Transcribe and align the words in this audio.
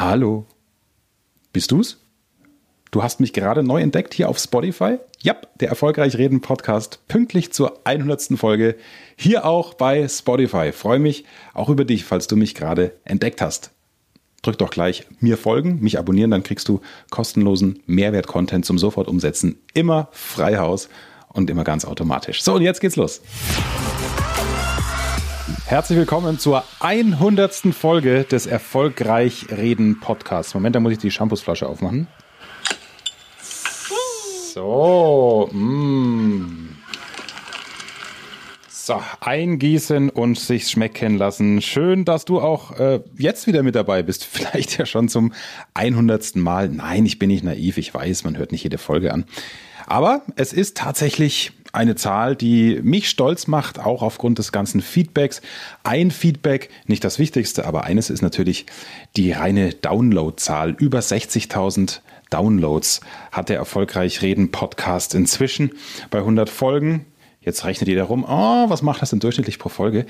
Hallo. 0.00 0.46
Bist 1.52 1.72
du's? 1.72 1.98
Du 2.92 3.02
hast 3.02 3.18
mich 3.18 3.32
gerade 3.32 3.64
neu 3.64 3.80
entdeckt 3.82 4.14
hier 4.14 4.28
auf 4.28 4.38
Spotify? 4.38 4.98
Ja, 5.22 5.34
der 5.58 5.70
Erfolgreich 5.70 6.16
Reden 6.16 6.40
Podcast 6.40 7.00
pünktlich 7.08 7.52
zur 7.52 7.80
100. 7.84 8.38
Folge 8.38 8.76
hier 9.16 9.44
auch 9.44 9.74
bei 9.74 10.06
Spotify. 10.06 10.70
Freue 10.70 11.00
mich 11.00 11.24
auch 11.52 11.68
über 11.68 11.84
dich, 11.84 12.04
falls 12.04 12.28
du 12.28 12.36
mich 12.36 12.54
gerade 12.54 12.92
entdeckt 13.02 13.42
hast. 13.42 13.72
Drück 14.42 14.56
doch 14.58 14.70
gleich 14.70 15.04
mir 15.18 15.36
folgen, 15.36 15.80
mich 15.80 15.98
abonnieren, 15.98 16.30
dann 16.30 16.44
kriegst 16.44 16.68
du 16.68 16.80
kostenlosen 17.10 17.82
Mehrwert-Content 17.86 18.64
zum 18.64 18.78
sofort 18.78 19.08
umsetzen. 19.08 19.58
Immer 19.74 20.10
frei 20.12 20.58
Haus 20.58 20.88
und 21.26 21.50
immer 21.50 21.64
ganz 21.64 21.84
automatisch. 21.84 22.44
So, 22.44 22.54
und 22.54 22.62
jetzt 22.62 22.80
geht's 22.80 22.94
los. 22.94 23.20
Herzlich 25.66 25.98
willkommen 25.98 26.38
zur 26.38 26.62
100. 26.80 27.74
Folge 27.74 28.24
des 28.24 28.46
Erfolgreich 28.46 29.46
Reden 29.50 29.98
Podcasts. 29.98 30.52
Moment, 30.52 30.76
da 30.76 30.80
muss 30.80 30.92
ich 30.92 30.98
die 30.98 31.10
Shampoosflasche 31.10 31.66
aufmachen. 31.66 32.06
So, 34.52 35.48
mm. 35.52 36.68
So, 38.68 39.02
eingießen 39.20 40.10
und 40.10 40.38
sich 40.38 40.68
schmecken 40.68 41.16
lassen. 41.16 41.62
Schön, 41.62 42.04
dass 42.04 42.24
du 42.24 42.40
auch 42.40 42.78
äh, 42.78 43.00
jetzt 43.18 43.46
wieder 43.46 43.62
mit 43.62 43.74
dabei 43.74 44.02
bist. 44.02 44.24
Vielleicht 44.30 44.78
ja 44.78 44.84
schon 44.84 45.08
zum 45.08 45.32
100. 45.74 46.36
Mal. 46.36 46.68
Nein, 46.68 47.06
ich 47.06 47.18
bin 47.18 47.28
nicht 47.28 47.44
naiv. 47.44 47.78
Ich 47.78 47.92
weiß, 47.92 48.24
man 48.24 48.36
hört 48.36 48.52
nicht 48.52 48.64
jede 48.64 48.78
Folge 48.78 49.14
an. 49.14 49.24
Aber 49.86 50.22
es 50.36 50.52
ist 50.52 50.76
tatsächlich 50.76 51.52
eine 51.72 51.94
Zahl, 51.96 52.36
die 52.36 52.80
mich 52.82 53.08
stolz 53.08 53.46
macht, 53.46 53.78
auch 53.78 54.02
aufgrund 54.02 54.38
des 54.38 54.52
ganzen 54.52 54.80
Feedbacks. 54.80 55.40
Ein 55.82 56.10
Feedback, 56.10 56.70
nicht 56.86 57.04
das 57.04 57.18
Wichtigste, 57.18 57.66
aber 57.66 57.84
eines 57.84 58.10
ist 58.10 58.22
natürlich 58.22 58.66
die 59.16 59.32
reine 59.32 59.70
Downloadzahl. 59.74 60.70
Über 60.78 61.00
60.000 61.00 62.00
Downloads 62.30 63.00
hat 63.32 63.48
der 63.48 63.56
erfolgreich 63.56 64.22
Reden 64.22 64.50
Podcast 64.50 65.14
inzwischen 65.14 65.72
bei 66.10 66.18
100 66.18 66.50
Folgen. 66.50 67.06
Jetzt 67.40 67.64
rechnet 67.64 67.88
jeder 67.88 68.04
rum, 68.04 68.24
oh, 68.28 68.68
was 68.68 68.82
macht 68.82 69.00
das 69.00 69.10
denn 69.10 69.20
durchschnittlich 69.20 69.58
pro 69.58 69.68
Folge? 69.68 70.06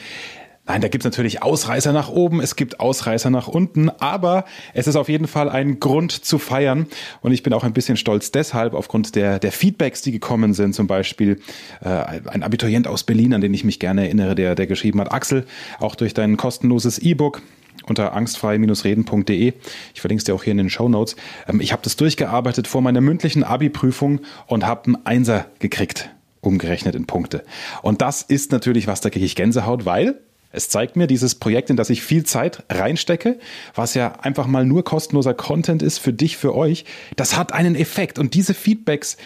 Nein, 0.68 0.82
da 0.82 0.88
gibt 0.88 1.02
es 1.02 1.06
natürlich 1.06 1.42
Ausreißer 1.42 1.94
nach 1.94 2.10
oben, 2.10 2.42
es 2.42 2.54
gibt 2.54 2.78
Ausreißer 2.78 3.30
nach 3.30 3.48
unten, 3.48 3.88
aber 3.88 4.44
es 4.74 4.86
ist 4.86 4.96
auf 4.96 5.08
jeden 5.08 5.26
Fall 5.26 5.48
ein 5.48 5.80
Grund 5.80 6.12
zu 6.12 6.38
feiern. 6.38 6.86
Und 7.22 7.32
ich 7.32 7.42
bin 7.42 7.54
auch 7.54 7.64
ein 7.64 7.72
bisschen 7.72 7.96
stolz 7.96 8.32
deshalb, 8.32 8.74
aufgrund 8.74 9.16
der, 9.16 9.38
der 9.38 9.50
Feedbacks, 9.50 10.02
die 10.02 10.12
gekommen 10.12 10.52
sind. 10.52 10.74
Zum 10.74 10.86
Beispiel 10.86 11.40
äh, 11.80 11.88
ein 11.88 12.42
Abiturient 12.42 12.86
aus 12.86 13.02
Berlin, 13.02 13.32
an 13.32 13.40
den 13.40 13.54
ich 13.54 13.64
mich 13.64 13.78
gerne 13.78 14.04
erinnere, 14.04 14.34
der, 14.34 14.54
der 14.54 14.66
geschrieben 14.66 15.00
hat, 15.00 15.10
Axel, 15.10 15.46
auch 15.80 15.94
durch 15.94 16.12
dein 16.12 16.36
kostenloses 16.36 16.98
E-Book 16.98 17.40
unter 17.86 18.12
angstfrei-reden.de. 18.12 19.54
Ich 19.94 20.00
verlinke 20.02 20.20
es 20.20 20.24
dir 20.24 20.34
auch 20.34 20.44
hier 20.44 20.50
in 20.50 20.58
den 20.58 20.68
Show 20.68 20.90
Notes. 20.90 21.16
Ähm, 21.48 21.62
ich 21.62 21.72
habe 21.72 21.80
das 21.82 21.96
durchgearbeitet 21.96 22.68
vor 22.68 22.82
meiner 22.82 23.00
mündlichen 23.00 23.42
Abi-Prüfung 23.42 24.20
und 24.46 24.66
habe 24.66 24.84
einen 24.84 25.06
Einser 25.06 25.46
gekriegt 25.60 26.10
umgerechnet 26.40 26.94
in 26.94 27.06
Punkte. 27.06 27.44
Und 27.82 28.00
das 28.00 28.22
ist 28.22 28.52
natürlich 28.52 28.86
was, 28.86 29.00
da 29.00 29.10
kriege 29.10 29.24
ich 29.24 29.34
Gänsehaut, 29.34 29.84
weil 29.84 30.20
es 30.50 30.68
zeigt 30.68 30.96
mir 30.96 31.06
dieses 31.06 31.34
Projekt, 31.34 31.70
in 31.70 31.76
das 31.76 31.90
ich 31.90 32.02
viel 32.02 32.24
Zeit 32.24 32.64
reinstecke, 32.70 33.38
was 33.74 33.94
ja 33.94 34.12
einfach 34.20 34.46
mal 34.46 34.64
nur 34.64 34.84
kostenloser 34.84 35.34
Content 35.34 35.82
ist 35.82 35.98
für 35.98 36.12
dich, 36.12 36.36
für 36.36 36.54
euch, 36.54 36.84
das 37.16 37.36
hat 37.36 37.52
einen 37.52 37.74
Effekt. 37.74 38.18
Und 38.18 38.34
diese 38.34 38.54
Feedbacks 38.54 39.16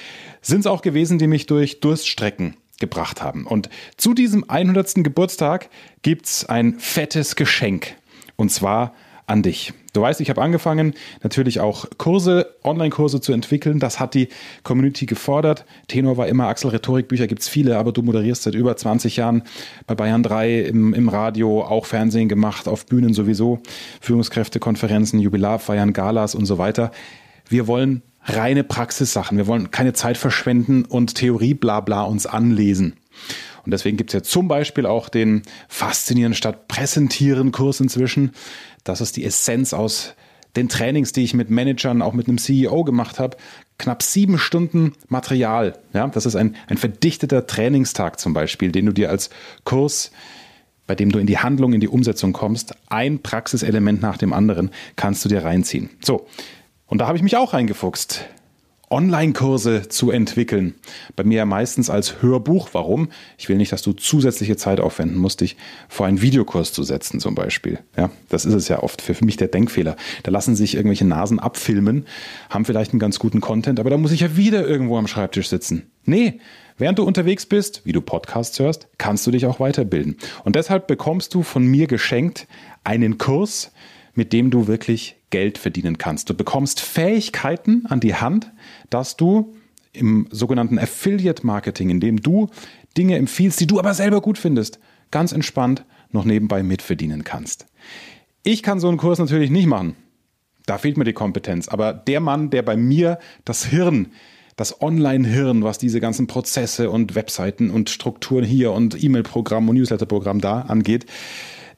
sind 0.41 0.61
es 0.61 0.67
auch 0.67 0.83
gewesen, 0.83 1.19
die 1.19 1.29
mich 1.29 1.47
durch 1.47 1.81
Durststrecken 1.81 2.57
gebracht 2.81 3.23
haben. 3.23 3.47
Und 3.47 3.69
zu 3.97 4.13
diesem 4.15 4.49
100. 4.49 5.05
Geburtstag 5.05 5.71
gibt's 6.03 6.45
ein 6.45 6.81
fettes 6.81 7.37
Geschenk. 7.37 7.95
Und 8.37 8.51
zwar 8.51 8.95
an 9.27 9.43
dich. 9.43 9.73
Du 9.93 10.01
weißt, 10.01 10.23
ich 10.23 10.31
habe 10.31 10.41
angefangen, 10.41 10.95
natürlich 11.23 11.61
auch 11.61 11.85
Kurse, 11.99 12.55
Online-Kurse 12.65 13.21
zu 13.21 13.33
entwickeln. 13.33 13.79
Das 13.79 14.01
hat 14.01 14.15
die 14.15 14.29
Community 14.63 15.05
gefordert. 15.05 15.67
Tenor 15.87 16.17
war 16.17 16.29
immer 16.29 16.47
Axel, 16.47 16.71
Rhetorikbücher 16.71 17.27
gibt 17.27 17.43
es 17.43 17.49
viele, 17.49 17.77
aber 17.77 17.93
du 17.93 18.01
moderierst 18.01 18.45
seit 18.45 18.55
über 18.55 18.75
20 18.75 19.17
Jahren 19.17 19.43
bei 19.87 19.95
Bayern 19.95 20.23
3 20.23 20.61
im, 20.61 20.95
im 20.95 21.11
Radio, 21.11 21.63
auch 21.63 21.85
Fernsehen 21.85 22.31
gemacht, 22.31 22.69
auf 22.69 22.87
Bühnen 22.87 23.13
sowieso, 23.13 23.61
Führungskräftekonferenzen, 24.01 25.21
Jubilarfeiern, 25.21 25.93
Galas 25.93 26.35
und 26.35 26.47
so 26.47 26.57
weiter. 26.57 26.91
Wir 27.49 27.67
wollen 27.67 28.03
reine 28.25 28.65
Praxissachen. 28.65 29.37
Wir 29.37 29.47
wollen 29.47 29.71
keine 29.71 29.93
Zeit 29.93 30.17
verschwenden 30.17 30.87
und 30.87 31.17
Theorie 31.17 31.55
bla 31.55 31.81
bla 31.81 32.05
uns 32.05 32.25
anlesen. 32.25 32.95
Und 33.65 33.73
deswegen 33.73 33.97
gibt 33.97 34.11
es 34.11 34.15
ja 34.15 34.23
zum 34.23 34.49
Beispiel 34.49 34.87
auch 34.87 35.09
den 35.09 35.43
Faszinieren 35.69 36.35
statt 36.35 36.69
Präsentieren 36.69 37.53
Kurs 37.53 37.81
inzwischen. 37.81 38.33
Das 38.85 39.01
ist 39.01 39.17
die 39.17 39.25
Essenz 39.25 39.73
aus 39.73 40.15
den 40.57 40.69
Trainings, 40.69 41.13
die 41.13 41.23
ich 41.23 41.35
mit 41.35 41.51
Managern, 41.51 42.03
auch 42.03 42.13
mit 42.13 42.29
einem 42.29 42.39
CEO 42.39 42.85
gemacht 42.85 43.19
habe. 43.19 43.37
Knapp 43.79 44.03
sieben 44.03 44.39
Stunden 44.39 44.93
Material. 45.09 45.79
Ja, 45.93 46.07
das 46.09 46.27
ist 46.27 46.37
ein, 46.37 46.57
ein 46.69 46.77
verdichteter 46.77 47.47
Trainingstag 47.47 48.21
zum 48.21 48.35
Beispiel, 48.35 48.71
den 48.71 48.87
du 48.87 48.93
dir 48.93 49.11
als 49.11 49.31
Kurs 49.65 50.11
bei 50.87 50.95
dem 50.95 51.11
du 51.11 51.19
in 51.19 51.27
die 51.27 51.39
Handlung, 51.39 51.73
in 51.73 51.81
die 51.81 51.89
Umsetzung 51.89 52.33
kommst, 52.33 52.75
ein 52.89 53.23
Praxiselement 53.23 54.03
nach 54.03 54.19
dem 54.19 54.33
anderen 54.33 54.71
kannst 54.97 55.25
du 55.25 55.29
dir 55.29 55.45
reinziehen. 55.45 55.91
So, 56.05 56.27
und 56.87 56.99
da 56.99 57.07
habe 57.07 57.17
ich 57.17 57.23
mich 57.23 57.37
auch 57.37 57.55
reingefuchst. 57.55 58.27
Online-Kurse 58.93 59.89
zu 59.89 60.11
entwickeln. 60.11 60.75
Bei 61.17 61.25
mir 61.25 61.39
ja 61.39 61.47
meistens 61.47 61.89
als 61.91 62.23
Hörbuch. 62.23 62.69
Warum? 62.73 63.09
Ich 63.39 63.49
will 63.49 63.57
nicht, 63.57 63.73
dass 63.73 63.83
du 63.83 63.95
zusätzliche 63.95 64.57
Zeit 64.57 64.81
aufwenden 64.81 65.17
musst, 65.17 65.41
dich 65.41 65.57
vor 65.89 66.07
einen 66.07 66.21
Videokurs 66.21 66.73
zu 66.73 66.83
setzen 66.83 67.19
zum 67.19 67.35
Beispiel. 67.35 67.81
Ja, 67.97 68.11
das 68.29 68.45
ist 68.45 68.55
es 68.55 68.69
ja 68.69 68.83
oft 68.83 69.01
für 69.01 69.17
mich 69.25 69.37
der 69.39 69.49
Denkfehler. 69.49 69.97
Da 70.23 70.31
lassen 70.31 70.55
sich 70.55 70.75
irgendwelche 70.75 71.07
Nasen 71.07 71.41
abfilmen, 71.41 72.07
haben 72.51 72.67
vielleicht 72.67 72.93
einen 72.93 73.01
ganz 73.01 73.19
guten 73.19 73.41
Content, 73.41 73.81
aber 73.81 73.91
da 73.91 73.97
muss 73.97 74.13
ich 74.13 74.21
ja 74.21 74.37
wieder 74.37 74.67
irgendwo 74.67 74.99
am 74.99 75.07
Schreibtisch 75.07 75.49
sitzen. 75.49 75.91
Nee, 76.05 76.39
Während 76.79 76.99
du 76.99 77.05
unterwegs 77.05 77.47
bist, 77.47 77.83
wie 77.85 77.93
du 77.93 78.01
Podcasts 78.01 78.59
hörst, 78.59 78.89
kannst 78.99 79.27
du 79.27 79.31
dich 79.31 79.47
auch 79.47 79.61
weiterbilden. 79.61 80.17
Und 80.43 80.57
deshalb 80.57 80.87
bekommst 80.87 81.35
du 81.35 81.43
von 81.43 81.65
mir 81.65 81.87
geschenkt 81.87 82.49
einen 82.83 83.19
Kurs, 83.19 83.73
mit 84.15 84.33
dem 84.33 84.51
du 84.51 84.67
wirklich 84.67 85.22
Geld 85.33 85.59
verdienen 85.59 85.99
kannst. 85.99 86.31
Du 86.31 86.35
bekommst 86.35 86.81
Fähigkeiten 86.81 87.87
an 87.87 87.99
die 87.99 88.15
Hand, 88.15 88.53
dass 88.91 89.17
du 89.17 89.57
im 89.93 90.29
sogenannten 90.31 90.79
Affiliate 90.79 91.45
Marketing, 91.45 91.91
in 91.91 91.99
dem 91.99 92.23
du 92.23 92.49
Dinge 92.97 93.17
empfiehlst, 93.17 93.59
die 93.59 93.67
du 93.67 93.81
aber 93.81 93.95
selber 93.95 94.21
gut 94.21 94.39
findest, 94.39 94.79
ganz 95.11 95.33
entspannt 95.33 95.85
noch 96.11 96.25
nebenbei 96.25 96.63
mitverdienen 96.63 97.25
kannst. 97.25 97.67
Ich 98.45 98.63
kann 98.63 98.79
so 98.79 98.89
einen 98.89 98.99
Kurs 98.99 99.19
natürlich 99.19 99.51
nicht 99.51 99.67
machen. 99.67 99.97
Da 100.67 100.79
fehlt 100.79 100.97
mir 100.97 101.05
die 101.05 101.13
Kompetenz. 101.13 101.69
Aber 101.69 101.93
der 101.93 102.21
Mann, 102.21 102.51
der 102.51 102.63
bei 102.63 102.77
mir 102.77 103.19
das 103.45 103.65
Hirn, 103.65 104.13
das 104.57 104.83
Online-Hirn, 104.83 105.65
was 105.65 105.79
diese 105.79 106.01
ganzen 106.01 106.27
Prozesse 106.27 106.91
und 106.91 107.15
Webseiten 107.15 107.71
und 107.71 107.91
Strukturen 107.91 108.45
hier 108.45 108.73
und 108.73 109.03
E-Mail-Programm 109.03 109.69
und 109.69 109.77
Newsletter-Programm 109.77 110.41
da 110.41 110.61
angeht, 110.63 111.07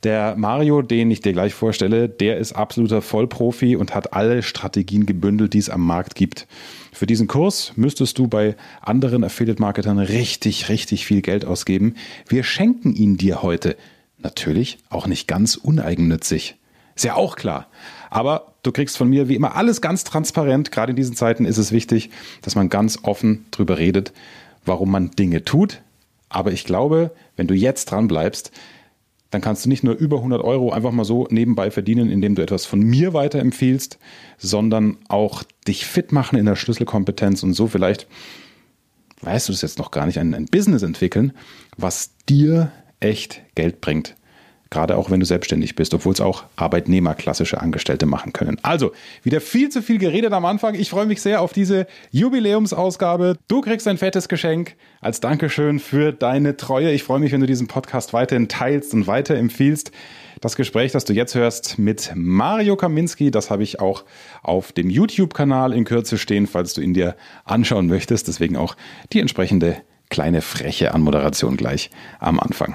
der 0.04 0.36
Mario, 0.36 0.82
den 0.82 1.10
ich 1.10 1.20
dir 1.20 1.32
gleich 1.32 1.54
vorstelle, 1.54 2.08
der 2.08 2.36
ist 2.38 2.52
absoluter 2.52 3.02
Vollprofi 3.02 3.76
und 3.76 3.94
hat 3.94 4.12
alle 4.12 4.42
Strategien 4.42 5.06
gebündelt, 5.06 5.54
die 5.54 5.58
es 5.58 5.70
am 5.70 5.84
Markt 5.84 6.14
gibt. 6.14 6.46
Für 6.92 7.06
diesen 7.06 7.26
Kurs 7.26 7.72
müsstest 7.76 8.18
du 8.18 8.28
bei 8.28 8.54
anderen 8.80 9.24
Affiliate-Marketern 9.24 9.98
richtig, 9.98 10.68
richtig 10.68 11.06
viel 11.06 11.22
Geld 11.22 11.44
ausgeben. 11.44 11.94
Wir 12.28 12.44
schenken 12.44 12.94
ihn 12.94 13.16
dir 13.16 13.42
heute. 13.42 13.76
Natürlich 14.18 14.78
auch 14.90 15.06
nicht 15.06 15.26
ganz 15.26 15.56
uneigennützig. 15.56 16.56
Ist 16.94 17.04
ja 17.04 17.14
auch 17.14 17.36
klar. 17.36 17.66
Aber 18.10 18.54
du 18.62 18.70
kriegst 18.70 18.96
von 18.96 19.08
mir 19.08 19.28
wie 19.28 19.34
immer 19.34 19.56
alles 19.56 19.80
ganz 19.80 20.04
transparent. 20.04 20.70
Gerade 20.70 20.90
in 20.90 20.96
diesen 20.96 21.16
Zeiten 21.16 21.44
ist 21.44 21.58
es 21.58 21.72
wichtig, 21.72 22.10
dass 22.42 22.54
man 22.54 22.68
ganz 22.68 23.00
offen 23.02 23.46
drüber 23.50 23.78
redet, 23.78 24.12
warum 24.64 24.90
man 24.90 25.10
Dinge 25.10 25.44
tut. 25.44 25.82
Aber 26.28 26.52
ich 26.52 26.64
glaube, 26.64 27.10
wenn 27.36 27.48
du 27.48 27.54
jetzt 27.54 27.90
dran 27.90 28.06
bleibst, 28.06 28.52
dann 29.30 29.40
kannst 29.40 29.64
du 29.64 29.68
nicht 29.68 29.82
nur 29.82 29.96
über 29.96 30.18
100 30.18 30.42
Euro 30.42 30.72
einfach 30.72 30.92
mal 30.92 31.04
so 31.04 31.26
nebenbei 31.30 31.70
verdienen, 31.70 32.10
indem 32.10 32.34
du 32.34 32.42
etwas 32.42 32.66
von 32.66 32.80
mir 32.80 33.14
weiterempfiehlst, 33.14 33.98
sondern 34.38 34.98
auch 35.08 35.42
dich 35.66 35.86
fit 35.86 36.12
machen 36.12 36.38
in 36.38 36.46
der 36.46 36.56
Schlüsselkompetenz 36.56 37.42
und 37.42 37.54
so 37.54 37.66
vielleicht, 37.66 38.06
weißt 39.22 39.48
du 39.48 39.52
das 39.52 39.62
jetzt 39.62 39.78
noch 39.78 39.90
gar 39.90 40.06
nicht, 40.06 40.18
ein, 40.18 40.34
ein 40.34 40.46
Business 40.46 40.82
entwickeln, 40.82 41.32
was 41.76 42.12
dir 42.28 42.70
echt 43.00 43.42
Geld 43.54 43.80
bringt. 43.80 44.14
Gerade 44.74 44.96
auch 44.96 45.08
wenn 45.08 45.20
du 45.20 45.26
selbstständig 45.26 45.76
bist, 45.76 45.94
obwohl 45.94 46.14
es 46.14 46.20
auch 46.20 46.42
Arbeitnehmer, 46.56 47.14
klassische 47.14 47.60
Angestellte 47.60 48.06
machen 48.06 48.32
können. 48.32 48.58
Also, 48.62 48.90
wieder 49.22 49.40
viel 49.40 49.68
zu 49.68 49.82
viel 49.82 49.98
geredet 49.98 50.32
am 50.32 50.44
Anfang. 50.44 50.74
Ich 50.74 50.90
freue 50.90 51.06
mich 51.06 51.22
sehr 51.22 51.42
auf 51.42 51.52
diese 51.52 51.86
Jubiläumsausgabe. 52.10 53.36
Du 53.46 53.60
kriegst 53.60 53.86
ein 53.86 53.98
fettes 53.98 54.26
Geschenk 54.26 54.74
als 55.00 55.20
Dankeschön 55.20 55.78
für 55.78 56.10
deine 56.10 56.56
Treue. 56.56 56.90
Ich 56.90 57.04
freue 57.04 57.20
mich, 57.20 57.30
wenn 57.30 57.40
du 57.40 57.46
diesen 57.46 57.68
Podcast 57.68 58.12
weiterhin 58.14 58.48
teilst 58.48 58.94
und 58.94 59.06
weiterempfiehlst. 59.06 59.92
Das 60.40 60.56
Gespräch, 60.56 60.90
das 60.90 61.04
du 61.04 61.12
jetzt 61.12 61.36
hörst 61.36 61.78
mit 61.78 62.10
Mario 62.16 62.74
Kaminski, 62.74 63.30
das 63.30 63.52
habe 63.52 63.62
ich 63.62 63.78
auch 63.78 64.02
auf 64.42 64.72
dem 64.72 64.90
YouTube-Kanal 64.90 65.72
in 65.72 65.84
Kürze 65.84 66.18
stehen, 66.18 66.48
falls 66.48 66.74
du 66.74 66.80
ihn 66.80 66.94
dir 66.94 67.14
anschauen 67.44 67.86
möchtest. 67.86 68.26
Deswegen 68.26 68.56
auch 68.56 68.74
die 69.12 69.20
entsprechende 69.20 69.76
kleine 70.10 70.42
freche 70.42 70.92
Anmoderation 70.94 71.56
gleich 71.56 71.90
am 72.18 72.40
Anfang. 72.40 72.74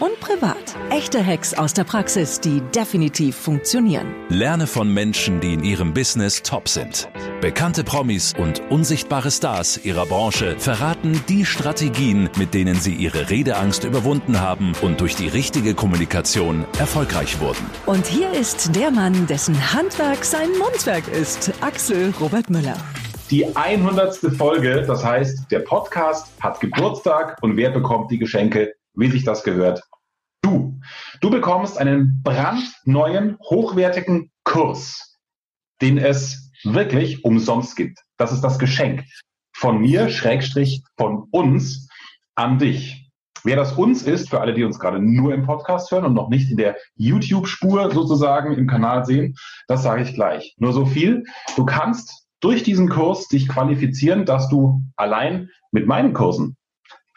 und 0.00 0.18
privat. 0.20 0.56
Echte 0.90 1.24
Hacks 1.24 1.54
aus 1.54 1.74
der 1.74 1.84
Praxis, 1.84 2.40
die 2.40 2.60
definitiv 2.74 3.36
funktionieren. 3.36 4.14
Lerne 4.28 4.66
von 4.66 4.92
Menschen, 4.92 5.40
die 5.40 5.54
in 5.54 5.64
ihrem 5.64 5.94
Business 5.94 6.42
top 6.42 6.68
sind. 6.68 7.08
Bekannte 7.40 7.84
Promis 7.84 8.34
und 8.36 8.62
unsichtbare 8.70 9.30
Stars 9.30 9.84
ihrer 9.84 10.06
Branche 10.06 10.56
verraten 10.58 11.22
die 11.28 11.44
Strategien, 11.44 12.28
mit 12.36 12.54
denen 12.54 12.74
sie 12.74 12.94
ihre 12.94 13.30
Redeangst 13.30 13.84
überwunden 13.84 14.40
haben 14.40 14.72
und 14.82 15.00
durch 15.00 15.14
die 15.14 15.28
richtige 15.28 15.74
Kommunikation 15.74 16.64
erfolgreich 16.78 17.40
wurden. 17.40 17.64
Und 17.86 18.06
hier 18.06 18.32
ist 18.32 18.74
der 18.74 18.90
Mann, 18.90 19.26
dessen 19.26 19.72
Handwerk 19.72 20.24
sein 20.24 20.50
Mundwerk 20.58 21.06
ist, 21.08 21.52
Axel 21.60 22.12
Robert 22.20 22.50
Müller. 22.50 22.76
Die 23.30 23.44
100. 23.54 24.16
Folge, 24.38 24.84
das 24.86 25.04
heißt, 25.04 25.50
der 25.50 25.58
Podcast 25.58 26.32
hat 26.40 26.60
Geburtstag 26.60 27.36
und 27.42 27.58
wer 27.58 27.70
bekommt 27.70 28.10
die 28.10 28.18
Geschenke, 28.18 28.72
wie 28.98 29.10
sich 29.10 29.24
das 29.24 29.44
gehört? 29.44 29.82
Du. 30.42 30.80
Du 31.20 31.30
bekommst 31.30 31.78
einen 31.78 32.20
brandneuen, 32.22 33.38
hochwertigen 33.40 34.30
Kurs, 34.44 35.18
den 35.80 35.98
es 35.98 36.50
wirklich 36.64 37.24
umsonst 37.24 37.76
gibt. 37.76 38.00
Das 38.16 38.32
ist 38.32 38.42
das 38.42 38.58
Geschenk 38.58 39.04
von 39.54 39.80
mir, 39.80 40.08
Schrägstrich, 40.08 40.82
von 40.96 41.28
uns 41.30 41.88
an 42.34 42.58
dich. 42.58 43.10
Wer 43.44 43.56
das 43.56 43.72
uns 43.72 44.02
ist, 44.02 44.30
für 44.30 44.40
alle, 44.40 44.52
die 44.52 44.64
uns 44.64 44.78
gerade 44.78 44.98
nur 44.98 45.32
im 45.32 45.44
Podcast 45.44 45.90
hören 45.90 46.04
und 46.04 46.14
noch 46.14 46.28
nicht 46.28 46.50
in 46.50 46.56
der 46.56 46.76
YouTube-Spur 46.96 47.92
sozusagen 47.92 48.54
im 48.54 48.66
Kanal 48.66 49.04
sehen, 49.04 49.36
das 49.68 49.82
sage 49.84 50.02
ich 50.02 50.14
gleich. 50.14 50.54
Nur 50.58 50.72
so 50.72 50.86
viel. 50.86 51.24
Du 51.56 51.64
kannst 51.64 52.26
durch 52.40 52.62
diesen 52.62 52.88
Kurs 52.88 53.28
dich 53.28 53.48
qualifizieren, 53.48 54.24
dass 54.24 54.48
du 54.48 54.82
allein 54.96 55.50
mit 55.70 55.86
meinen 55.86 56.14
Kursen, 56.14 56.56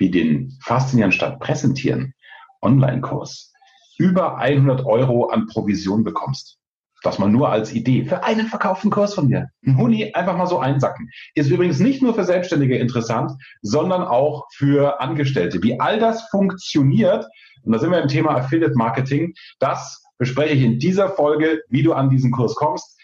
wie 0.01 0.09
den 0.09 0.57
Faszinieren 0.63 1.11
statt 1.11 1.39
Präsentieren, 1.39 2.15
Online-Kurs, 2.63 3.53
über 3.99 4.39
100 4.39 4.83
Euro 4.83 5.27
an 5.27 5.45
Provision 5.45 6.03
bekommst. 6.03 6.57
Das 7.03 7.19
mal 7.19 7.29
nur 7.29 7.49
als 7.49 7.71
Idee 7.71 8.05
für 8.05 8.23
einen 8.23 8.47
verkauften 8.47 8.89
Kurs 8.89 9.13
von 9.13 9.27
mir. 9.27 9.49
Ein 9.63 9.77
Huni 9.77 10.11
einfach 10.13 10.35
mal 10.35 10.47
so 10.47 10.57
einsacken. 10.57 11.11
Ist 11.35 11.51
übrigens 11.51 11.79
nicht 11.79 12.01
nur 12.01 12.15
für 12.15 12.23
Selbstständige 12.23 12.79
interessant, 12.79 13.31
sondern 13.61 14.01
auch 14.03 14.47
für 14.55 14.99
Angestellte. 14.99 15.61
Wie 15.61 15.79
all 15.79 15.99
das 15.99 16.27
funktioniert, 16.29 17.27
und 17.63 17.71
da 17.71 17.77
sind 17.77 17.91
wir 17.91 18.01
im 18.01 18.07
Thema 18.07 18.35
Affiliate 18.35 18.75
Marketing, 18.75 19.35
das 19.59 20.03
bespreche 20.17 20.55
ich 20.55 20.63
in 20.63 20.79
dieser 20.79 21.09
Folge, 21.09 21.61
wie 21.69 21.83
du 21.83 21.93
an 21.93 22.09
diesen 22.09 22.31
Kurs 22.31 22.55
kommst. 22.55 22.99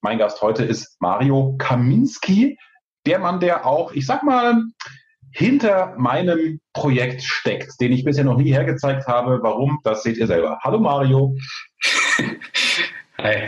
Mein 0.00 0.16
Gast 0.16 0.40
heute 0.40 0.64
ist 0.64 0.96
Mario 1.00 1.56
Kaminski, 1.58 2.58
der 3.04 3.18
Mann, 3.18 3.38
der 3.38 3.66
auch, 3.66 3.92
ich 3.92 4.06
sag 4.06 4.22
mal, 4.22 4.62
hinter 5.38 5.94
meinem 5.96 6.60
Projekt 6.72 7.22
steckt, 7.22 7.80
den 7.80 7.92
ich 7.92 8.04
bisher 8.04 8.24
noch 8.24 8.36
nie 8.36 8.52
hergezeigt 8.52 9.06
habe. 9.06 9.38
Warum? 9.40 9.78
Das 9.84 10.02
seht 10.02 10.16
ihr 10.16 10.26
selber. 10.26 10.58
Hallo 10.64 10.80
Mario. 10.80 11.36
Hi. 13.18 13.46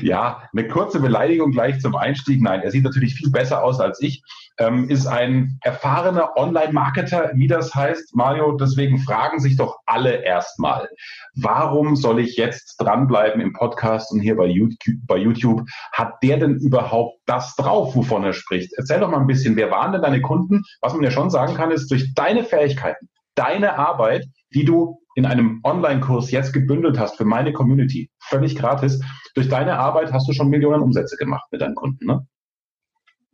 ja, 0.02 0.42
eine 0.54 0.68
kurze 0.68 1.00
Beleidigung 1.00 1.52
gleich 1.52 1.80
zum 1.80 1.96
Einstieg. 1.96 2.40
Nein, 2.40 2.62
er 2.62 2.70
sieht 2.70 2.84
natürlich 2.84 3.14
viel 3.14 3.30
besser 3.30 3.62
aus 3.62 3.78
als 3.78 4.00
ich. 4.00 4.22
Ähm, 4.58 4.88
ist 4.88 5.06
ein 5.06 5.58
erfahrener 5.62 6.36
Online-Marketer, 6.36 7.30
wie 7.34 7.46
das 7.46 7.74
heißt. 7.74 8.16
Mario, 8.16 8.52
deswegen 8.52 8.98
fragen 8.98 9.38
sich 9.38 9.56
doch 9.56 9.78
alle 9.86 10.24
erstmal, 10.24 10.88
warum 11.34 11.94
soll 11.94 12.18
ich 12.20 12.36
jetzt 12.36 12.76
dranbleiben 12.78 13.40
im 13.40 13.52
Podcast 13.52 14.10
und 14.12 14.20
hier 14.20 14.36
bei 14.36 14.46
YouTube, 14.46 14.96
bei 15.06 15.16
YouTube? 15.16 15.62
Hat 15.92 16.14
der 16.22 16.38
denn 16.38 16.56
überhaupt 16.56 17.20
das 17.26 17.54
drauf, 17.54 17.94
wovon 17.94 18.24
er 18.24 18.32
spricht? 18.32 18.72
Erzähl 18.76 19.00
doch 19.00 19.10
mal 19.10 19.20
ein 19.20 19.26
bisschen, 19.26 19.56
wer 19.56 19.70
waren 19.70 19.92
denn 19.92 20.02
deine 20.02 20.20
Kunden? 20.20 20.62
Was 20.80 20.92
man 20.92 21.04
ja 21.04 21.10
schon 21.10 21.30
sagen 21.30 21.54
kann, 21.54 21.70
ist 21.70 21.90
durch 21.90 22.14
deine 22.14 22.44
Fähigkeiten, 22.44 23.08
deine 23.34 23.78
Arbeit, 23.78 24.26
die 24.54 24.64
du 24.64 24.98
in 25.14 25.26
einem 25.26 25.60
Online-Kurs 25.64 26.30
jetzt 26.30 26.52
gebündelt 26.52 26.98
hast 26.98 27.16
für 27.16 27.24
meine 27.24 27.52
Community, 27.52 28.10
völlig 28.20 28.56
gratis. 28.56 29.00
Durch 29.34 29.48
deine 29.48 29.78
Arbeit 29.78 30.12
hast 30.12 30.28
du 30.28 30.32
schon 30.32 30.48
Millionen 30.48 30.82
Umsätze 30.82 31.16
gemacht 31.16 31.46
mit 31.50 31.60
deinen 31.60 31.74
Kunden, 31.74 32.06
ne? 32.06 32.26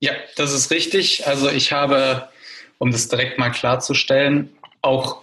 Ja, 0.04 0.12
das 0.36 0.52
ist 0.52 0.70
richtig. 0.70 1.26
Also 1.26 1.48
ich 1.48 1.72
habe, 1.72 2.28
um 2.76 2.90
das 2.90 3.08
direkt 3.08 3.38
mal 3.38 3.48
klarzustellen, 3.48 4.50
auch 4.82 5.22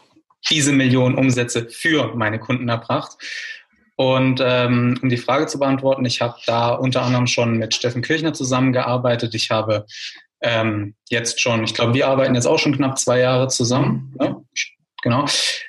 diese 0.49 0.73
Millionen 0.73 1.19
Umsätze 1.19 1.69
für 1.69 2.15
meine 2.15 2.39
Kunden 2.39 2.67
erbracht. 2.67 3.11
Und 3.95 4.41
ähm, 4.43 4.99
um 5.03 5.09
die 5.09 5.17
Frage 5.17 5.45
zu 5.45 5.59
beantworten, 5.59 6.03
ich 6.05 6.19
habe 6.19 6.35
da 6.47 6.69
unter 6.71 7.03
anderem 7.03 7.27
schon 7.27 7.57
mit 7.57 7.75
Steffen 7.75 8.01
Kirchner 8.01 8.33
zusammengearbeitet. 8.33 9.35
Ich 9.35 9.51
habe 9.51 9.85
ähm, 10.41 10.95
jetzt 11.11 11.39
schon, 11.39 11.63
ich 11.63 11.75
glaube, 11.75 11.93
wir 11.93 12.07
arbeiten 12.07 12.33
jetzt 12.33 12.47
auch 12.47 12.57
schon 12.57 12.75
knapp 12.75 12.97
zwei 12.97 13.19
Jahre 13.19 13.49
zusammen. 13.49 14.15
Ne? 14.19 14.43
Genau. 15.03 15.25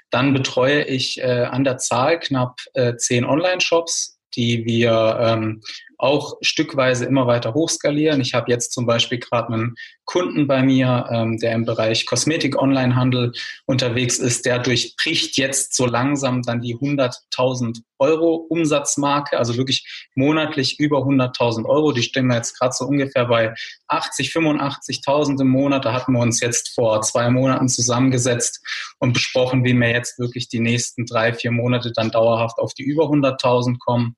Dann 0.08 0.32
betreue 0.32 0.84
ich 0.84 1.20
äh, 1.20 1.44
an 1.50 1.64
der 1.64 1.76
Zahl 1.76 2.18
knapp 2.18 2.60
äh, 2.72 2.96
zehn 2.96 3.26
Online-Shops, 3.26 4.18
die 4.36 4.64
wir 4.64 5.18
ähm, 5.20 5.60
auch 6.02 6.36
stückweise 6.40 7.04
immer 7.04 7.28
weiter 7.28 7.54
hochskalieren. 7.54 8.20
Ich 8.20 8.34
habe 8.34 8.50
jetzt 8.50 8.72
zum 8.72 8.86
Beispiel 8.86 9.18
gerade 9.18 9.52
einen 9.52 9.74
Kunden 10.04 10.48
bei 10.48 10.60
mir, 10.62 11.06
ähm, 11.10 11.38
der 11.38 11.52
im 11.52 11.64
Bereich 11.64 12.06
Kosmetik-Onlinehandel 12.06 13.32
unterwegs 13.66 14.18
ist. 14.18 14.44
Der 14.44 14.58
durchbricht 14.58 15.36
jetzt 15.36 15.76
so 15.76 15.86
langsam 15.86 16.42
dann 16.42 16.60
die 16.60 16.74
100.000 16.74 17.82
Euro 18.00 18.34
Umsatzmarke, 18.34 19.38
also 19.38 19.56
wirklich 19.56 20.08
monatlich 20.16 20.80
über 20.80 20.98
100.000 20.98 21.66
Euro. 21.66 21.92
Die 21.92 22.02
stehen 22.02 22.26
wir 22.26 22.34
jetzt 22.34 22.58
gerade 22.58 22.74
so 22.76 22.84
ungefähr 22.84 23.26
bei 23.26 23.54
80, 23.86 24.30
85.000 24.30 25.40
im 25.40 25.48
Monat. 25.48 25.84
Da 25.84 25.92
hatten 25.92 26.14
wir 26.14 26.20
uns 26.20 26.40
jetzt 26.40 26.74
vor 26.74 27.00
zwei 27.02 27.30
Monaten 27.30 27.68
zusammengesetzt 27.68 28.60
und 28.98 29.12
besprochen, 29.12 29.62
wie 29.64 29.74
wir 29.74 29.90
jetzt 29.90 30.18
wirklich 30.18 30.48
die 30.48 30.60
nächsten 30.60 31.06
drei, 31.06 31.32
vier 31.32 31.52
Monate 31.52 31.92
dann 31.92 32.10
dauerhaft 32.10 32.58
auf 32.58 32.74
die 32.74 32.82
über 32.82 33.04
100.000 33.04 33.78
kommen 33.78 34.16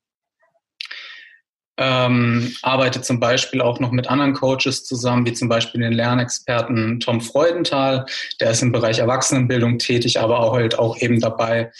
ähm, 1.77 2.55
arbeite 2.63 3.03
zum 3.03 3.19
Beispiel 3.19 3.61
auch 3.61 3.81
noch 3.81 3.91
mit 3.91 4.09
anderen 4.09 4.35
Coaches 4.35 4.85
zusammen, 4.85 5.27
wie 5.27 5.33
zum 5.33 5.49
Beispiel 5.49 5.81
den 5.81 5.93
Lernexperten 5.93 7.01
Tom 7.01 7.21
Freudenthal, 7.21 8.07
der 8.41 8.51
ist 8.51 8.63
im 8.63 8.73
Bereich 8.73 8.99
Erwachsenenbildung 8.99 9.79
tätig, 9.79 10.21
aber 10.21 10.41
auch 10.41 10.55
halt 10.55 10.79
auch 10.79 10.97
eben 10.99 11.21
dabei, 11.21 11.73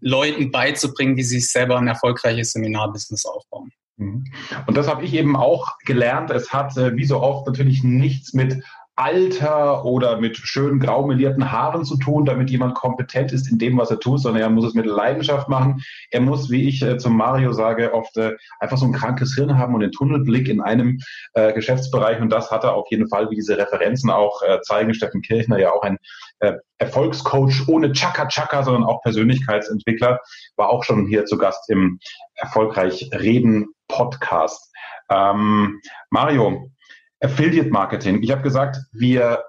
Leuten 0.00 0.50
beizubringen, 0.50 1.16
wie 1.16 1.22
sie 1.22 1.40
sich 1.40 1.50
selber 1.50 1.78
ein 1.78 1.88
erfolgreiches 1.88 2.52
Seminarbusiness 2.52 3.26
aufbauen. 3.26 3.70
Mhm. 3.96 4.24
Und 4.66 4.76
das 4.76 4.88
habe 4.88 5.04
ich 5.04 5.12
eben 5.14 5.36
auch 5.36 5.78
gelernt. 5.84 6.30
Es 6.30 6.52
hat 6.52 6.76
äh, 6.76 6.96
wie 6.96 7.04
so 7.04 7.20
oft 7.20 7.46
natürlich 7.46 7.84
nichts 7.84 8.32
mit 8.32 8.62
Alter 9.00 9.86
oder 9.86 10.20
mit 10.20 10.36
schön 10.36 10.78
graumelierten 10.78 11.50
Haaren 11.50 11.86
zu 11.86 11.96
tun, 11.96 12.26
damit 12.26 12.50
jemand 12.50 12.74
kompetent 12.74 13.32
ist 13.32 13.50
in 13.50 13.58
dem, 13.58 13.78
was 13.78 13.90
er 13.90 13.98
tut, 13.98 14.20
sondern 14.20 14.42
er 14.42 14.50
muss 14.50 14.66
es 14.66 14.74
mit 14.74 14.84
Leidenschaft 14.84 15.48
machen. 15.48 15.82
Er 16.10 16.20
muss, 16.20 16.50
wie 16.50 16.68
ich 16.68 16.82
äh, 16.82 16.98
zum 16.98 17.16
Mario 17.16 17.54
sage, 17.54 17.94
oft 17.94 18.18
äh, 18.18 18.36
einfach 18.58 18.76
so 18.76 18.84
ein 18.84 18.92
krankes 18.92 19.34
Hirn 19.34 19.56
haben 19.56 19.74
und 19.74 19.80
den 19.80 19.92
Tunnelblick 19.92 20.48
in 20.48 20.60
einem 20.60 20.98
äh, 21.32 21.54
Geschäftsbereich. 21.54 22.20
Und 22.20 22.28
das 22.28 22.50
hat 22.50 22.64
er 22.64 22.74
auf 22.74 22.88
jeden 22.90 23.08
Fall, 23.08 23.30
wie 23.30 23.36
diese 23.36 23.56
Referenzen 23.56 24.10
auch 24.10 24.42
äh, 24.42 24.60
zeigen. 24.60 24.92
Steffen 24.92 25.22
Kirchner 25.22 25.58
ja 25.58 25.72
auch 25.72 25.82
ein 25.82 25.96
äh, 26.40 26.52
Erfolgscoach 26.76 27.68
ohne 27.68 27.92
Chaka-Chaka, 27.92 28.64
sondern 28.64 28.84
auch 28.84 29.00
Persönlichkeitsentwickler, 29.00 30.20
war 30.56 30.68
auch 30.68 30.84
schon 30.84 31.06
hier 31.06 31.24
zu 31.24 31.38
Gast 31.38 31.70
im 31.70 32.00
Erfolgreich 32.34 33.08
Reden 33.14 33.68
Podcast. 33.88 34.70
Ähm, 35.08 35.80
Mario, 36.10 36.70
Affiliate 37.20 37.70
Marketing. 37.70 38.22
Ich 38.22 38.30
habe 38.30 38.42
gesagt, 38.42 38.78
wir 38.92 39.44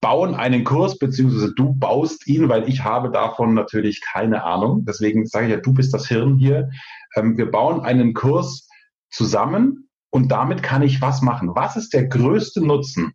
bauen 0.00 0.34
einen 0.34 0.64
Kurs, 0.64 0.98
beziehungsweise 0.98 1.54
du 1.54 1.74
baust 1.74 2.26
ihn, 2.26 2.48
weil 2.48 2.68
ich 2.68 2.84
habe 2.84 3.10
davon 3.10 3.54
natürlich 3.54 4.00
keine 4.00 4.44
Ahnung. 4.44 4.84
Deswegen 4.84 5.26
sage 5.26 5.46
ich 5.46 5.52
ja, 5.52 5.58
du 5.58 5.72
bist 5.72 5.94
das 5.94 6.08
Hirn 6.08 6.36
hier. 6.36 6.70
Ähm, 7.14 7.38
wir 7.38 7.50
bauen 7.50 7.80
einen 7.80 8.12
Kurs 8.12 8.68
zusammen 9.10 9.88
und 10.10 10.30
damit 10.30 10.62
kann 10.62 10.82
ich 10.82 11.00
was 11.00 11.22
machen. 11.22 11.54
Was 11.54 11.76
ist 11.76 11.94
der 11.94 12.08
größte 12.08 12.64
Nutzen 12.64 13.12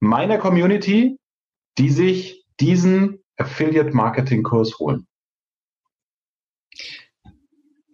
meiner 0.00 0.38
Community, 0.38 1.18
die 1.78 1.90
sich 1.90 2.44
diesen 2.60 3.20
Affiliate 3.36 3.92
Marketing 3.92 4.42
Kurs 4.42 4.78
holen? 4.78 5.06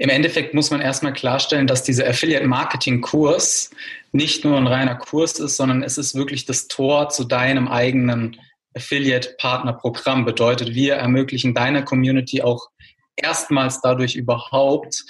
Im 0.00 0.08
Endeffekt 0.08 0.54
muss 0.54 0.70
man 0.70 0.80
erstmal 0.80 1.12
klarstellen, 1.12 1.66
dass 1.66 1.82
dieser 1.82 2.08
Affiliate 2.08 2.46
Marketing 2.46 3.02
Kurs 3.02 3.70
nicht 4.12 4.46
nur 4.46 4.56
ein 4.56 4.66
reiner 4.66 4.94
Kurs 4.94 5.38
ist, 5.38 5.58
sondern 5.58 5.82
es 5.82 5.98
ist 5.98 6.14
wirklich 6.14 6.46
das 6.46 6.68
Tor 6.68 7.10
zu 7.10 7.24
deinem 7.24 7.68
eigenen 7.68 8.40
Affiliate 8.74 9.34
Partner 9.36 9.74
Programm. 9.74 10.24
Bedeutet, 10.24 10.74
wir 10.74 10.94
ermöglichen 10.94 11.52
deiner 11.52 11.82
Community 11.82 12.40
auch 12.40 12.70
erstmals 13.14 13.82
dadurch 13.82 14.16
überhaupt 14.16 15.04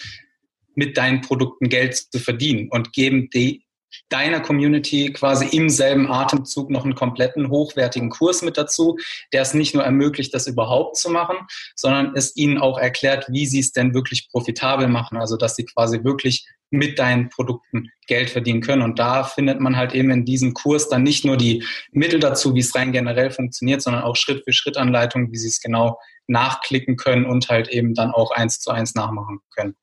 mit 0.74 0.96
deinen 0.96 1.20
Produkten 1.20 1.68
Geld 1.68 1.94
zu 1.94 2.18
verdienen 2.18 2.68
und 2.68 2.92
geben 2.92 3.30
die, 3.32 3.62
deiner 4.08 4.40
Community 4.40 5.12
quasi 5.12 5.46
im 5.56 5.68
selben 5.68 6.10
Atemzug 6.10 6.70
noch 6.70 6.84
einen 6.84 6.94
kompletten 6.94 7.50
hochwertigen 7.50 8.10
Kurs 8.10 8.42
mit 8.42 8.56
dazu, 8.56 8.96
der 9.32 9.42
es 9.42 9.54
nicht 9.54 9.74
nur 9.74 9.84
ermöglicht, 9.84 10.34
das 10.34 10.46
überhaupt 10.46 10.96
zu 10.96 11.10
machen, 11.10 11.36
sondern 11.74 12.14
es 12.14 12.36
ihnen 12.36 12.58
auch 12.58 12.78
erklärt, 12.78 13.26
wie 13.28 13.46
sie 13.46 13.60
es 13.60 13.72
denn 13.72 13.94
wirklich 13.94 14.28
profitabel 14.30 14.88
machen, 14.88 15.18
also 15.18 15.36
dass 15.36 15.56
sie 15.56 15.64
quasi 15.64 16.04
wirklich 16.04 16.46
mit 16.70 16.98
deinen 16.98 17.28
Produkten 17.28 17.90
Geld 18.06 18.30
verdienen 18.30 18.60
können. 18.60 18.82
Und 18.82 18.98
da 18.98 19.24
findet 19.24 19.60
man 19.60 19.76
halt 19.76 19.92
eben 19.92 20.10
in 20.10 20.24
diesem 20.24 20.54
Kurs 20.54 20.88
dann 20.88 21.02
nicht 21.02 21.24
nur 21.24 21.36
die 21.36 21.64
Mittel 21.92 22.20
dazu, 22.20 22.54
wie 22.54 22.60
es 22.60 22.74
rein 22.74 22.92
generell 22.92 23.30
funktioniert, 23.30 23.82
sondern 23.82 24.02
auch 24.02 24.16
Schritt 24.16 24.44
für 24.44 24.52
Schritt 24.52 24.76
Anleitungen, 24.76 25.32
wie 25.32 25.36
sie 25.36 25.48
es 25.48 25.60
genau 25.60 25.98
nachklicken 26.28 26.96
können 26.96 27.26
und 27.26 27.48
halt 27.48 27.68
eben 27.68 27.94
dann 27.94 28.12
auch 28.12 28.30
eins 28.30 28.60
zu 28.60 28.70
eins 28.70 28.94
nachmachen 28.94 29.40
können. 29.54 29.74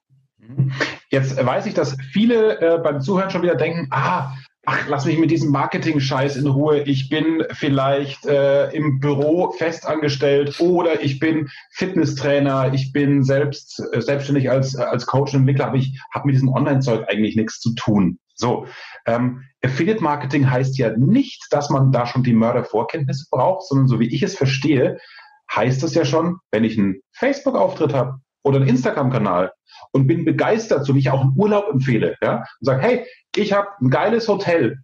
Jetzt 1.10 1.44
weiß 1.44 1.66
ich, 1.66 1.74
dass 1.74 1.98
viele 2.12 2.60
äh, 2.60 2.80
beim 2.80 3.02
Zuhören 3.02 3.30
schon 3.30 3.42
wieder 3.42 3.56
denken, 3.56 3.88
ah, 3.92 4.34
ach, 4.66 4.88
lass 4.90 5.06
mich 5.06 5.18
mit 5.18 5.32
diesem 5.32 5.52
Marketing-Scheiß 5.52 6.36
in 6.36 6.46
Ruhe. 6.46 6.82
Ich 6.82 7.10
bin 7.10 7.44
vielleicht 7.52 8.26
äh, 8.26 8.70
im 8.72 9.00
Büro 9.00 9.52
festangestellt 9.52 10.60
oder 10.60 11.02
ich 11.02 11.20
bin 11.20 11.50
Fitnesstrainer, 11.72 12.74
ich 12.74 12.92
bin 12.92 13.24
selbst 13.24 13.82
äh, 13.94 14.02
selbstständig 14.02 14.52
als, 14.52 14.76
als 14.76 15.06
Coach 15.06 15.34
und 15.34 15.42
Entwickler, 15.42 15.68
aber 15.68 15.78
ich 15.78 15.98
habe 16.14 16.28
mit 16.28 16.36
diesem 16.36 16.50
Online-Zeug 16.50 17.06
eigentlich 17.08 17.38
nichts 17.38 17.62
zu 17.62 17.74
tun. 17.76 18.20
So, 18.36 18.68
ähm, 19.06 19.44
Affiliate 19.64 20.04
Marketing 20.04 20.50
heißt 20.50 20.78
ja 20.78 20.96
nicht, 20.96 21.48
dass 21.50 21.70
man 21.70 21.94
da 21.94 22.06
schon 22.06 22.24
die 22.24 22.34
Mördervorkenntnisse 22.34 23.28
braucht, 23.32 23.66
sondern 23.68 23.88
so 23.88 24.02
wie 24.02 24.14
ich 24.14 24.22
es 24.22 24.36
verstehe, 24.36 25.00
heißt 25.56 25.82
es 25.84 25.96
ja 25.96 26.04
schon, 26.04 26.40
wenn 26.52 26.66
ich 26.66 26.78
einen 26.78 27.00
Facebook-Auftritt 27.14 27.94
habe 27.94 28.20
oder 28.48 28.58
einen 28.58 28.70
Instagram-Kanal 28.70 29.52
und 29.92 30.08
bin 30.08 30.26
begeistert, 30.26 30.86
so 30.86 30.96
wie 30.96 31.00
ich 31.00 31.10
auch 31.10 31.22
einen 31.22 31.34
Urlaub 31.36 31.70
empfehle, 31.72 32.16
ja, 32.22 32.38
und 32.38 32.66
sage, 32.66 32.82
hey, 32.82 33.06
ich 33.36 33.54
habe 33.54 33.68
ein 33.82 33.90
geiles 33.90 34.28
Hotel 34.28 34.78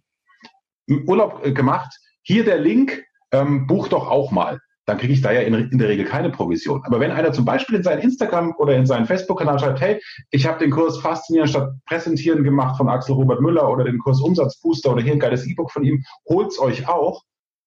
im 0.86 1.08
Urlaub 1.08 1.44
äh, 1.44 1.52
gemacht, 1.52 1.98
hier 2.22 2.44
der 2.44 2.58
Link, 2.58 3.04
ähm, 3.32 3.66
buch 3.66 3.88
doch 3.88 4.08
auch 4.08 4.30
mal. 4.30 4.60
Dann 4.86 4.98
kriege 4.98 5.14
ich 5.14 5.22
da 5.22 5.32
ja 5.32 5.40
in, 5.40 5.54
in, 5.54 5.78
der 5.78 5.88
Regel 5.88 6.04
keine 6.04 6.28
Provision. 6.28 6.82
Aber 6.84 7.00
wenn 7.00 7.10
einer 7.10 7.32
zum 7.32 7.46
Beispiel 7.46 7.76
in 7.76 7.82
seinen 7.82 8.02
Instagram 8.02 8.54
oder 8.58 8.76
in 8.76 8.84
seinen 8.84 9.06
Facebook-Kanal 9.06 9.58
schreibt, 9.58 9.80
hey, 9.80 10.00
ich 10.30 10.46
habe 10.46 10.58
den 10.58 10.70
Kurs 10.70 10.98
Faszinieren 10.98 11.48
statt 11.48 11.70
Präsentieren 11.86 12.44
gemacht 12.44 12.76
von 12.76 12.90
Axel 12.90 13.14
Robert 13.14 13.40
Müller 13.40 13.70
oder 13.70 13.84
den 13.84 13.98
Kurs 13.98 14.20
Umsatzbooster 14.20 14.92
oder 14.92 15.02
hier 15.02 15.14
ein 15.14 15.20
geiles 15.20 15.46
E-Book 15.46 15.70
von 15.70 15.84
ihm, 15.84 16.04
holt's 16.28 16.58
euch 16.58 16.86
auch 16.86 17.22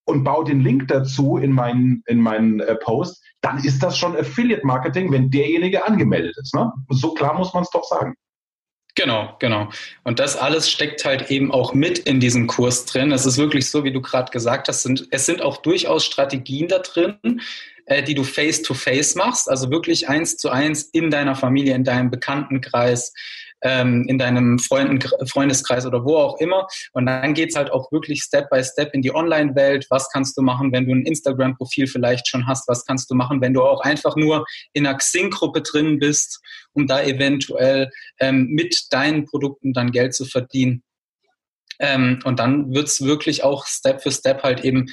und 0.07 0.23
baut 0.23 0.47
den 0.47 0.61
Link 0.61 0.87
dazu 0.87 1.37
in 1.37 1.51
meinen, 1.51 2.01
in 2.07 2.19
meinen 2.19 2.59
äh, 2.61 2.75
Post, 2.75 3.21
dann 3.41 3.63
ist 3.63 3.83
das 3.83 3.97
schon 3.97 4.15
Affiliate 4.15 4.65
Marketing, 4.65 5.11
wenn 5.11 5.29
derjenige 5.29 5.85
angemeldet 5.85 6.35
ist. 6.41 6.55
Ne? 6.55 6.71
So 6.89 7.13
klar 7.13 7.37
muss 7.37 7.53
man 7.53 7.63
es 7.63 7.69
doch 7.69 7.83
sagen. 7.83 8.15
Genau, 8.95 9.35
genau. 9.39 9.69
Und 10.03 10.19
das 10.19 10.35
alles 10.35 10.71
steckt 10.71 11.05
halt 11.05 11.29
eben 11.29 11.51
auch 11.51 11.75
mit 11.75 11.99
in 11.99 12.19
diesem 12.19 12.47
Kurs 12.47 12.85
drin. 12.85 13.11
Es 13.11 13.27
ist 13.27 13.37
wirklich 13.37 13.69
so, 13.69 13.83
wie 13.83 13.91
du 13.91 14.01
gerade 14.01 14.31
gesagt 14.31 14.69
hast, 14.69 14.81
sind, 14.81 15.07
es 15.11 15.27
sind 15.27 15.41
auch 15.41 15.57
durchaus 15.57 16.03
Strategien 16.03 16.67
da 16.67 16.79
drin, 16.79 17.41
äh, 17.85 18.01
die 18.01 18.15
du 18.15 18.23
face-to-face 18.23 19.15
-face 19.15 19.17
machst, 19.17 19.49
also 19.49 19.69
wirklich 19.69 20.09
eins 20.09 20.37
zu 20.37 20.49
eins 20.49 20.83
in 20.83 21.11
deiner 21.11 21.35
Familie, 21.35 21.75
in 21.75 21.83
deinem 21.83 22.09
Bekanntenkreis, 22.09 23.13
ähm, 23.61 24.05
in 24.07 24.17
deinem 24.17 24.59
Freunden, 24.59 24.99
Freundeskreis 25.27 25.85
oder 25.85 26.03
wo 26.03 26.17
auch 26.17 26.39
immer. 26.39 26.67
Und 26.93 27.05
dann 27.05 27.33
geht's 27.33 27.55
halt 27.55 27.71
auch 27.71 27.91
wirklich 27.91 28.21
Step 28.21 28.49
by 28.49 28.63
Step 28.63 28.93
in 28.93 29.01
die 29.01 29.13
Online-Welt. 29.13 29.87
Was 29.89 30.09
kannst 30.09 30.37
du 30.37 30.41
machen, 30.41 30.71
wenn 30.71 30.85
du 30.85 30.93
ein 30.93 31.05
Instagram-Profil 31.05 31.87
vielleicht 31.87 32.27
schon 32.27 32.47
hast? 32.47 32.67
Was 32.67 32.85
kannst 32.85 33.09
du 33.09 33.15
machen, 33.15 33.41
wenn 33.41 33.53
du 33.53 33.63
auch 33.63 33.81
einfach 33.81 34.15
nur 34.15 34.45
in 34.73 34.85
einer 34.85 34.97
Xing-Gruppe 34.97 35.61
drin 35.61 35.99
bist, 35.99 36.39
um 36.73 36.87
da 36.87 37.01
eventuell 37.01 37.89
ähm, 38.19 38.47
mit 38.47 38.87
deinen 38.91 39.25
Produkten 39.25 39.73
dann 39.73 39.91
Geld 39.91 40.13
zu 40.13 40.25
verdienen? 40.25 40.83
Ähm, 41.79 42.19
und 42.23 42.39
dann 42.39 42.73
wird's 42.73 43.03
wirklich 43.03 43.43
auch 43.43 43.65
Step 43.67 44.01
für 44.01 44.11
Step 44.11 44.43
halt 44.43 44.63
eben 44.63 44.87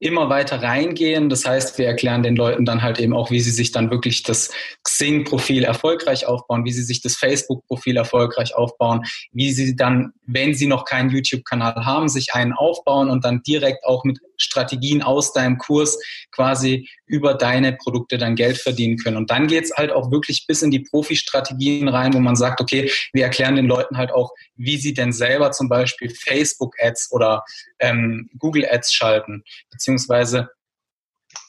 immer 0.00 0.28
weiter 0.28 0.62
reingehen. 0.62 1.28
Das 1.28 1.44
heißt, 1.44 1.78
wir 1.78 1.86
erklären 1.86 2.22
den 2.22 2.36
Leuten 2.36 2.64
dann 2.64 2.82
halt 2.82 3.00
eben 3.00 3.14
auch, 3.14 3.30
wie 3.30 3.40
sie 3.40 3.50
sich 3.50 3.72
dann 3.72 3.90
wirklich 3.90 4.22
das 4.22 4.50
Xing-Profil 4.84 5.64
erfolgreich 5.64 6.26
aufbauen, 6.26 6.64
wie 6.64 6.72
sie 6.72 6.82
sich 6.82 7.00
das 7.00 7.16
Facebook-Profil 7.16 7.96
erfolgreich 7.96 8.54
aufbauen, 8.54 9.02
wie 9.32 9.50
sie 9.50 9.74
dann, 9.74 10.12
wenn 10.26 10.54
sie 10.54 10.66
noch 10.66 10.84
keinen 10.84 11.10
YouTube-Kanal 11.10 11.84
haben, 11.84 12.08
sich 12.08 12.34
einen 12.34 12.52
aufbauen 12.52 13.10
und 13.10 13.24
dann 13.24 13.42
direkt 13.42 13.84
auch 13.84 14.04
mit 14.04 14.20
Strategien 14.38 15.02
aus 15.02 15.32
deinem 15.32 15.58
Kurs 15.58 15.98
quasi 16.30 16.88
über 17.06 17.34
deine 17.34 17.72
Produkte 17.72 18.18
dann 18.18 18.36
Geld 18.36 18.58
verdienen 18.58 18.96
können. 18.96 19.16
Und 19.16 19.30
dann 19.30 19.46
geht's 19.46 19.76
halt 19.76 19.90
auch 19.92 20.10
wirklich 20.10 20.46
bis 20.46 20.62
in 20.62 20.70
die 20.70 20.80
Profi-Strategien 20.80 21.88
rein, 21.88 22.14
wo 22.14 22.20
man 22.20 22.36
sagt, 22.36 22.60
okay, 22.60 22.90
wir 23.12 23.24
erklären 23.24 23.56
den 23.56 23.66
Leuten 23.66 23.96
halt 23.96 24.12
auch, 24.12 24.32
wie 24.56 24.76
sie 24.76 24.94
denn 24.94 25.12
selber 25.12 25.50
zum 25.52 25.68
Beispiel 25.68 26.10
Facebook-Ads 26.10 27.12
oder 27.12 27.44
ähm, 27.80 28.28
Google-Ads 28.38 28.92
schalten, 28.92 29.44
beziehungsweise 29.70 30.50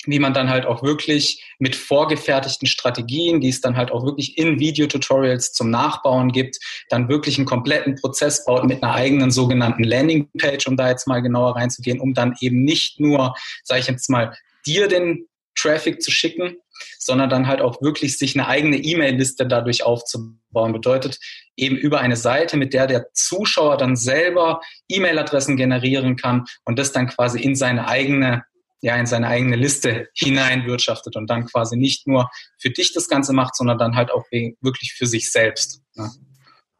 wie 0.09 0.19
man 0.19 0.33
dann 0.33 0.49
halt 0.49 0.65
auch 0.65 0.83
wirklich 0.83 1.43
mit 1.59 1.75
vorgefertigten 1.75 2.67
Strategien, 2.67 3.41
die 3.41 3.49
es 3.49 3.61
dann 3.61 3.77
halt 3.77 3.91
auch 3.91 4.05
wirklich 4.05 4.37
in 4.37 4.59
Videotutorials 4.59 5.53
zum 5.53 5.69
Nachbauen 5.69 6.31
gibt, 6.31 6.57
dann 6.89 7.09
wirklich 7.09 7.37
einen 7.37 7.45
kompletten 7.45 7.95
Prozess 7.95 8.45
baut 8.45 8.65
mit 8.65 8.81
einer 8.83 8.93
eigenen 8.93 9.31
sogenannten 9.31 9.83
Landingpage, 9.83 10.67
um 10.67 10.77
da 10.77 10.89
jetzt 10.89 11.07
mal 11.07 11.21
genauer 11.21 11.55
reinzugehen, 11.55 11.99
um 11.99 12.13
dann 12.13 12.35
eben 12.41 12.63
nicht 12.63 12.99
nur, 12.99 13.35
sage 13.63 13.81
ich 13.81 13.87
jetzt 13.87 14.09
mal, 14.09 14.35
dir 14.65 14.87
den 14.87 15.27
Traffic 15.55 16.01
zu 16.01 16.11
schicken, 16.11 16.55
sondern 16.97 17.29
dann 17.29 17.47
halt 17.47 17.61
auch 17.61 17.81
wirklich 17.81 18.17
sich 18.17 18.35
eine 18.35 18.47
eigene 18.47 18.77
E-Mail-Liste 18.77 19.45
dadurch 19.45 19.83
aufzubauen. 19.83 20.73
Bedeutet 20.73 21.19
eben 21.55 21.75
über 21.75 21.99
eine 21.99 22.15
Seite, 22.15 22.57
mit 22.57 22.73
der 22.73 22.87
der 22.87 23.11
Zuschauer 23.13 23.77
dann 23.77 23.95
selber 23.95 24.61
E-Mail-Adressen 24.87 25.57
generieren 25.57 26.15
kann 26.15 26.45
und 26.65 26.79
das 26.79 26.93
dann 26.93 27.07
quasi 27.07 27.41
in 27.41 27.55
seine 27.55 27.87
eigene 27.87 28.43
ja 28.81 28.95
in 28.95 29.05
seine 29.05 29.27
eigene 29.27 29.55
Liste 29.55 30.07
hineinwirtschaftet 30.13 31.15
und 31.15 31.29
dann 31.29 31.45
quasi 31.45 31.77
nicht 31.77 32.07
nur 32.07 32.29
für 32.57 32.69
dich 32.69 32.93
das 32.93 33.07
Ganze 33.07 33.33
macht, 33.33 33.55
sondern 33.55 33.77
dann 33.77 33.95
halt 33.95 34.11
auch 34.11 34.25
wirklich 34.31 34.93
für 34.93 35.05
sich 35.05 35.31
selbst. 35.31 35.81
Ja. 35.95 36.09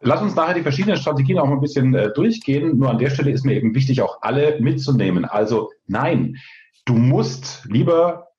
Lass 0.01 0.21
uns 0.21 0.35
nachher 0.35 0.53
die 0.53 0.61
verschiedenen 0.61 0.97
Strategien 0.97 1.39
auch 1.39 1.47
mal 1.47 1.55
ein 1.55 1.61
bisschen 1.61 1.93
äh, 1.93 2.13
durchgehen. 2.13 2.77
Nur 2.77 2.89
an 2.89 2.99
der 2.99 3.09
Stelle 3.09 3.31
ist 3.31 3.43
mir 3.43 3.55
eben 3.55 3.75
wichtig, 3.75 4.01
auch 4.01 4.21
alle 4.21 4.59
mitzunehmen. 4.61 5.25
Also 5.25 5.71
nein, 5.87 6.37
du 6.85 6.93
musst, 6.93 7.65
lieber 7.65 8.29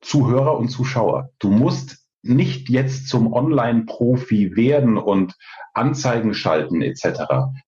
Zuhörer 0.00 0.58
und 0.58 0.68
Zuschauer, 0.68 1.30
du 1.38 1.50
musst 1.50 1.98
nicht 2.22 2.68
jetzt 2.68 3.08
zum 3.08 3.32
Online-Profi 3.32 4.56
werden 4.56 4.98
und 4.98 5.34
Anzeigen 5.74 6.34
schalten 6.34 6.82
etc. 6.82 7.22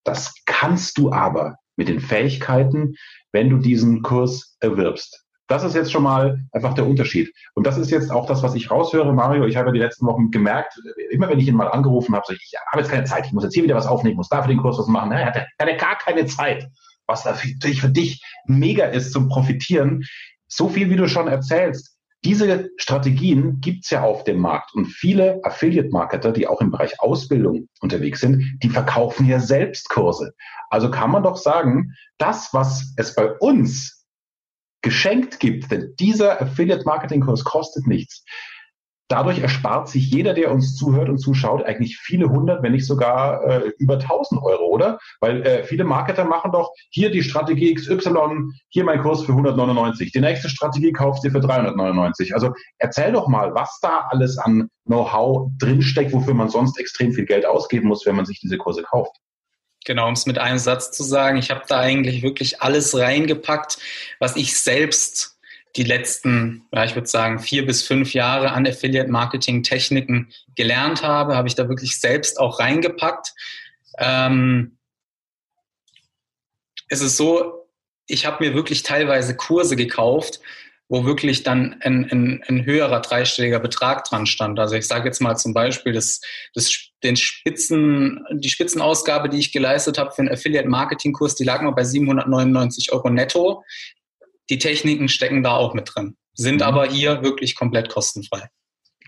Das 0.04 0.34
kannst 0.44 0.98
du 0.98 1.12
aber 1.12 1.56
mit 1.82 1.88
den 1.88 2.00
Fähigkeiten, 2.00 2.94
wenn 3.32 3.50
du 3.50 3.58
diesen 3.58 4.02
Kurs 4.02 4.56
erwirbst. 4.60 5.24
Das 5.48 5.64
ist 5.64 5.74
jetzt 5.74 5.90
schon 5.90 6.04
mal 6.04 6.38
einfach 6.52 6.74
der 6.74 6.86
Unterschied. 6.86 7.34
Und 7.54 7.66
das 7.66 7.76
ist 7.76 7.90
jetzt 7.90 8.12
auch 8.12 8.26
das, 8.26 8.44
was 8.44 8.54
ich 8.54 8.70
raushöre, 8.70 9.12
Mario. 9.12 9.46
Ich 9.46 9.56
habe 9.56 9.66
ja 9.68 9.72
die 9.72 9.80
letzten 9.80 10.06
Wochen 10.06 10.30
gemerkt, 10.30 10.80
immer 11.10 11.28
wenn 11.28 11.40
ich 11.40 11.48
ihn 11.48 11.56
mal 11.56 11.66
angerufen 11.66 12.14
habe, 12.14 12.24
so 12.24 12.34
ich 12.34 12.52
habe 12.70 12.82
jetzt 12.82 12.90
keine 12.90 13.04
Zeit, 13.04 13.26
ich 13.26 13.32
muss 13.32 13.42
jetzt 13.42 13.54
hier 13.54 13.64
wieder 13.64 13.74
was 13.74 13.88
aufnehmen, 13.88 14.16
muss 14.16 14.28
da 14.28 14.42
für 14.42 14.48
den 14.48 14.58
Kurs 14.58 14.78
was 14.78 14.86
machen. 14.86 15.10
Er 15.10 15.26
hatte, 15.26 15.46
hatte 15.58 15.76
gar 15.76 15.98
keine 15.98 16.24
Zeit. 16.26 16.68
Was 17.08 17.24
natürlich 17.24 17.80
für 17.80 17.90
dich 17.90 18.22
mega 18.46 18.84
ist 18.84 19.12
zum 19.12 19.28
Profitieren. 19.28 20.04
So 20.46 20.68
viel, 20.68 20.88
wie 20.88 20.96
du 20.96 21.08
schon 21.08 21.26
erzählst, 21.26 21.91
diese 22.24 22.70
Strategien 22.76 23.60
gibt's 23.60 23.90
ja 23.90 24.02
auf 24.02 24.24
dem 24.24 24.38
Markt 24.38 24.74
und 24.74 24.86
viele 24.86 25.40
Affiliate-Marketer, 25.42 26.32
die 26.32 26.46
auch 26.46 26.60
im 26.60 26.70
Bereich 26.70 27.00
Ausbildung 27.00 27.68
unterwegs 27.80 28.20
sind, 28.20 28.58
die 28.62 28.68
verkaufen 28.68 29.26
ja 29.26 29.40
selbst 29.40 29.88
Kurse. 29.88 30.34
Also 30.70 30.90
kann 30.90 31.10
man 31.10 31.24
doch 31.24 31.36
sagen, 31.36 31.94
das, 32.18 32.54
was 32.54 32.94
es 32.96 33.14
bei 33.14 33.32
uns 33.38 34.06
geschenkt 34.82 35.40
gibt, 35.40 35.70
denn 35.70 35.94
dieser 35.98 36.40
Affiliate-Marketing-Kurs 36.40 37.44
kostet 37.44 37.86
nichts, 37.86 38.24
Dadurch 39.12 39.40
erspart 39.40 39.90
sich 39.90 40.10
jeder, 40.10 40.32
der 40.32 40.50
uns 40.50 40.74
zuhört 40.74 41.10
und 41.10 41.18
zuschaut, 41.18 41.66
eigentlich 41.66 41.98
viele 41.98 42.30
hundert, 42.30 42.62
wenn 42.62 42.72
nicht 42.72 42.86
sogar 42.86 43.44
äh, 43.44 43.70
über 43.76 43.98
tausend 43.98 44.42
Euro, 44.42 44.64
oder? 44.68 44.98
Weil 45.20 45.42
äh, 45.42 45.64
viele 45.64 45.84
Marketer 45.84 46.24
machen 46.24 46.50
doch 46.50 46.72
hier 46.88 47.10
die 47.10 47.22
Strategie 47.22 47.74
XY, 47.74 48.54
hier 48.70 48.84
mein 48.84 49.02
Kurs 49.02 49.22
für 49.22 49.32
199. 49.32 50.12
Die 50.12 50.20
nächste 50.20 50.48
Strategie 50.48 50.92
kaufst 50.92 51.22
du 51.26 51.30
für 51.30 51.40
399. 51.40 52.32
Also 52.32 52.54
erzähl 52.78 53.12
doch 53.12 53.28
mal, 53.28 53.54
was 53.54 53.78
da 53.82 54.06
alles 54.08 54.38
an 54.38 54.70
Know-how 54.86 55.50
drinsteckt, 55.58 56.14
wofür 56.14 56.32
man 56.32 56.48
sonst 56.48 56.80
extrem 56.80 57.12
viel 57.12 57.26
Geld 57.26 57.44
ausgeben 57.44 57.88
muss, 57.88 58.06
wenn 58.06 58.16
man 58.16 58.24
sich 58.24 58.40
diese 58.40 58.56
Kurse 58.56 58.82
kauft. 58.82 59.14
Genau, 59.84 60.08
um 60.08 60.14
es 60.14 60.24
mit 60.24 60.38
einem 60.38 60.58
Satz 60.58 60.90
zu 60.90 61.02
sagen, 61.02 61.36
ich 61.36 61.50
habe 61.50 61.64
da 61.68 61.80
eigentlich 61.80 62.22
wirklich 62.22 62.62
alles 62.62 62.96
reingepackt, 62.96 63.76
was 64.20 64.36
ich 64.36 64.58
selbst 64.58 65.31
die 65.76 65.84
letzten, 65.84 66.66
ja, 66.72 66.84
ich 66.84 66.94
würde 66.94 67.08
sagen, 67.08 67.38
vier 67.38 67.64
bis 67.64 67.82
fünf 67.82 68.12
Jahre 68.14 68.52
an 68.52 68.66
Affiliate-Marketing-Techniken 68.66 70.32
gelernt 70.54 71.02
habe, 71.02 71.36
habe 71.36 71.48
ich 71.48 71.54
da 71.54 71.68
wirklich 71.68 71.98
selbst 71.98 72.38
auch 72.38 72.58
reingepackt. 72.58 73.32
Ähm, 73.98 74.76
es 76.88 77.00
ist 77.00 77.16
so, 77.16 77.66
ich 78.06 78.26
habe 78.26 78.44
mir 78.44 78.54
wirklich 78.54 78.82
teilweise 78.82 79.34
Kurse 79.34 79.76
gekauft, 79.76 80.40
wo 80.88 81.06
wirklich 81.06 81.42
dann 81.42 81.80
ein, 81.80 82.04
ein, 82.10 82.44
ein 82.46 82.66
höherer 82.66 83.00
dreistelliger 83.00 83.60
Betrag 83.60 84.04
dran 84.04 84.26
stand. 84.26 84.58
Also 84.58 84.74
ich 84.74 84.86
sage 84.86 85.08
jetzt 85.08 85.20
mal 85.20 85.36
zum 85.36 85.54
Beispiel 85.54 85.94
das, 85.94 86.20
das, 86.52 86.90
den 87.02 87.16
Spitzen, 87.16 88.22
die 88.30 88.50
Spitzenausgabe, 88.50 89.30
die 89.30 89.38
ich 89.38 89.52
geleistet 89.52 89.96
habe 89.96 90.10
für 90.10 90.20
einen 90.20 90.32
Affiliate-Marketing-Kurs, 90.32 91.34
die 91.34 91.44
lag 91.44 91.62
mal 91.62 91.70
bei 91.70 91.84
799 91.84 92.92
Euro 92.92 93.08
netto. 93.08 93.64
Die 94.52 94.58
Techniken 94.58 95.08
stecken 95.08 95.42
da 95.42 95.56
auch 95.56 95.72
mit 95.72 95.90
drin, 95.94 96.14
sind 96.34 96.56
mhm. 96.56 96.62
aber 96.62 96.84
hier 96.84 97.22
wirklich 97.22 97.56
komplett 97.56 97.88
kostenfrei. 97.88 98.50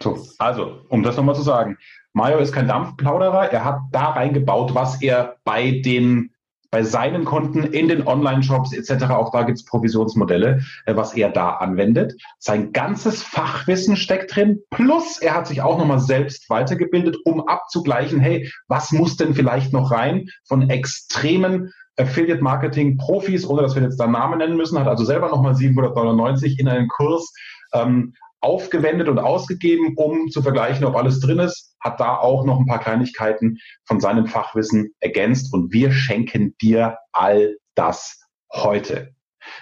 So, 0.03 0.27
also, 0.39 0.81
um 0.89 1.03
das 1.03 1.19
nochmal 1.19 1.35
zu 1.35 1.43
sagen, 1.43 1.77
Mario 2.15 2.39
ist 2.39 2.55
kein 2.55 2.67
Dampfplauderer, 2.67 3.53
er 3.53 3.63
hat 3.63 3.81
da 3.93 4.13
reingebaut, 4.13 4.75
was 4.75 5.03
er 5.03 5.37
bei 5.45 5.83
den 5.85 6.31
bei 6.71 6.83
seinen 6.83 7.25
Kunden 7.25 7.63
in 7.63 7.87
den 7.87 8.05
Online-Shops 8.05 8.73
etc. 8.73 9.05
Auch 9.11 9.31
da 9.31 9.43
gibt 9.43 9.59
es 9.59 9.65
Provisionsmodelle, 9.65 10.65
äh, 10.87 10.97
was 10.97 11.15
er 11.15 11.29
da 11.29 11.51
anwendet. 11.51 12.15
Sein 12.41 12.73
ganzes 12.73 13.23
Fachwissen 13.23 13.97
steckt 13.97 14.35
drin. 14.35 14.59
Plus 14.71 15.19
er 15.19 15.35
hat 15.35 15.47
sich 15.47 15.63
auch 15.63 15.79
nochmal 15.79 16.01
selbst 16.01 16.51
weitergebildet, 16.51 17.19
um 17.27 17.47
abzugleichen, 17.47 18.19
hey, 18.19 18.51
was 18.67 18.91
muss 18.91 19.17
denn 19.17 19.35
vielleicht 19.35 19.73
noch 19.73 19.93
rein 19.93 20.27
von 20.49 20.69
extremen 20.69 21.71
Affiliate-Marketing-Profis, 21.97 23.47
ohne 23.47 23.63
dass 23.63 23.75
wir 23.75 23.83
jetzt 23.83 23.99
da 23.99 24.07
Namen 24.07 24.39
nennen 24.39 24.57
müssen, 24.57 24.79
hat 24.79 24.89
also 24.89 25.05
selber 25.05 25.29
nochmal 25.29 25.55
799 25.55 26.59
in 26.59 26.69
einen 26.69 26.89
Kurs 26.89 27.33
ähm, 27.73 28.15
aufgewendet 28.41 29.09
und 29.09 29.19
ausgegeben, 29.19 29.95
um 29.97 30.29
zu 30.29 30.43
vergleichen, 30.43 30.85
ob 30.85 30.97
alles 30.97 31.21
drin 31.21 31.39
ist, 31.39 31.75
hat 31.81 31.99
da 31.99 32.17
auch 32.17 32.45
noch 32.45 32.61
ein 32.61 32.67
paar 32.67 32.81
Kleinigkeiten 32.81 33.59
von 33.87 34.01
seinem 34.01 34.27
Fachwissen 34.27 34.93
ergänzt 35.01 35.53
und 35.55 35.73
wir 35.73 35.93
schenken 35.93 36.55
dir 36.61 36.99
all 37.13 37.57
das 37.75 38.21
heute. 38.53 39.15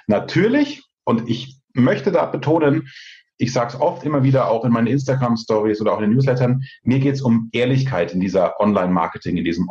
Natürlich, 0.08 0.82
und 1.04 1.28
ich 1.28 1.60
möchte 1.74 2.10
da 2.10 2.26
betonen, 2.26 2.88
ich 3.38 3.52
sage 3.52 3.74
es 3.74 3.80
oft 3.80 4.04
immer 4.04 4.22
wieder, 4.22 4.50
auch 4.50 4.64
in 4.64 4.72
meinen 4.72 4.86
Instagram-Stories 4.86 5.80
oder 5.80 5.92
auch 5.92 5.98
in 5.98 6.04
den 6.04 6.12
Newslettern, 6.12 6.62
mir 6.82 6.98
geht 6.98 7.14
es 7.14 7.22
um 7.22 7.48
Ehrlichkeit 7.52 8.12
in 8.12 8.20
dieser 8.20 8.60
Online-Marketing, 8.60 9.36
in 9.36 9.44
diesem 9.44 9.68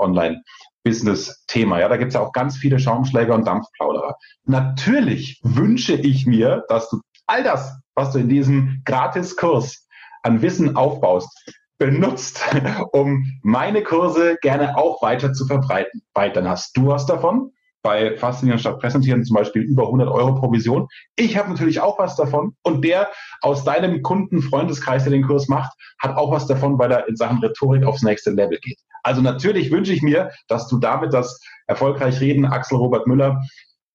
Online-Business-Thema. 0.86 1.80
Ja, 1.80 1.90
da 1.90 1.98
gibt 1.98 2.10
es 2.10 2.16
ja 2.16 2.22
auch 2.22 2.32
ganz 2.32 2.58
viele 2.58 2.80
Schaumschläger 2.80 3.36
und 3.36 3.48
Dampfplauderer. 3.48 4.16
Natürlich 4.46 5.40
wünsche 5.44 5.94
ich 5.94 6.26
mir, 6.26 6.66
dass 6.70 6.90
du 6.90 7.02
all 7.28 7.44
das, 7.44 7.80
was 7.96 8.12
du 8.12 8.20
in 8.20 8.30
diesem 8.30 8.82
Gratiskurs 8.86 9.88
an 10.24 10.42
Wissen 10.42 10.76
aufbaust, 10.76 11.30
benutzt, 11.78 12.44
um 12.92 13.40
meine 13.42 13.84
Kurse 13.84 14.38
gerne 14.42 14.78
auch 14.78 15.02
weiter 15.02 15.34
zu 15.34 15.46
verbreiten. 15.46 16.02
Weil 16.14 16.32
dann 16.32 16.48
hast 16.48 16.78
du 16.78 16.88
was 16.88 17.06
davon. 17.06 17.52
Bei 17.84 18.18
Faszinieren 18.18 18.60
statt 18.60 18.80
Präsentieren 18.80 19.24
zum 19.24 19.36
Beispiel 19.36 19.64
über 19.64 19.84
100 19.84 20.10
Euro 20.10 20.36
Provision. 20.36 20.88
Ich 21.16 21.38
habe 21.38 21.50
natürlich 21.50 21.80
auch 21.80 21.98
was 21.98 22.16
davon. 22.16 22.56
Und 22.64 22.86
der 22.86 23.10
aus 23.42 23.64
deinem 23.64 24.02
Kundenfreundeskreis, 24.04 25.04
der 25.04 25.12
den 25.12 25.26
Kurs 25.26 25.48
macht, 25.48 25.72
hat 26.00 26.16
auch 26.16 26.32
was 26.32 26.48
davon, 26.48 26.78
weil 26.78 26.92
er 26.92 27.08
in 27.08 27.16
Sachen 27.16 27.40
Rhetorik 27.40 27.84
aufs 27.84 28.04
nächste 28.04 28.32
Level 28.32 28.60
geht. 28.60 28.78
Also 29.04 29.22
natürlich 29.22 29.72
wünsche 29.72 29.94
ich 29.94 30.02
mir, 30.02 30.32
dass 30.48 30.68
du 30.68 30.78
damit 30.78 31.14
das 31.14 31.42
erfolgreich 31.68 32.20
reden, 32.20 32.46
Axel 32.46 32.78
Robert 32.78 33.08
Müller 33.08 33.42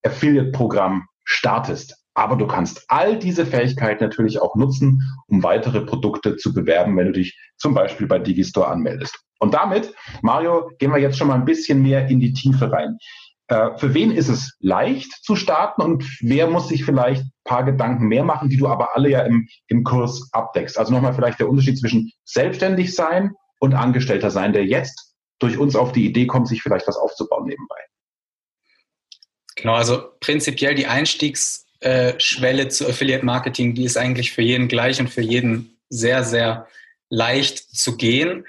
Affiliate-Programm 0.03 1.07
startest. 1.23 1.95
Aber 2.13 2.35
du 2.35 2.47
kannst 2.47 2.85
all 2.87 3.19
diese 3.19 3.45
Fähigkeiten 3.45 4.03
natürlich 4.03 4.41
auch 4.41 4.55
nutzen, 4.55 5.03
um 5.27 5.43
weitere 5.43 5.81
Produkte 5.81 6.35
zu 6.35 6.53
bewerben, 6.53 6.97
wenn 6.97 7.07
du 7.07 7.11
dich 7.13 7.37
zum 7.57 7.73
Beispiel 7.73 8.07
bei 8.07 8.17
Digistore 8.17 8.67
anmeldest. 8.67 9.19
Und 9.39 9.53
damit, 9.53 9.93
Mario, 10.23 10.71
gehen 10.79 10.91
wir 10.91 10.97
jetzt 10.97 11.17
schon 11.17 11.27
mal 11.27 11.35
ein 11.35 11.45
bisschen 11.45 11.83
mehr 11.83 12.07
in 12.07 12.19
die 12.19 12.33
Tiefe 12.33 12.71
rein. 12.71 12.97
Äh, 13.47 13.77
für 13.77 13.93
wen 13.93 14.11
ist 14.11 14.27
es 14.27 14.57
leicht 14.59 15.11
zu 15.23 15.35
starten 15.35 15.81
und 15.81 16.03
wer 16.21 16.47
muss 16.47 16.67
sich 16.67 16.83
vielleicht 16.83 17.23
paar 17.45 17.63
Gedanken 17.63 18.07
mehr 18.07 18.23
machen, 18.23 18.49
die 18.49 18.57
du 18.57 18.67
aber 18.67 18.95
alle 18.95 19.09
ja 19.09 19.21
im, 19.21 19.47
im 19.67 19.83
Kurs 19.83 20.29
abdeckst? 20.33 20.77
Also 20.77 20.93
nochmal 20.93 21.13
vielleicht 21.13 21.39
der 21.39 21.49
Unterschied 21.49 21.79
zwischen 21.79 22.11
selbstständig 22.25 22.93
sein 22.93 23.31
und 23.59 23.73
Angestellter 23.73 24.31
sein, 24.31 24.53
der 24.53 24.65
jetzt 24.65 25.15
durch 25.39 25.57
uns 25.57 25.75
auf 25.75 25.91
die 25.91 26.05
Idee 26.05 26.27
kommt, 26.27 26.47
sich 26.47 26.61
vielleicht 26.61 26.87
was 26.87 26.97
aufzubauen 26.97 27.45
nebenbei. 27.45 27.77
Genau, 29.55 29.73
also 29.73 30.03
prinzipiell 30.19 30.75
die 30.75 30.87
Einstiegs 30.87 31.65
äh, 31.79 32.13
Schwelle 32.19 32.67
zu 32.69 32.87
Affiliate 32.87 33.25
Marketing, 33.25 33.75
die 33.75 33.85
ist 33.85 33.97
eigentlich 33.97 34.31
für 34.31 34.41
jeden 34.41 34.67
gleich 34.67 34.99
und 34.99 35.09
für 35.09 35.21
jeden 35.21 35.77
sehr, 35.89 36.23
sehr 36.23 36.67
leicht 37.09 37.59
zu 37.59 37.97
gehen. 37.97 38.45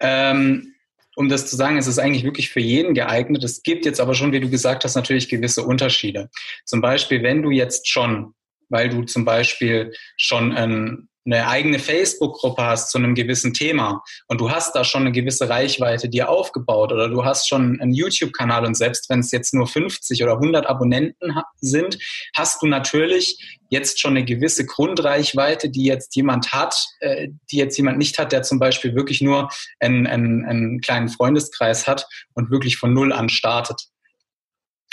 Ähm, 0.00 0.74
um 1.18 1.28
das 1.28 1.50
zu 1.50 1.56
sagen, 1.56 1.76
es 1.76 1.88
ist 1.88 1.98
eigentlich 1.98 2.22
wirklich 2.22 2.48
für 2.48 2.60
jeden 2.60 2.94
geeignet. 2.94 3.42
Es 3.42 3.64
gibt 3.64 3.84
jetzt 3.84 4.00
aber 4.00 4.14
schon, 4.14 4.30
wie 4.30 4.38
du 4.38 4.48
gesagt 4.48 4.84
hast, 4.84 4.94
natürlich 4.94 5.28
gewisse 5.28 5.64
Unterschiede. 5.64 6.30
Zum 6.64 6.80
Beispiel, 6.80 7.24
wenn 7.24 7.42
du 7.42 7.50
jetzt 7.50 7.88
schon, 7.88 8.34
weil 8.68 8.88
du 8.88 9.02
zum 9.02 9.24
Beispiel 9.24 9.92
schon 10.16 10.52
ein 10.52 11.08
eine 11.30 11.46
eigene 11.46 11.78
Facebook-Gruppe 11.78 12.62
hast 12.62 12.90
zu 12.90 12.98
einem 12.98 13.14
gewissen 13.14 13.52
Thema 13.52 14.02
und 14.28 14.40
du 14.40 14.50
hast 14.50 14.74
da 14.74 14.82
schon 14.82 15.02
eine 15.02 15.12
gewisse 15.12 15.48
Reichweite 15.48 16.08
dir 16.08 16.30
aufgebaut 16.30 16.90
oder 16.90 17.08
du 17.08 17.24
hast 17.24 17.48
schon 17.48 17.78
einen 17.80 17.92
YouTube-Kanal 17.92 18.64
und 18.64 18.74
selbst 18.74 19.10
wenn 19.10 19.20
es 19.20 19.30
jetzt 19.30 19.52
nur 19.52 19.66
50 19.66 20.22
oder 20.22 20.34
100 20.34 20.66
Abonnenten 20.66 21.34
sind, 21.60 21.98
hast 22.34 22.62
du 22.62 22.66
natürlich 22.66 23.58
jetzt 23.68 24.00
schon 24.00 24.12
eine 24.12 24.24
gewisse 24.24 24.64
Grundreichweite, 24.64 25.68
die 25.68 25.84
jetzt 25.84 26.16
jemand 26.16 26.52
hat, 26.52 26.86
äh, 27.00 27.28
die 27.50 27.58
jetzt 27.58 27.76
jemand 27.76 27.98
nicht 27.98 28.18
hat, 28.18 28.32
der 28.32 28.42
zum 28.42 28.58
Beispiel 28.58 28.94
wirklich 28.94 29.20
nur 29.20 29.50
einen, 29.80 30.06
einen, 30.06 30.46
einen 30.46 30.80
kleinen 30.80 31.10
Freundeskreis 31.10 31.86
hat 31.86 32.06
und 32.32 32.50
wirklich 32.50 32.78
von 32.78 32.94
Null 32.94 33.12
an 33.12 33.28
startet. 33.28 33.88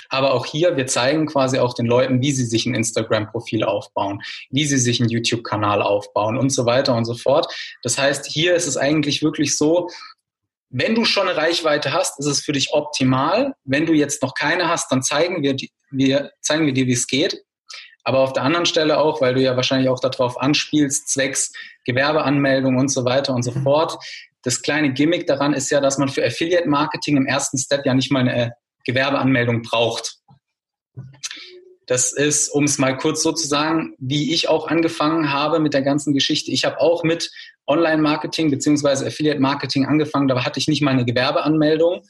Aber 0.09 0.33
auch 0.33 0.45
hier, 0.45 0.77
wir 0.77 0.87
zeigen 0.87 1.25
quasi 1.25 1.59
auch 1.59 1.73
den 1.73 1.85
Leuten, 1.85 2.21
wie 2.21 2.31
sie 2.31 2.45
sich 2.45 2.65
ein 2.65 2.75
Instagram-Profil 2.75 3.63
aufbauen, 3.63 4.21
wie 4.49 4.65
sie 4.65 4.77
sich 4.77 4.99
einen 4.99 5.09
YouTube-Kanal 5.09 5.81
aufbauen 5.81 6.37
und 6.37 6.49
so 6.49 6.65
weiter 6.65 6.95
und 6.95 7.05
so 7.05 7.15
fort. 7.15 7.53
Das 7.83 7.97
heißt, 7.97 8.25
hier 8.25 8.55
ist 8.55 8.67
es 8.67 8.77
eigentlich 8.77 9.21
wirklich 9.21 9.57
so, 9.57 9.89
wenn 10.69 10.95
du 10.95 11.05
schon 11.05 11.27
eine 11.27 11.37
Reichweite 11.37 11.93
hast, 11.93 12.19
ist 12.19 12.25
es 12.25 12.41
für 12.41 12.51
dich 12.51 12.73
optimal. 12.73 13.53
Wenn 13.63 13.85
du 13.85 13.93
jetzt 13.93 14.21
noch 14.21 14.33
keine 14.33 14.67
hast, 14.67 14.91
dann 14.91 15.03
zeigen 15.03 15.41
wir, 15.41 15.55
wir, 15.91 16.31
zeigen 16.41 16.65
wir 16.65 16.73
dir, 16.73 16.87
wie 16.87 16.93
es 16.93 17.07
geht. 17.07 17.43
Aber 18.03 18.19
auf 18.19 18.33
der 18.33 18.43
anderen 18.43 18.65
Stelle 18.65 18.99
auch, 18.99 19.21
weil 19.21 19.33
du 19.33 19.41
ja 19.41 19.55
wahrscheinlich 19.55 19.89
auch 19.89 19.99
darauf 19.99 20.39
anspielst, 20.39 21.07
zwecks 21.07 21.51
Gewerbeanmeldung 21.85 22.77
und 22.77 22.89
so 22.89 23.05
weiter 23.05 23.33
und 23.33 23.43
so 23.43 23.51
mhm. 23.51 23.63
fort. 23.63 23.97
Das 24.43 24.61
kleine 24.61 24.93
Gimmick 24.93 25.25
daran 25.25 25.53
ist 25.53 25.71
ja, 25.71 25.81
dass 25.81 25.97
man 25.97 26.09
für 26.09 26.23
Affiliate 26.23 26.69
Marketing 26.69 27.17
im 27.17 27.25
ersten 27.25 27.57
Step 27.57 27.85
ja 27.85 27.93
nicht 27.93 28.11
mal 28.11 28.19
eine 28.19 28.53
Gewerbeanmeldung 28.85 29.61
braucht. 29.61 30.17
Das 31.87 32.13
ist, 32.13 32.49
um 32.49 32.63
es 32.63 32.77
mal 32.77 32.97
kurz 32.97 33.21
so 33.21 33.31
zu 33.31 33.47
sagen, 33.47 33.95
wie 33.99 34.33
ich 34.33 34.49
auch 34.49 34.67
angefangen 34.67 35.31
habe 35.31 35.59
mit 35.59 35.73
der 35.73 35.83
ganzen 35.83 36.13
Geschichte. 36.13 36.51
Ich 36.51 36.65
habe 36.65 36.79
auch 36.79 37.03
mit 37.03 37.31
Online-Marketing 37.67 38.49
beziehungsweise 38.49 39.05
Affiliate-Marketing 39.05 39.85
angefangen. 39.85 40.27
Da 40.27 40.43
hatte 40.43 40.59
ich 40.59 40.67
nicht 40.67 40.81
mal 40.81 40.91
eine 40.91 41.05
Gewerbeanmeldung, 41.05 42.01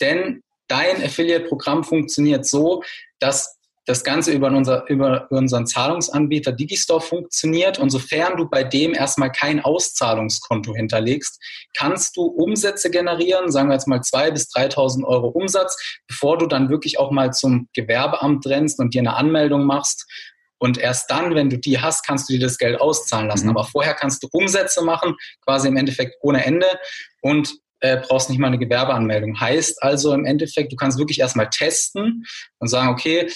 denn 0.00 0.42
dein 0.68 1.02
Affiliate-Programm 1.02 1.84
funktioniert 1.84 2.46
so, 2.46 2.82
dass 3.18 3.57
das 3.88 4.04
Ganze 4.04 4.32
über, 4.32 4.48
unser, 4.48 4.86
über 4.88 5.26
unseren 5.30 5.66
Zahlungsanbieter 5.66 6.52
Digistore 6.52 7.00
funktioniert. 7.00 7.78
Und 7.78 7.88
sofern 7.88 8.36
du 8.36 8.48
bei 8.48 8.62
dem 8.62 8.92
erstmal 8.92 9.32
kein 9.32 9.64
Auszahlungskonto 9.64 10.74
hinterlegst, 10.74 11.40
kannst 11.76 12.16
du 12.16 12.24
Umsätze 12.24 12.90
generieren, 12.90 13.50
sagen 13.50 13.68
wir 13.70 13.74
jetzt 13.74 13.88
mal 13.88 14.00
2.000 14.00 14.30
bis 14.32 14.50
3.000 14.52 15.04
Euro 15.04 15.28
Umsatz, 15.28 15.76
bevor 16.06 16.36
du 16.36 16.46
dann 16.46 16.68
wirklich 16.68 16.98
auch 16.98 17.10
mal 17.10 17.32
zum 17.32 17.68
Gewerbeamt 17.72 18.46
rennst 18.46 18.78
und 18.78 18.92
dir 18.92 19.00
eine 19.00 19.16
Anmeldung 19.16 19.64
machst. 19.64 20.06
Und 20.58 20.76
erst 20.76 21.10
dann, 21.10 21.34
wenn 21.34 21.48
du 21.48 21.56
die 21.56 21.80
hast, 21.80 22.04
kannst 22.04 22.28
du 22.28 22.34
dir 22.34 22.40
das 22.40 22.58
Geld 22.58 22.78
auszahlen 22.80 23.28
lassen. 23.28 23.46
Mhm. 23.46 23.56
Aber 23.56 23.64
vorher 23.64 23.94
kannst 23.94 24.22
du 24.22 24.28
Umsätze 24.32 24.84
machen, 24.84 25.14
quasi 25.44 25.68
im 25.68 25.76
Endeffekt 25.76 26.16
ohne 26.20 26.44
Ende. 26.44 26.66
Und 27.22 27.54
äh, 27.80 27.96
brauchst 27.96 28.28
nicht 28.28 28.38
mal 28.38 28.48
eine 28.48 28.58
Gewerbeanmeldung. 28.58 29.40
Heißt 29.40 29.82
also 29.82 30.12
im 30.12 30.24
Endeffekt, 30.24 30.72
du 30.72 30.76
kannst 30.76 30.98
wirklich 30.98 31.20
erstmal 31.20 31.48
testen 31.48 32.26
und 32.58 32.68
sagen, 32.68 32.88
okay, 32.88 33.30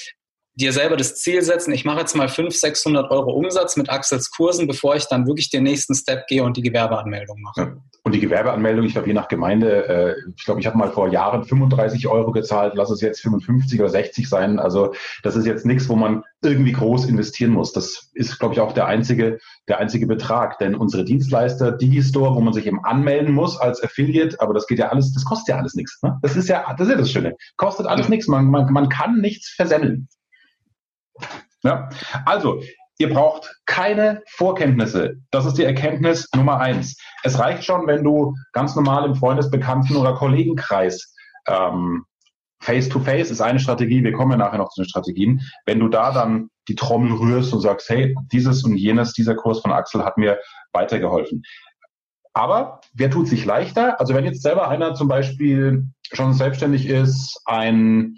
dir 0.54 0.72
selber 0.72 0.96
das 0.96 1.16
Ziel 1.16 1.42
setzen, 1.42 1.72
ich 1.72 1.84
mache 1.84 2.00
jetzt 2.00 2.14
mal 2.14 2.28
500, 2.28 2.52
600 2.52 3.10
Euro 3.10 3.32
Umsatz 3.32 3.76
mit 3.76 3.90
Axels 3.90 4.30
Kursen, 4.30 4.66
bevor 4.66 4.96
ich 4.96 5.06
dann 5.06 5.26
wirklich 5.26 5.50
den 5.50 5.62
nächsten 5.62 5.94
Step 5.94 6.26
gehe 6.26 6.44
und 6.44 6.56
die 6.56 6.62
Gewerbeanmeldung 6.62 7.40
mache. 7.40 7.60
Ja. 7.60 7.76
Und 8.04 8.16
die 8.16 8.20
Gewerbeanmeldung, 8.20 8.84
ich 8.84 8.94
glaube, 8.94 9.06
je 9.06 9.14
nach 9.14 9.28
Gemeinde, 9.28 9.86
äh, 9.88 10.14
ich 10.36 10.44
glaube, 10.44 10.58
ich 10.58 10.66
habe 10.66 10.76
mal 10.76 10.90
vor 10.90 11.08
Jahren 11.08 11.44
35 11.44 12.08
Euro 12.08 12.32
gezahlt, 12.32 12.72
lass 12.74 12.90
es 12.90 13.00
jetzt 13.00 13.20
55 13.20 13.78
oder 13.78 13.90
60 13.90 14.28
sein. 14.28 14.58
Also 14.58 14.92
das 15.22 15.36
ist 15.36 15.46
jetzt 15.46 15.64
nichts, 15.64 15.88
wo 15.88 15.94
man 15.94 16.24
irgendwie 16.42 16.72
groß 16.72 17.06
investieren 17.06 17.52
muss. 17.52 17.72
Das 17.72 18.10
ist, 18.14 18.40
glaube 18.40 18.54
ich, 18.54 18.60
auch 18.60 18.72
der 18.72 18.86
einzige, 18.86 19.38
der 19.68 19.78
einzige 19.78 20.08
Betrag. 20.08 20.58
Denn 20.58 20.74
unsere 20.74 21.04
Dienstleister, 21.04 21.70
Digistore, 21.70 22.34
wo 22.34 22.40
man 22.40 22.52
sich 22.52 22.66
eben 22.66 22.84
anmelden 22.84 23.32
muss 23.32 23.56
als 23.56 23.80
Affiliate, 23.80 24.40
aber 24.40 24.52
das 24.52 24.66
geht 24.66 24.80
ja 24.80 24.88
alles, 24.88 25.14
das 25.14 25.24
kostet 25.24 25.50
ja 25.50 25.58
alles 25.58 25.74
nichts. 25.74 26.02
Ne? 26.02 26.18
Das 26.22 26.34
ist 26.34 26.48
ja, 26.48 26.74
das 26.76 26.88
ist 26.88 26.92
ja 26.92 26.98
das 26.98 27.10
Schöne. 27.10 27.36
Kostet 27.56 27.86
alles 27.86 28.08
nichts. 28.08 28.26
Man, 28.26 28.46
man, 28.46 28.72
man 28.72 28.88
kann 28.88 29.20
nichts 29.20 29.50
versemmeln. 29.50 30.08
Ja? 31.62 31.88
Also, 32.24 32.62
ihr 32.98 33.12
braucht 33.12 33.54
keine 33.66 34.22
Vorkenntnisse. 34.28 35.16
Das 35.30 35.46
ist 35.46 35.58
die 35.58 35.64
Erkenntnis 35.64 36.28
Nummer 36.34 36.58
eins. 36.60 36.96
Es 37.22 37.38
reicht 37.38 37.64
schon, 37.64 37.86
wenn 37.86 38.04
du 38.04 38.34
ganz 38.52 38.74
normal 38.76 39.04
im 39.04 39.14
Freundesbekannten- 39.14 39.96
oder 39.96 40.14
Kollegenkreis 40.14 41.14
ähm, 41.46 42.04
Face-to-Face 42.60 43.28
-face 43.28 43.32
ist 43.32 43.40
eine 43.40 43.58
Strategie, 43.58 44.04
wir 44.04 44.12
kommen 44.12 44.30
ja 44.32 44.36
nachher 44.36 44.58
noch 44.58 44.70
zu 44.70 44.82
den 44.82 44.88
Strategien. 44.88 45.42
Wenn 45.66 45.80
du 45.80 45.88
da 45.88 46.12
dann 46.12 46.48
die 46.68 46.76
Trommel 46.76 47.12
rührst 47.12 47.52
und 47.52 47.60
sagst, 47.60 47.88
hey, 47.88 48.14
dieses 48.30 48.62
und 48.62 48.76
jenes, 48.76 49.12
dieser 49.12 49.34
Kurs 49.34 49.60
von 49.60 49.72
Axel 49.72 50.04
hat 50.04 50.16
mir 50.16 50.38
weitergeholfen. 50.72 51.42
Aber 52.34 52.80
wer 52.94 53.10
tut 53.10 53.28
sich 53.28 53.44
leichter? 53.44 54.00
Also 54.00 54.14
wenn 54.14 54.24
jetzt 54.24 54.42
selber 54.42 54.68
einer 54.68 54.94
zum 54.94 55.08
Beispiel 55.08 55.86
schon 56.12 56.32
selbstständig 56.34 56.86
ist, 56.86 57.40
ein 57.46 58.16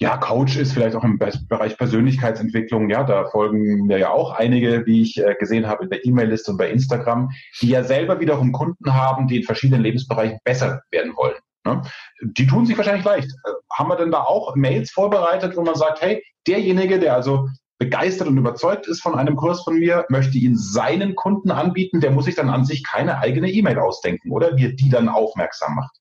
ja, 0.00 0.16
Coach 0.16 0.56
ist 0.56 0.72
vielleicht 0.72 0.94
auch 0.94 1.02
im 1.02 1.18
Bereich 1.18 1.76
Persönlichkeitsentwicklung. 1.76 2.88
Ja, 2.88 3.02
da 3.02 3.26
folgen 3.26 3.86
mir 3.86 3.98
ja 3.98 4.10
auch 4.10 4.32
einige, 4.32 4.86
wie 4.86 5.02
ich 5.02 5.18
äh, 5.18 5.34
gesehen 5.34 5.66
habe 5.66 5.84
in 5.84 5.90
der 5.90 6.04
E-Mail-Liste 6.04 6.52
und 6.52 6.56
bei 6.56 6.70
Instagram, 6.70 7.30
die 7.60 7.70
ja 7.70 7.82
selber 7.82 8.20
wiederum 8.20 8.52
Kunden 8.52 8.94
haben, 8.94 9.26
die 9.26 9.38
in 9.38 9.42
verschiedenen 9.42 9.82
Lebensbereichen 9.82 10.38
besser 10.44 10.82
werden 10.92 11.16
wollen. 11.16 11.34
Ne? 11.66 11.82
Die 12.22 12.46
tun 12.46 12.64
sich 12.64 12.76
wahrscheinlich 12.76 13.04
leicht. 13.04 13.28
Äh, 13.28 13.50
haben 13.72 13.88
wir 13.88 13.96
denn 13.96 14.12
da 14.12 14.20
auch 14.20 14.54
Mails 14.54 14.92
vorbereitet, 14.92 15.56
wo 15.56 15.62
man 15.62 15.74
sagt, 15.74 16.00
hey, 16.00 16.22
derjenige, 16.46 17.00
der 17.00 17.14
also 17.14 17.48
begeistert 17.78 18.28
und 18.28 18.38
überzeugt 18.38 18.86
ist 18.86 19.02
von 19.02 19.16
einem 19.16 19.34
Kurs 19.34 19.62
von 19.64 19.78
mir, 19.78 20.04
möchte 20.10 20.38
ihn 20.38 20.56
seinen 20.56 21.16
Kunden 21.16 21.50
anbieten, 21.50 22.00
der 22.00 22.12
muss 22.12 22.26
sich 22.26 22.34
dann 22.36 22.50
an 22.50 22.64
sich 22.64 22.84
keine 22.84 23.18
eigene 23.18 23.50
E-Mail 23.50 23.78
ausdenken, 23.78 24.30
oder? 24.30 24.56
Wie 24.56 24.66
er 24.66 24.72
die 24.72 24.90
dann 24.90 25.08
aufmerksam 25.08 25.74
macht. 25.74 25.96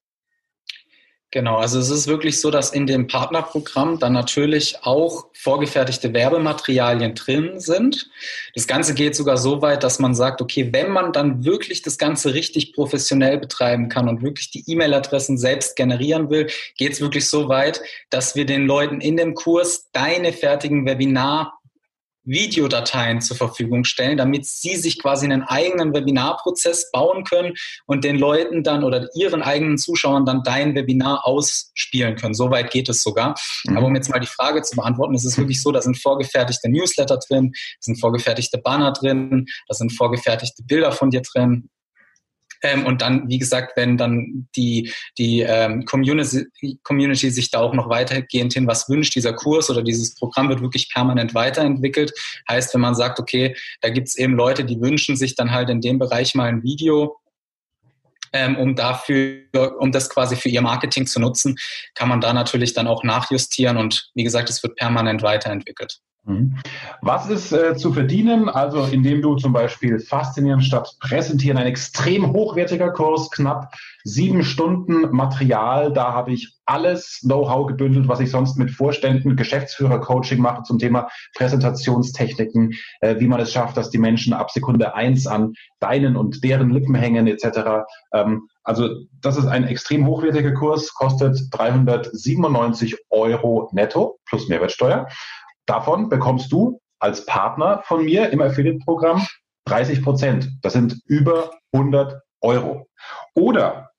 Genau, 1.31 1.57
also 1.57 1.77
es 1.79 1.89
ist 1.89 2.07
wirklich 2.07 2.39
so, 2.39 2.51
dass 2.51 2.69
in 2.69 2.87
dem 2.87 3.07
Partnerprogramm 3.07 3.99
dann 3.99 4.13
natürlich 4.13 4.77
auch 4.83 5.25
vorgefertigte 5.33 6.13
Werbematerialien 6.13 7.15
drin 7.15 7.59
sind. 7.59 8.09
Das 8.55 8.65
Ganze 8.65 8.93
geht 8.93 9.13
sogar 9.13 9.35
so 9.35 9.61
weit, 9.61 9.83
dass 9.83 9.99
man 9.99 10.15
sagt, 10.15 10.41
okay, 10.41 10.69
wenn 10.71 10.89
man 10.89 11.11
dann 11.11 11.43
wirklich 11.43 11.81
das 11.81 11.97
Ganze 11.97 12.33
richtig 12.33 12.71
professionell 12.71 13.39
betreiben 13.39 13.89
kann 13.89 14.07
und 14.07 14.21
wirklich 14.21 14.51
die 14.51 14.63
E-Mail-Adressen 14.67 15.37
selbst 15.37 15.75
generieren 15.75 16.29
will, 16.29 16.47
geht 16.77 16.93
es 16.93 17.01
wirklich 17.01 17.27
so 17.27 17.49
weit, 17.49 17.81
dass 18.09 18.37
wir 18.37 18.45
den 18.45 18.65
Leuten 18.65 19.01
in 19.01 19.17
dem 19.17 19.33
Kurs 19.33 19.89
deine 19.91 20.31
fertigen 20.31 20.85
Webinar 20.85 21.56
Videodateien 22.27 23.21
zur 23.21 23.37
Verfügung 23.37 23.85
stellen, 23.85 24.17
damit 24.17 24.45
sie 24.45 24.75
sich 24.75 24.99
quasi 24.99 25.25
einen 25.25 25.43
eigenen 25.43 25.93
Webinarprozess 25.93 26.91
bauen 26.91 27.23
können 27.23 27.53
und 27.85 28.03
den 28.03 28.17
Leuten 28.17 28.63
dann 28.63 28.83
oder 28.83 29.07
ihren 29.15 29.41
eigenen 29.41 29.77
Zuschauern 29.77 30.25
dann 30.25 30.43
dein 30.43 30.75
Webinar 30.75 31.25
ausspielen 31.25 32.15
können. 32.15 32.33
Soweit 32.33 32.69
geht 32.69 32.89
es 32.89 33.01
sogar. 33.01 33.35
Mhm. 33.65 33.77
Aber 33.77 33.87
um 33.87 33.95
jetzt 33.95 34.09
mal 34.09 34.19
die 34.19 34.27
Frage 34.27 34.61
zu 34.61 34.75
beantworten, 34.75 35.15
ist 35.15 35.25
es 35.25 35.37
wirklich 35.37 35.61
so, 35.61 35.71
da 35.71 35.81
sind 35.81 35.97
vorgefertigte 35.97 36.69
Newsletter 36.69 37.17
drin, 37.17 37.51
da 37.53 37.77
sind 37.79 37.99
vorgefertigte 37.99 38.57
Banner 38.57 38.91
drin, 38.91 39.45
da 39.67 39.73
sind 39.73 39.91
vorgefertigte 39.93 40.63
Bilder 40.63 40.91
von 40.91 41.09
dir 41.09 41.21
drin, 41.21 41.69
ähm, 42.63 42.85
und 42.85 43.01
dann, 43.01 43.27
wie 43.29 43.37
gesagt, 43.37 43.73
wenn 43.75 43.97
dann 43.97 44.47
die, 44.55 44.91
die 45.17 45.41
ähm, 45.41 45.85
Community, 45.85 46.45
Community 46.83 47.29
sich 47.29 47.51
da 47.51 47.59
auch 47.59 47.73
noch 47.73 47.89
weitergehend 47.89 48.53
hin 48.53 48.67
was 48.67 48.89
wünscht, 48.89 49.15
dieser 49.15 49.33
Kurs 49.33 49.69
oder 49.69 49.83
dieses 49.83 50.15
Programm 50.15 50.49
wird 50.49 50.61
wirklich 50.61 50.89
permanent 50.91 51.33
weiterentwickelt. 51.33 52.11
Heißt, 52.49 52.73
wenn 52.73 52.81
man 52.81 52.95
sagt, 52.95 53.19
okay, 53.19 53.55
da 53.81 53.89
gibt 53.89 54.07
es 54.07 54.17
eben 54.17 54.33
Leute, 54.33 54.65
die 54.65 54.79
wünschen 54.81 55.15
sich 55.15 55.35
dann 55.35 55.51
halt 55.51 55.69
in 55.69 55.81
dem 55.81 55.99
Bereich 55.99 56.35
mal 56.35 56.49
ein 56.49 56.63
Video, 56.63 57.17
ähm, 58.33 58.57
um 58.57 58.75
dafür, 58.75 59.43
um 59.79 59.91
das 59.91 60.09
quasi 60.09 60.35
für 60.35 60.49
ihr 60.49 60.61
Marketing 60.61 61.07
zu 61.07 61.19
nutzen, 61.19 61.55
kann 61.95 62.09
man 62.09 62.21
da 62.21 62.33
natürlich 62.33 62.73
dann 62.73 62.87
auch 62.87 63.03
nachjustieren 63.03 63.77
und 63.77 64.09
wie 64.15 64.23
gesagt, 64.23 64.49
es 64.49 64.61
wird 64.63 64.75
permanent 64.75 65.21
weiterentwickelt. 65.21 65.99
Mhm. 66.27 66.57
Was 67.01 67.29
ist 67.29 67.53
äh, 67.53 67.77
zu 67.77 67.93
verdienen? 67.93 68.49
Also 68.49 68.83
indem 68.83 69.21
du 69.21 69.35
zum 69.35 69.53
Beispiel 69.53 69.99
Faszinieren 69.99 70.61
statt 70.61 70.97
Präsentieren, 70.99 71.57
ein 71.57 71.67
extrem 71.67 72.33
hochwertiger 72.33 72.91
Kurs, 72.91 73.31
knapp 73.31 73.73
sieben 74.03 74.43
Stunden 74.43 75.09
Material. 75.15 75.93
Da 75.93 76.11
habe 76.11 76.33
ich 76.33 76.57
alles 76.65 77.21
Know-how 77.21 77.67
gebündelt, 77.67 78.09
was 78.09 78.19
ich 78.19 78.29
sonst 78.29 78.57
mit 78.57 78.71
Vorständen, 78.71 79.37
Geschäftsführer-Coaching 79.37 80.41
mache 80.41 80.63
zum 80.63 80.79
Thema 80.79 81.07
Präsentationstechniken, 81.35 82.73
äh, 82.99 83.19
wie 83.19 83.27
man 83.27 83.39
es 83.39 83.53
schafft, 83.53 83.77
dass 83.77 83.89
die 83.89 83.97
Menschen 83.97 84.33
ab 84.33 84.51
Sekunde 84.51 84.95
eins 84.95 85.27
an 85.27 85.53
deinen 85.79 86.17
und 86.17 86.43
deren 86.43 86.69
Lippen 86.71 86.95
hängen 86.95 87.27
etc. 87.27 87.85
Ähm, 88.13 88.49
also 88.63 88.89
das 89.21 89.37
ist 89.37 89.45
ein 89.45 89.63
extrem 89.63 90.05
hochwertiger 90.05 90.53
Kurs, 90.53 90.93
kostet 90.93 91.39
397 91.51 92.97
Euro 93.09 93.69
netto 93.71 94.19
plus 94.25 94.49
Mehrwertsteuer. 94.49 95.07
Davon 95.67 96.09
bekommst 96.09 96.51
du 96.51 96.81
als 96.99 97.25
Partner 97.25 97.83
von 97.83 98.03
mir 98.03 98.31
im 98.31 98.41
Affiliate-Programm 98.41 99.27
30 99.65 100.01
Prozent. 100.01 100.49
Das 100.61 100.73
sind 100.73 100.99
über 101.05 101.51
100 101.73 102.21
Euro. 102.41 102.87
Oder 103.35 103.91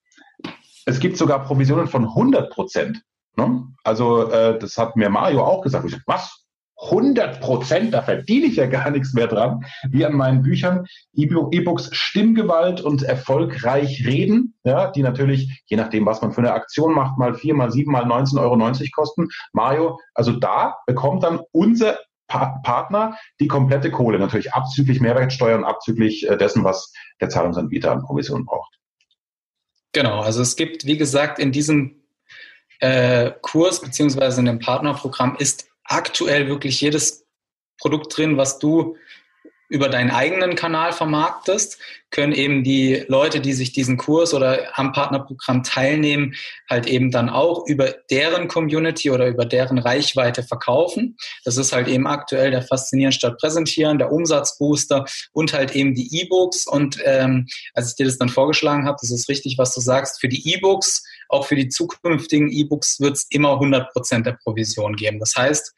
es 0.86 0.98
gibt 0.98 1.18
sogar 1.18 1.44
Provisionen 1.44 1.86
von 1.86 2.04
100 2.04 2.50
Prozent. 2.50 3.02
Ne? 3.36 3.68
Also 3.84 4.30
äh, 4.30 4.58
das 4.58 4.76
hat 4.78 4.96
mir 4.96 5.10
Mario 5.10 5.44
auch 5.44 5.62
gesagt. 5.62 5.84
Ich 5.84 5.96
was? 6.06 6.46
100 6.80 7.40
Prozent, 7.40 7.92
da 7.92 8.02
verdiene 8.02 8.46
ich 8.46 8.56
ja 8.56 8.66
gar 8.66 8.90
nichts 8.90 9.12
mehr 9.12 9.26
dran, 9.26 9.64
wie 9.90 10.06
an 10.06 10.14
meinen 10.14 10.42
Büchern, 10.42 10.86
E-Books 11.12 11.90
Stimmgewalt 11.92 12.80
und 12.80 13.02
erfolgreich 13.02 14.06
reden, 14.06 14.54
ja, 14.64 14.90
die 14.90 15.02
natürlich, 15.02 15.62
je 15.66 15.76
nachdem, 15.76 16.06
was 16.06 16.22
man 16.22 16.32
für 16.32 16.40
eine 16.40 16.52
Aktion 16.52 16.94
macht, 16.94 17.18
mal 17.18 17.34
vier, 17.34 17.54
mal 17.54 17.72
sieben, 17.72 17.92
mal 17.92 18.04
19,90 18.04 18.38
Euro 18.40 18.90
kosten. 18.92 19.28
Mario, 19.52 19.98
also 20.14 20.32
da 20.32 20.76
bekommt 20.86 21.24
dann 21.24 21.40
unser 21.52 21.98
pa 22.28 22.60
Partner 22.62 23.16
die 23.40 23.48
komplette 23.48 23.90
Kohle, 23.90 24.18
natürlich 24.18 24.52
abzüglich 24.52 25.00
Mehrwertsteuer 25.00 25.56
und 25.56 25.64
abzüglich 25.64 26.28
äh, 26.28 26.36
dessen, 26.36 26.62
was 26.62 26.92
der 27.20 27.30
Zahlungsanbieter 27.30 27.90
an 27.90 28.02
Provision 28.02 28.44
braucht. 28.44 28.78
Genau, 29.92 30.20
also 30.20 30.42
es 30.42 30.54
gibt, 30.54 30.84
wie 30.84 30.98
gesagt, 30.98 31.38
in 31.38 31.50
diesem 31.50 32.02
äh, 32.80 33.32
Kurs 33.40 33.80
beziehungsweise 33.80 34.40
in 34.40 34.46
dem 34.46 34.58
Partnerprogramm 34.58 35.36
ist 35.36 35.67
aktuell 35.88 36.48
wirklich 36.48 36.80
jedes 36.80 37.26
Produkt 37.78 38.16
drin, 38.16 38.36
was 38.36 38.58
du 38.58 38.96
über 39.68 39.88
deinen 39.88 40.10
eigenen 40.10 40.54
Kanal 40.54 40.92
vermarktest, 40.92 41.78
können 42.10 42.32
eben 42.32 42.64
die 42.64 43.04
Leute, 43.08 43.40
die 43.40 43.52
sich 43.52 43.72
diesen 43.72 43.98
Kurs 43.98 44.32
oder 44.32 44.78
am 44.78 44.92
Partnerprogramm 44.92 45.62
teilnehmen, 45.62 46.34
halt 46.68 46.86
eben 46.86 47.10
dann 47.10 47.28
auch 47.28 47.66
über 47.66 47.94
deren 48.10 48.48
Community 48.48 49.10
oder 49.10 49.26
über 49.26 49.44
deren 49.44 49.78
Reichweite 49.78 50.42
verkaufen. 50.42 51.16
Das 51.44 51.58
ist 51.58 51.72
halt 51.72 51.86
eben 51.86 52.06
aktuell 52.06 52.50
der 52.50 52.62
Faszinieren 52.62 53.12
statt 53.12 53.38
Präsentieren, 53.38 53.98
der 53.98 54.10
Umsatzbooster 54.10 55.04
und 55.32 55.52
halt 55.52 55.74
eben 55.74 55.94
die 55.94 56.22
E-Books. 56.22 56.66
Und 56.66 56.98
ähm, 57.04 57.46
als 57.74 57.90
ich 57.90 57.96
dir 57.96 58.06
das 58.06 58.16
dann 58.16 58.30
vorgeschlagen 58.30 58.86
habe, 58.86 58.96
das 59.00 59.10
ist 59.10 59.28
richtig, 59.28 59.58
was 59.58 59.74
du 59.74 59.80
sagst, 59.80 60.18
für 60.20 60.28
die 60.28 60.54
E-Books, 60.54 61.04
auch 61.28 61.46
für 61.46 61.56
die 61.56 61.68
zukünftigen 61.68 62.50
E-Books 62.50 63.00
wird 63.00 63.16
es 63.16 63.26
immer 63.28 63.52
100 63.52 63.92
Prozent 63.92 64.26
der 64.26 64.38
Provision 64.42 64.96
geben. 64.96 65.18
Das 65.18 65.34
heißt, 65.36 65.74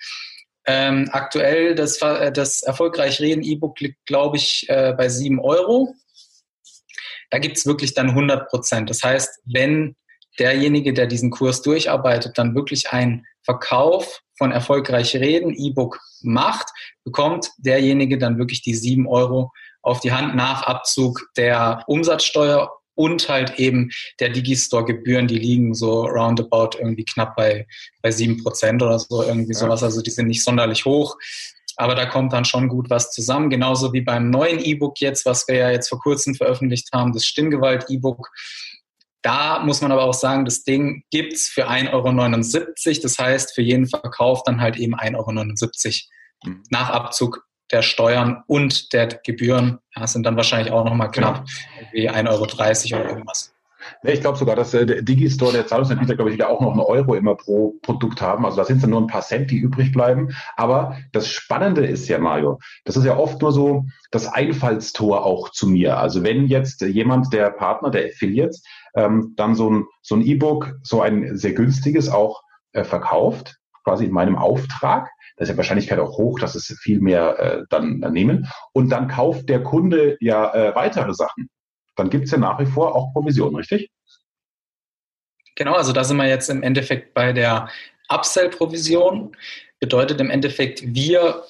ähm, 0.70 1.08
aktuell 1.10 1.74
das, 1.74 2.00
äh, 2.00 2.30
das 2.30 2.62
Erfolgreich 2.62 3.20
Reden 3.20 3.42
E-Book 3.42 3.80
liegt, 3.80 4.06
glaube 4.06 4.36
ich, 4.36 4.68
äh, 4.68 4.94
bei 4.96 5.08
7 5.08 5.40
Euro. 5.40 5.94
Da 7.30 7.38
gibt 7.38 7.56
es 7.56 7.66
wirklich 7.66 7.94
dann 7.94 8.10
100 8.10 8.48
Prozent. 8.48 8.88
Das 8.88 9.02
heißt, 9.02 9.40
wenn 9.46 9.96
derjenige, 10.38 10.92
der 10.92 11.08
diesen 11.08 11.30
Kurs 11.30 11.62
durcharbeitet, 11.62 12.38
dann 12.38 12.54
wirklich 12.54 12.92
einen 12.92 13.26
Verkauf 13.42 14.20
von 14.38 14.52
Erfolgreich 14.52 15.16
Reden 15.16 15.52
E-Book 15.56 15.98
macht, 16.22 16.68
bekommt 17.04 17.50
derjenige 17.58 18.16
dann 18.16 18.38
wirklich 18.38 18.62
die 18.62 18.74
7 18.74 19.08
Euro 19.08 19.50
auf 19.82 19.98
die 20.00 20.12
Hand 20.12 20.36
nach 20.36 20.62
Abzug 20.62 21.30
der 21.36 21.82
Umsatzsteuer 21.88 22.70
und 23.00 23.30
halt 23.30 23.58
eben 23.58 23.90
der 24.20 24.28
Digistore-Gebühren, 24.28 25.26
die 25.26 25.38
liegen 25.38 25.72
so 25.72 26.02
roundabout 26.02 26.76
irgendwie 26.78 27.06
knapp 27.06 27.34
bei, 27.34 27.66
bei 28.02 28.10
7% 28.10 28.74
oder 28.82 28.98
so, 28.98 29.22
irgendwie 29.22 29.54
sowas. 29.54 29.82
Also 29.82 30.02
die 30.02 30.10
sind 30.10 30.26
nicht 30.26 30.44
sonderlich 30.44 30.84
hoch. 30.84 31.16
Aber 31.76 31.94
da 31.94 32.04
kommt 32.04 32.34
dann 32.34 32.44
schon 32.44 32.68
gut 32.68 32.90
was 32.90 33.10
zusammen. 33.10 33.48
Genauso 33.48 33.94
wie 33.94 34.02
beim 34.02 34.28
neuen 34.28 34.62
E-Book 34.62 35.00
jetzt, 35.00 35.24
was 35.24 35.48
wir 35.48 35.54
ja 35.54 35.70
jetzt 35.70 35.88
vor 35.88 35.98
kurzem 35.98 36.34
veröffentlicht 36.34 36.88
haben, 36.92 37.14
das 37.14 37.24
Stimmgewalt-E-Book. 37.24 38.28
Da 39.22 39.60
muss 39.60 39.80
man 39.80 39.92
aber 39.92 40.04
auch 40.04 40.14
sagen, 40.14 40.44
das 40.44 40.62
Ding 40.62 41.02
gibt 41.10 41.32
es 41.32 41.48
für 41.48 41.70
1,79 41.70 42.88
Euro. 42.88 43.00
Das 43.02 43.18
heißt, 43.18 43.54
für 43.54 43.62
jeden 43.62 43.86
Verkauf 43.86 44.42
dann 44.42 44.60
halt 44.60 44.76
eben 44.76 44.94
1,79 44.94 45.14
Euro 45.16 46.50
mhm. 46.52 46.62
nach 46.68 46.90
Abzug 46.90 47.46
der 47.72 47.82
Steuern 47.82 48.42
und 48.46 48.92
der 48.92 49.06
Gebühren 49.06 49.78
ja, 49.96 50.06
sind 50.06 50.24
dann 50.24 50.36
wahrscheinlich 50.36 50.72
auch 50.72 50.84
nochmal 50.84 51.10
knapp 51.10 51.44
genau. 51.44 51.88
wie 51.92 52.10
1,30 52.10 52.92
Euro 52.92 53.02
oder 53.02 53.10
irgendwas. 53.10 53.54
Ich 54.02 54.20
glaube 54.20 54.38
sogar, 54.38 54.56
dass 54.56 54.74
äh, 54.74 54.86
der 54.86 55.02
Digistore, 55.02 55.52
der 55.52 55.66
Zahlungsanbieter, 55.66 56.14
glaube 56.14 56.30
ich, 56.30 56.34
wieder 56.34 56.48
auch 56.48 56.60
noch 56.60 56.72
einen 56.72 56.80
Euro 56.80 57.14
immer 57.14 57.34
pro 57.34 57.74
Produkt 57.82 58.20
haben. 58.20 58.44
Also 58.44 58.58
da 58.58 58.64
sind 58.64 58.76
es 58.76 58.82
dann 58.82 58.90
nur 58.90 59.00
ein 59.00 59.06
paar 59.06 59.22
Cent, 59.22 59.50
die 59.50 59.56
übrig 59.56 59.92
bleiben. 59.92 60.34
Aber 60.56 60.96
das 61.12 61.28
Spannende 61.28 61.86
ist 61.86 62.08
ja, 62.08 62.18
Mario, 62.18 62.58
das 62.84 62.96
ist 62.96 63.04
ja 63.04 63.16
oft 63.16 63.40
nur 63.40 63.52
so 63.52 63.86
das 64.10 64.26
Einfallstor 64.26 65.24
auch 65.24 65.50
zu 65.50 65.66
mir. 65.66 65.98
Also 65.98 66.22
wenn 66.22 66.46
jetzt 66.46 66.82
jemand, 66.82 67.32
der 67.32 67.50
Partner, 67.50 67.90
der 67.90 68.06
Affiliates, 68.06 68.62
ähm, 68.94 69.34
dann 69.36 69.54
so 69.54 69.70
ein 69.70 69.84
so 70.02 70.14
ein 70.14 70.22
E-Book, 70.22 70.74
so 70.82 71.00
ein 71.00 71.36
sehr 71.36 71.52
günstiges 71.52 72.08
auch 72.08 72.42
äh, 72.72 72.84
verkauft, 72.84 73.56
quasi 73.84 74.04
in 74.04 74.12
meinem 74.12 74.36
Auftrag, 74.36 75.08
da 75.40 75.44
ist 75.44 75.52
die 75.52 75.56
Wahrscheinlichkeit 75.56 75.98
auch 75.98 76.18
hoch, 76.18 76.38
dass 76.38 76.54
es 76.54 76.66
viel 76.82 77.00
mehr 77.00 77.38
äh, 77.38 77.64
dann, 77.70 78.02
dann 78.02 78.12
nehmen. 78.12 78.46
Und 78.74 78.90
dann 78.90 79.08
kauft 79.08 79.48
der 79.48 79.62
Kunde 79.62 80.18
ja 80.20 80.52
äh, 80.52 80.74
weitere 80.74 81.14
Sachen. 81.14 81.48
Dann 81.96 82.10
gibt 82.10 82.26
es 82.26 82.30
ja 82.32 82.36
nach 82.36 82.60
wie 82.60 82.66
vor 82.66 82.94
auch 82.94 83.10
Provision, 83.14 83.56
richtig? 83.56 83.90
Genau, 85.56 85.76
also 85.76 85.94
da 85.94 86.04
sind 86.04 86.18
wir 86.18 86.28
jetzt 86.28 86.50
im 86.50 86.62
Endeffekt 86.62 87.14
bei 87.14 87.32
der 87.32 87.70
Upsell-Provision. 88.10 89.34
Bedeutet 89.78 90.20
im 90.20 90.28
Endeffekt, 90.28 90.82
wir 90.94 91.42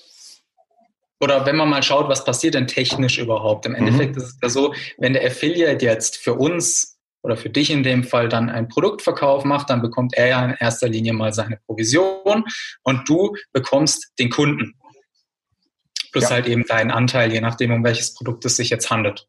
oder 1.21 1.45
wenn 1.45 1.57
man 1.57 1.69
mal 1.69 1.83
schaut, 1.83 2.09
was 2.09 2.25
passiert 2.25 2.55
denn 2.55 2.69
technisch 2.69 3.19
überhaupt? 3.19 3.67
Im 3.67 3.75
Endeffekt 3.75 4.15
mhm. 4.15 4.23
ist 4.23 4.29
es 4.29 4.39
ja 4.41 4.49
so, 4.51 4.73
wenn 4.99 5.15
der 5.15 5.27
Affiliate 5.27 5.85
jetzt 5.85 6.17
für 6.17 6.35
uns 6.35 6.90
oder 7.23 7.37
für 7.37 7.51
dich 7.51 7.71
in 7.71 7.83
dem 7.83 8.05
Fall 8.05 8.29
dann 8.29 8.49
einen 8.49 8.69
Produktverkauf 8.69 9.45
macht, 9.45 9.71
dann 9.71 9.83
bekommt 9.83 10.15
er 10.15 10.29
ja 10.29 10.45
in 10.45 10.57
erster 10.59 10.89
Linie 10.89 11.13
mal 11.13 11.33
seine 11.33 11.59
Provision 11.67 12.45
und 12.83 13.09
du 13.09 13.37
bekommst 13.53 14.13
den 14.19 14.31
Kunden. 14.31 14.75
Plus 16.13 16.25
ja. 16.25 16.31
halt 16.31 16.47
eben 16.47 16.65
deinen 16.67 16.91
Anteil, 16.91 17.33
je 17.33 17.41
nachdem, 17.41 17.73
um 17.73 17.85
welches 17.85 18.15
Produkt 18.15 18.45
es 18.45 18.57
sich 18.57 18.71
jetzt 18.71 18.91
handelt. 18.91 19.27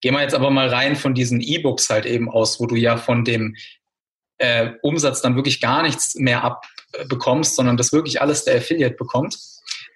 Gehen 0.00 0.14
wir 0.14 0.22
jetzt 0.22 0.34
aber 0.34 0.50
mal 0.50 0.68
rein 0.68 0.96
von 0.96 1.14
diesen 1.14 1.40
E-Books 1.40 1.90
halt 1.90 2.06
eben 2.06 2.30
aus, 2.30 2.58
wo 2.58 2.66
du 2.66 2.74
ja 2.74 2.96
von 2.96 3.24
dem 3.24 3.54
äh, 4.38 4.72
Umsatz 4.82 5.20
dann 5.20 5.36
wirklich 5.36 5.60
gar 5.60 5.82
nichts 5.82 6.14
mehr 6.14 6.42
abbekommst, 6.42 7.54
sondern 7.54 7.76
das 7.76 7.92
wirklich 7.92 8.20
alles 8.20 8.44
der 8.44 8.56
Affiliate 8.56 8.96
bekommt. 8.96 9.38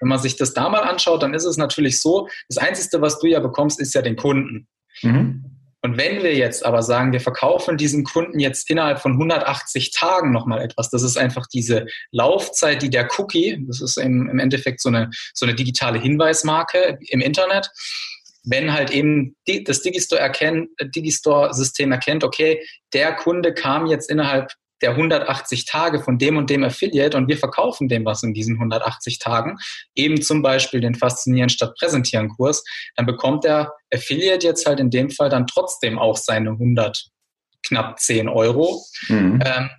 Wenn 0.00 0.08
man 0.08 0.18
sich 0.18 0.36
das 0.36 0.52
da 0.52 0.68
mal 0.68 0.82
anschaut, 0.82 1.22
dann 1.22 1.34
ist 1.34 1.44
es 1.44 1.56
natürlich 1.56 2.00
so, 2.00 2.28
das 2.48 2.58
Einzige, 2.58 3.00
was 3.00 3.18
du 3.18 3.26
ja 3.26 3.40
bekommst, 3.40 3.80
ist 3.80 3.94
ja 3.94 4.02
den 4.02 4.16
Kunden. 4.16 4.68
Mhm. 5.02 5.53
Und 5.84 5.98
wenn 5.98 6.22
wir 6.22 6.34
jetzt 6.34 6.64
aber 6.64 6.82
sagen, 6.82 7.12
wir 7.12 7.20
verkaufen 7.20 7.76
diesen 7.76 8.04
Kunden 8.04 8.40
jetzt 8.40 8.70
innerhalb 8.70 9.00
von 9.00 9.12
180 9.12 9.90
Tagen 9.90 10.32
nochmal 10.32 10.62
etwas, 10.62 10.88
das 10.88 11.02
ist 11.02 11.18
einfach 11.18 11.46
diese 11.46 11.84
Laufzeit, 12.10 12.80
die 12.80 12.88
der 12.88 13.06
Cookie, 13.18 13.62
das 13.68 13.82
ist 13.82 13.98
im, 13.98 14.30
im 14.30 14.38
Endeffekt 14.38 14.80
so 14.80 14.88
eine, 14.88 15.10
so 15.34 15.44
eine 15.44 15.54
digitale 15.54 16.00
Hinweismarke 16.00 16.98
im 17.08 17.20
Internet, 17.20 17.70
wenn 18.44 18.72
halt 18.72 18.92
eben 18.92 19.36
das 19.44 19.82
Digistore-System 19.82 20.68
Digistore 20.90 21.50
erkennt, 21.90 22.24
okay, 22.24 22.64
der 22.94 23.12
Kunde 23.16 23.52
kam 23.52 23.84
jetzt 23.84 24.08
innerhalb 24.08 24.54
der 24.84 24.90
180 24.90 25.64
Tage 25.64 26.00
von 26.00 26.18
dem 26.18 26.36
und 26.36 26.50
dem 26.50 26.62
Affiliate 26.62 27.16
und 27.16 27.26
wir 27.26 27.38
verkaufen 27.38 27.88
dem 27.88 28.04
was 28.04 28.22
in 28.22 28.34
diesen 28.34 28.56
180 28.56 29.18
Tagen, 29.18 29.56
eben 29.94 30.20
zum 30.20 30.42
Beispiel 30.42 30.82
den 30.82 30.94
Faszinieren 30.94 31.48
statt 31.48 31.74
Präsentieren 31.78 32.28
Kurs, 32.28 32.62
dann 32.94 33.06
bekommt 33.06 33.44
der 33.44 33.72
Affiliate 33.92 34.46
jetzt 34.46 34.66
halt 34.66 34.80
in 34.80 34.90
dem 34.90 35.08
Fall 35.08 35.30
dann 35.30 35.46
trotzdem 35.46 35.98
auch 35.98 36.18
seine 36.18 36.50
100 36.50 37.06
knapp 37.66 37.98
10 37.98 38.28
Euro. 38.28 38.84
Mhm. 39.08 39.40
Ähm, 39.42 39.70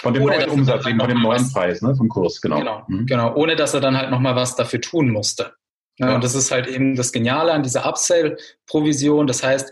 von 0.00 0.14
dem 0.14 0.24
neuen 0.24 0.48
Umsatz, 0.48 0.84
von 0.84 0.98
dem 0.98 1.20
neuen 1.20 1.44
was, 1.44 1.52
Preis, 1.52 1.82
ne, 1.82 1.94
vom 1.94 2.08
Kurs, 2.08 2.40
genau. 2.40 2.58
Genau, 2.58 2.84
mhm. 2.88 3.04
genau, 3.04 3.34
ohne 3.34 3.56
dass 3.56 3.74
er 3.74 3.80
dann 3.80 3.96
halt 3.96 4.10
nochmal 4.10 4.34
was 4.36 4.56
dafür 4.56 4.80
tun 4.80 5.10
musste. 5.10 5.52
Ja. 5.98 6.14
Und 6.14 6.24
das 6.24 6.34
ist 6.34 6.50
halt 6.50 6.66
eben 6.66 6.96
das 6.96 7.12
Geniale 7.12 7.52
an 7.52 7.62
dieser 7.62 7.86
Upsell-Provision. 7.86 9.26
Das 9.26 9.42
heißt, 9.44 9.70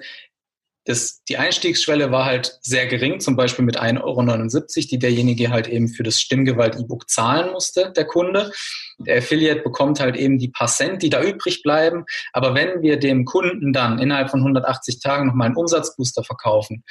das, 0.84 1.22
die 1.24 1.36
Einstiegsschwelle 1.36 2.10
war 2.10 2.24
halt 2.24 2.58
sehr 2.60 2.86
gering, 2.86 3.20
zum 3.20 3.36
Beispiel 3.36 3.64
mit 3.64 3.80
1,79 3.80 4.02
Euro, 4.02 4.88
die 4.90 4.98
derjenige 4.98 5.50
halt 5.50 5.68
eben 5.68 5.88
für 5.88 6.02
das 6.02 6.20
Stimmgewalt-E-Book 6.20 7.08
zahlen 7.08 7.52
musste, 7.52 7.92
der 7.96 8.04
Kunde. 8.04 8.50
Der 8.98 9.18
Affiliate 9.18 9.60
bekommt 9.60 10.00
halt 10.00 10.16
eben 10.16 10.38
die 10.38 10.48
paar 10.48 10.66
Cent, 10.66 11.02
die 11.02 11.10
da 11.10 11.22
übrig 11.22 11.62
bleiben. 11.62 12.04
Aber 12.32 12.54
wenn 12.54 12.82
wir 12.82 12.98
dem 12.98 13.24
Kunden 13.24 13.72
dann 13.72 14.00
innerhalb 14.00 14.30
von 14.30 14.40
180 14.40 15.00
Tagen 15.00 15.28
nochmal 15.28 15.46
einen 15.46 15.56
Umsatzbooster 15.56 16.24
verkaufen, 16.24 16.82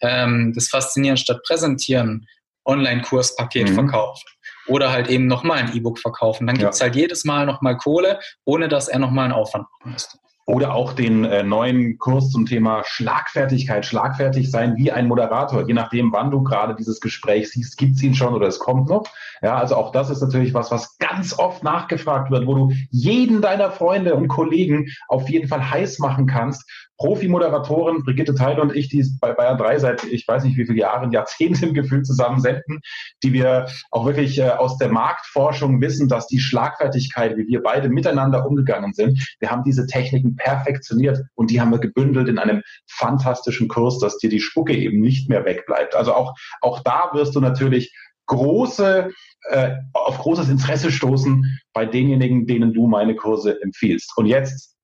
ähm, 0.00 0.52
das 0.54 0.68
Faszinieren 0.68 1.16
statt 1.16 1.42
Präsentieren, 1.44 2.26
Online-Kurspaket 2.64 3.70
mhm. 3.70 3.74
verkaufen 3.74 4.28
oder 4.68 4.92
halt 4.92 5.08
eben 5.08 5.26
nochmal 5.26 5.58
ein 5.58 5.76
E-Book 5.76 5.98
verkaufen, 5.98 6.46
dann 6.46 6.56
gibt's 6.56 6.78
ja. 6.78 6.84
halt 6.84 6.94
jedes 6.94 7.24
Mal 7.24 7.46
nochmal 7.46 7.76
Kohle, 7.76 8.20
ohne 8.44 8.68
dass 8.68 8.86
er 8.86 9.00
nochmal 9.00 9.24
einen 9.24 9.34
Aufwand 9.34 9.66
machen 9.80 9.92
müsste. 9.92 10.18
Oder 10.50 10.74
auch 10.74 10.94
den 10.94 11.24
äh, 11.24 11.44
neuen 11.44 11.98
Kurs 11.98 12.30
zum 12.30 12.44
Thema 12.44 12.82
Schlagfertigkeit, 12.84 13.86
schlagfertig 13.86 14.50
sein 14.50 14.76
wie 14.76 14.90
ein 14.90 15.06
Moderator. 15.06 15.66
Je 15.68 15.74
nachdem, 15.74 16.12
wann 16.12 16.30
du 16.30 16.42
gerade 16.42 16.74
dieses 16.74 17.00
Gespräch 17.00 17.50
siehst, 17.50 17.78
gibt's 17.78 18.02
ihn 18.02 18.14
schon 18.14 18.34
oder 18.34 18.48
es 18.48 18.58
kommt 18.58 18.88
noch. 18.88 19.04
Ja, 19.42 19.56
also 19.56 19.76
auch 19.76 19.92
das 19.92 20.10
ist 20.10 20.20
natürlich 20.20 20.52
was, 20.52 20.70
was 20.70 20.98
ganz 20.98 21.38
oft 21.38 21.62
nachgefragt 21.62 22.30
wird, 22.30 22.46
wo 22.46 22.54
du 22.54 22.72
jeden 22.90 23.40
deiner 23.40 23.70
Freunde 23.70 24.14
und 24.14 24.26
Kollegen 24.26 24.88
auf 25.08 25.28
jeden 25.30 25.46
Fall 25.46 25.70
heiß 25.70 26.00
machen 26.00 26.26
kannst, 26.26 26.68
Profi-Moderatorin 27.00 28.02
Brigitte 28.04 28.34
Teile 28.34 28.60
und 28.60 28.76
ich, 28.76 28.90
die 28.90 29.02
bei 29.20 29.32
Bayern 29.32 29.56
3 29.56 29.78
seit 29.78 30.04
ich 30.04 30.28
weiß 30.28 30.44
nicht 30.44 30.58
wie 30.58 30.66
viele 30.66 30.78
Jahren, 30.78 31.12
Jahrzehnten 31.12 31.72
gefühlt 31.74 32.06
zusammen 32.06 32.40
senden, 32.40 32.80
die 33.22 33.32
wir 33.32 33.66
auch 33.90 34.04
wirklich 34.04 34.38
äh, 34.38 34.50
aus 34.50 34.76
der 34.76 34.90
Marktforschung 34.90 35.80
wissen, 35.80 36.08
dass 36.08 36.26
die 36.26 36.40
Schlagfertigkeit, 36.40 37.38
wie 37.38 37.46
wir 37.46 37.62
beide 37.62 37.88
miteinander 37.88 38.46
umgegangen 38.46 38.92
sind, 38.92 39.34
wir 39.40 39.50
haben 39.50 39.64
diese 39.64 39.86
Techniken 39.86 40.36
perfektioniert 40.36 41.22
und 41.34 41.50
die 41.50 41.60
haben 41.60 41.70
wir 41.70 41.78
gebündelt 41.78 42.28
in 42.28 42.38
einem 42.38 42.62
fantastischen 42.86 43.68
Kurs, 43.68 43.98
dass 43.98 44.18
dir 44.18 44.28
die 44.28 44.40
Spucke 44.40 44.76
eben 44.76 45.00
nicht 45.00 45.30
mehr 45.30 45.46
wegbleibt. 45.46 45.94
Also 45.94 46.12
auch, 46.12 46.34
auch 46.60 46.82
da 46.82 47.10
wirst 47.14 47.34
du 47.34 47.40
natürlich 47.40 47.94
große 48.26 49.10
äh, 49.48 49.76
auf 49.94 50.18
großes 50.18 50.50
Interesse 50.50 50.92
stoßen 50.92 51.60
bei 51.72 51.86
denjenigen, 51.86 52.46
denen 52.46 52.74
du 52.74 52.86
meine 52.86 53.16
Kurse 53.16 53.60
empfiehlst. 53.62 54.12
Und 54.16 54.26
jetzt 54.26 54.76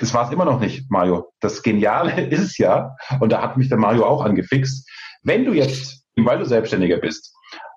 das 0.00 0.14
war 0.14 0.26
es 0.26 0.32
immer 0.32 0.44
noch 0.44 0.60
nicht, 0.60 0.90
Mario. 0.90 1.32
Das 1.40 1.62
Geniale 1.62 2.20
ist 2.28 2.58
ja, 2.58 2.96
und 3.20 3.32
da 3.32 3.42
hat 3.42 3.56
mich 3.56 3.68
der 3.68 3.78
Mario 3.78 4.04
auch 4.04 4.24
angefixt, 4.24 4.88
wenn 5.22 5.44
du 5.44 5.52
jetzt, 5.52 6.04
weil 6.16 6.38
du 6.38 6.44
Selbstständiger 6.44 6.98
bist, 6.98 7.34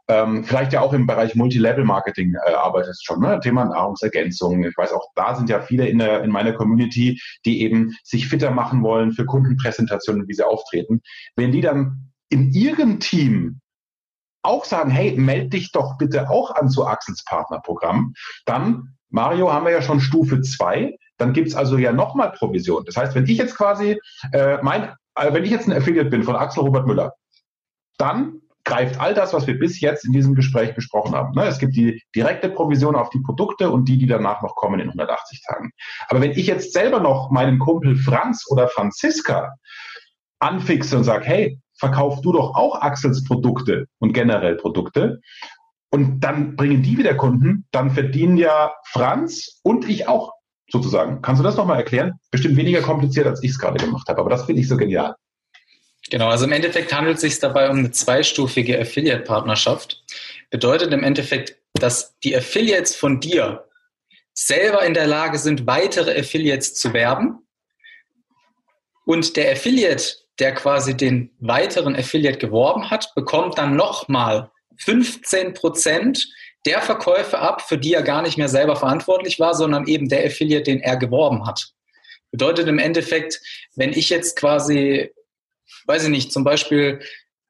ähm, 0.10 0.43
vielleicht 0.43 0.73
ja 0.73 0.82
auch 0.82 0.93
im 0.93 1.05
Bereich 1.05 1.36
Multilevel-Marketing 1.36 2.36
äh, 2.45 2.53
arbeitest 2.53 3.05
schon, 3.05 3.21
ne? 3.21 3.39
Thema 3.41 3.65
Nahrungsergänzung. 3.65 4.63
Ich 4.63 4.75
weiß 4.75 4.91
auch, 4.91 5.05
da 5.15 5.36
sind 5.36 5.49
ja 5.49 5.62
viele 5.62 5.88
in, 5.88 5.99
der, 5.99 6.23
in 6.23 6.32
meiner 6.32 6.53
Community, 6.53 7.21
die 7.45 7.62
eben 7.62 7.95
sich 8.03 8.27
fitter 8.27 8.49
machen 8.49 8.82
wollen 8.82 9.12
für 9.12 9.25
Kundenpräsentationen, 9.25 10.27
wie 10.27 10.34
sie 10.34 10.45
auftreten. 10.45 11.01
Wenn 11.36 11.51
die 11.51 11.62
dann 11.62 12.12
in 12.29 12.51
ihrem 12.51 12.99
Team 12.99 13.62
auch 14.41 14.65
sagen, 14.65 14.89
hey, 14.89 15.15
meld 15.15 15.53
dich 15.53 15.71
doch 15.71 15.97
bitte 15.97 16.29
auch 16.29 16.55
an 16.55 16.69
zu 16.69 16.88
Axels 16.88 17.23
Partnerprogramm, 17.23 18.13
dann, 18.45 18.95
Mario, 19.10 19.53
haben 19.53 19.65
wir 19.65 19.71
ja 19.71 19.82
schon 19.84 19.99
Stufe 19.99 20.41
zwei 20.41 20.97
dann 21.19 21.34
gibt's 21.34 21.55
also 21.55 21.77
ja 21.77 21.91
nochmal 21.91 22.32
Provision. 22.32 22.84
Das 22.86 22.97
heißt, 22.97 23.15
wenn 23.15 23.25
ich 23.25 23.38
jetzt 23.38 23.55
quasi 23.55 23.99
äh, 24.32 24.58
mein, 24.62 24.93
äh, 25.15 25.34
wenn 25.34 25.43
ich 25.43 25.51
jetzt 25.51 25.67
ein 25.67 25.73
Affiliate 25.73 26.10
bin 26.10 26.23
von 26.23 26.36
Axel 26.36 26.63
Robert 26.63 26.88
Müller, 26.88 27.13
dann 27.97 28.41
greift 28.63 28.99
all 28.99 29.13
das, 29.13 29.34
was 29.34 29.47
wir 29.47 29.58
bis 29.58 29.82
jetzt 29.82 30.05
in 30.05 30.13
diesem 30.13 30.36
Gespräch 30.36 30.75
besprochen 30.75 31.15
haben. 31.15 31.34
Ne? 31.34 31.45
Es 31.45 31.60
gibt 31.60 31.75
die 31.75 32.01
direkte 32.15 32.49
Provision 32.49 32.95
auf 32.95 33.10
die 33.10 33.19
Produkte 33.19 33.69
und 33.71 33.86
die, 33.89 33.97
die 33.97 34.05
danach 34.05 34.41
noch 34.41 34.55
kommen 34.55 34.79
in 34.79 34.88
180 34.88 35.41
Tagen. 35.47 35.71
Aber 36.08 36.21
wenn 36.21 36.32
ich 36.32 36.47
jetzt 36.47 36.73
selber 36.73 36.99
noch 36.99 37.32
meinen 37.32 37.60
Kumpel 37.60 37.95
Franz 37.95 38.45
oder 38.49 38.67
Franziska 38.67 39.55
anfixe 40.39 40.97
und 40.97 41.03
sage, 41.03 41.25
hey, 41.25 41.60
verkauf 41.77 42.21
du 42.21 42.32
doch 42.32 42.55
auch 42.55 42.82
Axels 42.82 43.23
Produkte 43.23 43.88
und 43.99 44.13
generell 44.13 44.55
Produkte, 44.55 45.19
und 45.91 46.19
dann 46.19 46.55
bringen 46.55 46.84
die 46.84 46.97
wieder 46.97 47.15
Kunden, 47.15 47.65
dann 47.71 47.89
verdienen 47.89 48.38
ja 48.38 48.73
Franz 48.86 49.60
und 49.63 49.89
ich 49.89 50.08
auch 50.08 50.34
sozusagen. 50.71 51.21
Kannst 51.21 51.39
du 51.39 51.43
das 51.43 51.55
nochmal 51.55 51.77
erklären? 51.77 52.19
Bestimmt 52.32 52.58
weniger 52.58 52.82
kompliziert, 52.82 53.27
als 53.27 53.43
ich 53.43 53.51
es 53.51 53.60
gerade 53.60 53.84
gemacht 53.84 54.08
habe, 54.08 54.19
aber 54.19 54.29
das 54.29 54.45
finde 54.45 54.62
ich 54.62 54.67
so 54.67 54.77
genial. 54.77 55.15
Genau, 56.10 56.29
also 56.29 56.45
im 56.45 56.51
Endeffekt 56.51 56.91
handelt 56.93 57.15
es 57.15 57.21
sich 57.21 57.39
dabei 57.39 57.69
um 57.69 57.77
eine 57.79 57.91
zweistufige 57.91 58.79
Affiliate-Partnerschaft. 58.79 60.03
Bedeutet 60.49 60.91
im 60.91 61.03
Endeffekt, 61.03 61.55
dass 61.73 62.17
die 62.19 62.36
Affiliates 62.36 62.95
von 62.95 63.19
dir 63.19 63.65
selber 64.34 64.84
in 64.86 64.93
der 64.93 65.05
Lage 65.05 65.38
sind, 65.38 65.67
weitere 65.67 66.17
Affiliates 66.17 66.73
zu 66.73 66.93
werben. 66.93 67.39
Und 69.05 69.36
der 69.36 69.51
Affiliate, 69.51 70.03
der 70.39 70.53
quasi 70.53 70.95
den 70.95 71.32
weiteren 71.39 71.95
Affiliate 71.95 72.39
geworben 72.39 72.89
hat, 72.89 73.13
bekommt 73.15 73.58
dann 73.58 73.75
nochmal 73.75 74.49
15 74.77 75.53
Prozent 75.53 76.27
der 76.65 76.81
Verkäufe 76.81 77.39
ab, 77.39 77.61
für 77.61 77.77
die 77.77 77.93
er 77.93 78.03
gar 78.03 78.21
nicht 78.21 78.37
mehr 78.37 78.49
selber 78.49 78.75
verantwortlich 78.75 79.39
war, 79.39 79.53
sondern 79.53 79.87
eben 79.87 80.09
der 80.09 80.25
Affiliate, 80.25 80.63
den 80.63 80.81
er 80.81 80.97
geworben 80.97 81.45
hat. 81.45 81.71
Bedeutet 82.31 82.67
im 82.67 82.79
Endeffekt, 82.79 83.39
wenn 83.75 83.91
ich 83.91 84.09
jetzt 84.09 84.35
quasi, 84.35 85.11
weiß 85.85 86.03
ich 86.03 86.09
nicht, 86.09 86.31
zum 86.31 86.43
Beispiel 86.43 87.01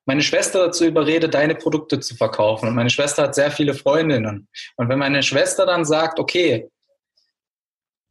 meine 0.06 0.22
Schwester 0.24 0.66
dazu 0.66 0.86
überrede, 0.86 1.30
deine 1.30 1.56
Produkte 1.56 2.00
zu 2.00 2.16
verkaufen. 2.16 2.68
Und 2.68 2.76
meine 2.76 2.90
Schwester 2.90 3.24
hat 3.24 3.36
sehr 3.36 3.52
viele 3.52 3.74
Freundinnen. 3.74 4.48
Und 4.76 4.90
wenn 4.90 4.98
meine 4.98 5.22
Schwester 5.22 5.66
dann 5.66 5.86
sagt, 5.86 6.20
okay, 6.20 6.70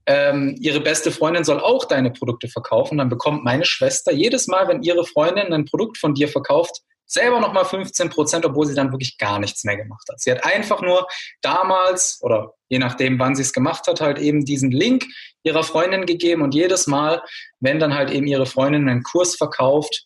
ähm, 0.07 0.57
ihre 0.61 0.81
beste 0.81 1.11
Freundin 1.11 1.45
soll 1.45 1.61
auch 1.61 1.85
deine 1.85 2.11
Produkte 2.11 2.49
verkaufen, 2.49 2.99
dann 2.99 3.09
bekommt 3.09 3.45
meine 3.45 3.65
Schwester 3.65 4.13
jedes 4.13 4.47
Mal, 4.47 4.69
wenn 4.69 4.83
ihre 4.83 5.05
Freundin 5.05 5.53
ein 5.53 5.65
Produkt 5.65 5.99
von 5.99 6.15
dir 6.15 6.29
verkauft, 6.29 6.83
selber 7.09 7.41
nochmal 7.41 7.65
15 7.65 8.11
Prozent, 8.11 8.45
obwohl 8.45 8.67
sie 8.67 8.75
dann 8.75 8.93
wirklich 8.93 9.19
gar 9.19 9.39
nichts 9.41 9.65
mehr 9.65 9.77
gemacht 9.77 10.07
hat. 10.11 10.21
Sie 10.21 10.31
hat 10.31 10.45
einfach 10.45 10.83
nur 10.83 11.09
damals 11.41 12.21
oder 12.23 12.55
je 12.69 12.79
nachdem, 12.79 13.19
wann 13.19 13.35
sie 13.35 13.43
es 13.43 13.53
gemacht 13.53 13.87
hat, 13.87 14.01
halt 14.01 14.19
eben 14.19 14.45
diesen 14.45 14.71
Link 14.71 15.07
ihrer 15.43 15.63
Freundin 15.63 16.07
gegeben 16.07 16.43
und 16.43 16.55
jedes 16.55 16.87
Mal, 16.87 17.23
wenn 17.61 17.81
dann 17.81 17.95
halt 17.95 18.11
eben 18.11 18.27
ihre 18.27 18.47
Freundin 18.47 18.89
einen 18.89 19.03
Kurs 19.03 19.37
verkauft, 19.37 20.05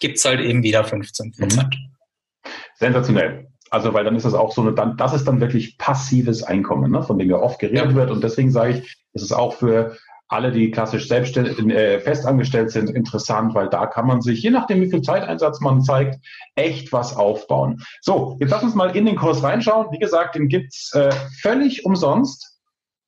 gibt's 0.00 0.24
halt 0.24 0.40
eben 0.40 0.62
wieder 0.62 0.84
15 0.84 1.32
Prozent. 1.32 1.74
Mhm. 1.74 2.50
Sensationell. 2.76 3.48
Also, 3.70 3.92
weil 3.94 4.04
dann 4.04 4.14
ist 4.14 4.24
das 4.24 4.34
auch 4.34 4.52
so 4.52 4.60
eine, 4.60 4.72
dann, 4.72 4.96
das 4.96 5.14
ist 5.14 5.26
dann 5.26 5.40
wirklich 5.40 5.78
passives 5.78 6.42
Einkommen, 6.42 6.92
ne, 6.92 7.02
von 7.02 7.18
dem 7.18 7.30
ja 7.30 7.36
oft 7.36 7.58
geredet 7.58 7.90
ja. 7.90 7.94
wird. 7.94 8.10
Und 8.10 8.22
deswegen 8.22 8.50
sage 8.50 8.78
ich, 8.78 8.96
es 9.14 9.22
ist 9.22 9.32
auch 9.32 9.54
für 9.54 9.96
alle, 10.28 10.50
die 10.50 10.70
klassisch 10.70 11.08
selbstständig, 11.08 11.58
äh, 11.58 12.00
festangestellt 12.00 12.70
sind, 12.70 12.90
interessant, 12.90 13.54
weil 13.54 13.68
da 13.68 13.86
kann 13.86 14.06
man 14.06 14.22
sich, 14.22 14.42
je 14.42 14.50
nachdem, 14.50 14.80
wie 14.80 14.90
viel 14.90 15.02
Zeiteinsatz 15.02 15.60
man 15.60 15.82
zeigt, 15.82 16.18
echt 16.54 16.92
was 16.92 17.16
aufbauen. 17.16 17.82
So, 18.00 18.36
jetzt 18.40 18.50
lass 18.50 18.62
uns 18.62 18.74
mal 18.74 18.96
in 18.96 19.06
den 19.06 19.16
Kurs 19.16 19.42
reinschauen. 19.42 19.88
Wie 19.90 19.98
gesagt, 19.98 20.34
den 20.34 20.48
gibt's 20.48 20.92
äh, 20.94 21.10
völlig 21.40 21.84
umsonst. 21.84 22.58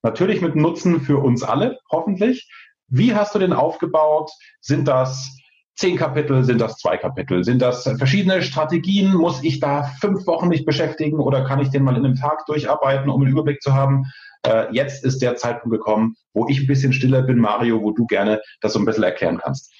Natürlich 0.03 0.41
mit 0.41 0.57
Nutzen 0.57 1.01
für 1.01 1.19
uns 1.19 1.43
alle, 1.43 1.79
hoffentlich. 1.91 2.49
Wie 2.89 3.15
hast 3.15 3.35
du 3.35 3.39
den 3.39 3.53
aufgebaut? 3.53 4.31
Sind 4.61 4.87
das 4.87 5.37
zehn 5.75 5.97
Kapitel, 5.97 6.45
sind 6.45 6.61
das 6.61 6.79
zwei 6.79 6.97
Kapitel? 6.97 7.45
Sind 7.45 7.61
das 7.61 7.83
verschiedene 7.99 8.43
Strategien? 8.43 9.13
Muss 9.15 9.43
ich 9.43 9.59
da 9.59 9.85
fünf 10.01 10.27
Wochen 10.27 10.49
mich 10.49 10.65
beschäftigen 10.65 11.19
oder 11.19 11.45
kann 11.45 11.61
ich 11.61 11.71
den 11.71 11.83
mal 11.83 11.97
in 11.97 12.05
einem 12.05 12.15
Tag 12.15 12.47
durcharbeiten, 12.47 13.11
um 13.11 13.23
einen 13.23 13.31
Überblick 13.31 13.61
zu 13.63 13.75
haben? 13.75 14.07
Äh, 14.43 14.67
jetzt 14.73 15.05
ist 15.05 15.21
der 15.23 15.37
Zeitpunkt 15.37 15.77
gekommen, 15.77 16.17
wo 16.33 16.49
ich 16.49 16.61
ein 16.61 16.67
bisschen 16.67 16.93
stiller 16.93 17.23
bin, 17.23 17.39
Mario, 17.39 17.83
wo 17.83 17.91
du 17.91 18.07
gerne 18.07 18.41
das 18.61 18.73
so 18.73 18.79
ein 18.79 18.85
bisschen 18.85 19.05
erklären 19.05 19.39
kannst. 19.43 19.73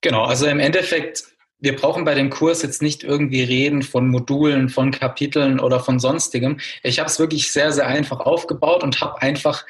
Genau, 0.00 0.24
also 0.24 0.46
im 0.46 0.60
Endeffekt, 0.60 1.24
wir 1.58 1.74
brauchen 1.74 2.04
bei 2.04 2.14
dem 2.14 2.30
Kurs 2.30 2.62
jetzt 2.62 2.82
nicht 2.82 3.02
irgendwie 3.02 3.42
reden 3.42 3.82
von 3.82 4.08
Modulen, 4.08 4.68
von 4.68 4.90
Kapiteln 4.90 5.58
oder 5.58 5.80
von 5.80 5.98
sonstigem. 5.98 6.60
Ich 6.82 6.98
habe 6.98 7.08
es 7.08 7.18
wirklich 7.18 7.50
sehr, 7.50 7.72
sehr 7.72 7.86
einfach 7.86 8.20
aufgebaut 8.20 8.82
und 8.82 9.00
habe 9.00 9.20
einfach 9.22 9.64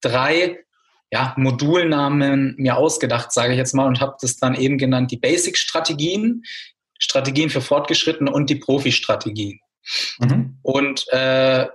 drei 0.00 0.64
ja, 1.12 1.34
Modulnamen 1.36 2.54
mir 2.56 2.76
ausgedacht, 2.76 3.30
sage 3.32 3.52
ich 3.52 3.58
jetzt 3.58 3.74
mal, 3.74 3.86
und 3.86 4.00
habe 4.00 4.16
das 4.20 4.36
dann 4.36 4.54
eben 4.54 4.78
genannt, 4.78 5.10
die 5.10 5.16
Basic-Strategien, 5.16 6.42
Strategien 6.98 7.50
für 7.50 7.60
Fortgeschrittene 7.60 8.32
und 8.32 8.50
die 8.50 8.56
Profi-Strategien. 8.56 9.60
Mhm. 10.18 10.58
Und 10.62 11.06
äh, 11.12 11.66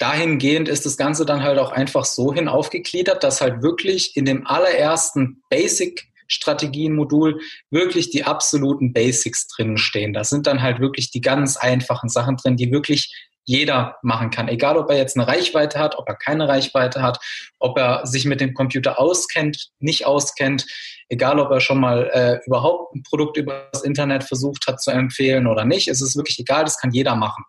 dahingehend 0.00 0.68
ist 0.68 0.86
das 0.86 0.96
Ganze 0.96 1.24
dann 1.24 1.42
halt 1.42 1.58
auch 1.58 1.70
einfach 1.70 2.04
so 2.04 2.32
hin 2.34 2.48
aufgegliedert, 2.48 3.22
dass 3.22 3.40
halt 3.40 3.62
wirklich 3.62 4.16
in 4.16 4.24
dem 4.24 4.46
allerersten 4.46 5.42
Basic 5.48 6.10
Strategienmodul 6.26 7.40
wirklich 7.70 8.10
die 8.10 8.24
absoluten 8.24 8.92
Basics 8.92 9.48
drin 9.48 9.76
stehen. 9.76 10.12
Da 10.12 10.24
sind 10.24 10.46
dann 10.46 10.62
halt 10.62 10.80
wirklich 10.80 11.10
die 11.10 11.20
ganz 11.20 11.56
einfachen 11.56 12.08
Sachen 12.08 12.36
drin, 12.36 12.56
die 12.56 12.70
wirklich 12.70 13.12
jeder 13.44 13.96
machen 14.02 14.30
kann. 14.30 14.46
Egal, 14.46 14.76
ob 14.76 14.90
er 14.90 14.96
jetzt 14.96 15.16
eine 15.16 15.26
Reichweite 15.26 15.78
hat, 15.80 15.98
ob 15.98 16.08
er 16.08 16.14
keine 16.14 16.46
Reichweite 16.46 17.02
hat, 17.02 17.18
ob 17.58 17.76
er 17.76 18.06
sich 18.06 18.24
mit 18.26 18.40
dem 18.40 18.54
Computer 18.54 19.00
auskennt, 19.00 19.70
nicht 19.80 20.06
auskennt, 20.06 20.66
egal, 21.08 21.40
ob 21.40 21.50
er 21.50 21.60
schon 21.60 21.80
mal 21.80 22.08
äh, 22.12 22.38
überhaupt 22.46 22.94
ein 22.94 23.02
Produkt 23.02 23.36
über 23.36 23.68
das 23.72 23.82
Internet 23.82 24.22
versucht 24.22 24.68
hat 24.68 24.80
zu 24.80 24.92
empfehlen 24.92 25.48
oder 25.48 25.64
nicht. 25.64 25.88
Es 25.88 26.00
ist 26.00 26.16
wirklich 26.16 26.38
egal, 26.38 26.62
das 26.62 26.78
kann 26.78 26.92
jeder 26.92 27.16
machen. 27.16 27.44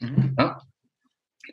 Mhm. 0.00 0.36
Ja? 0.38 0.58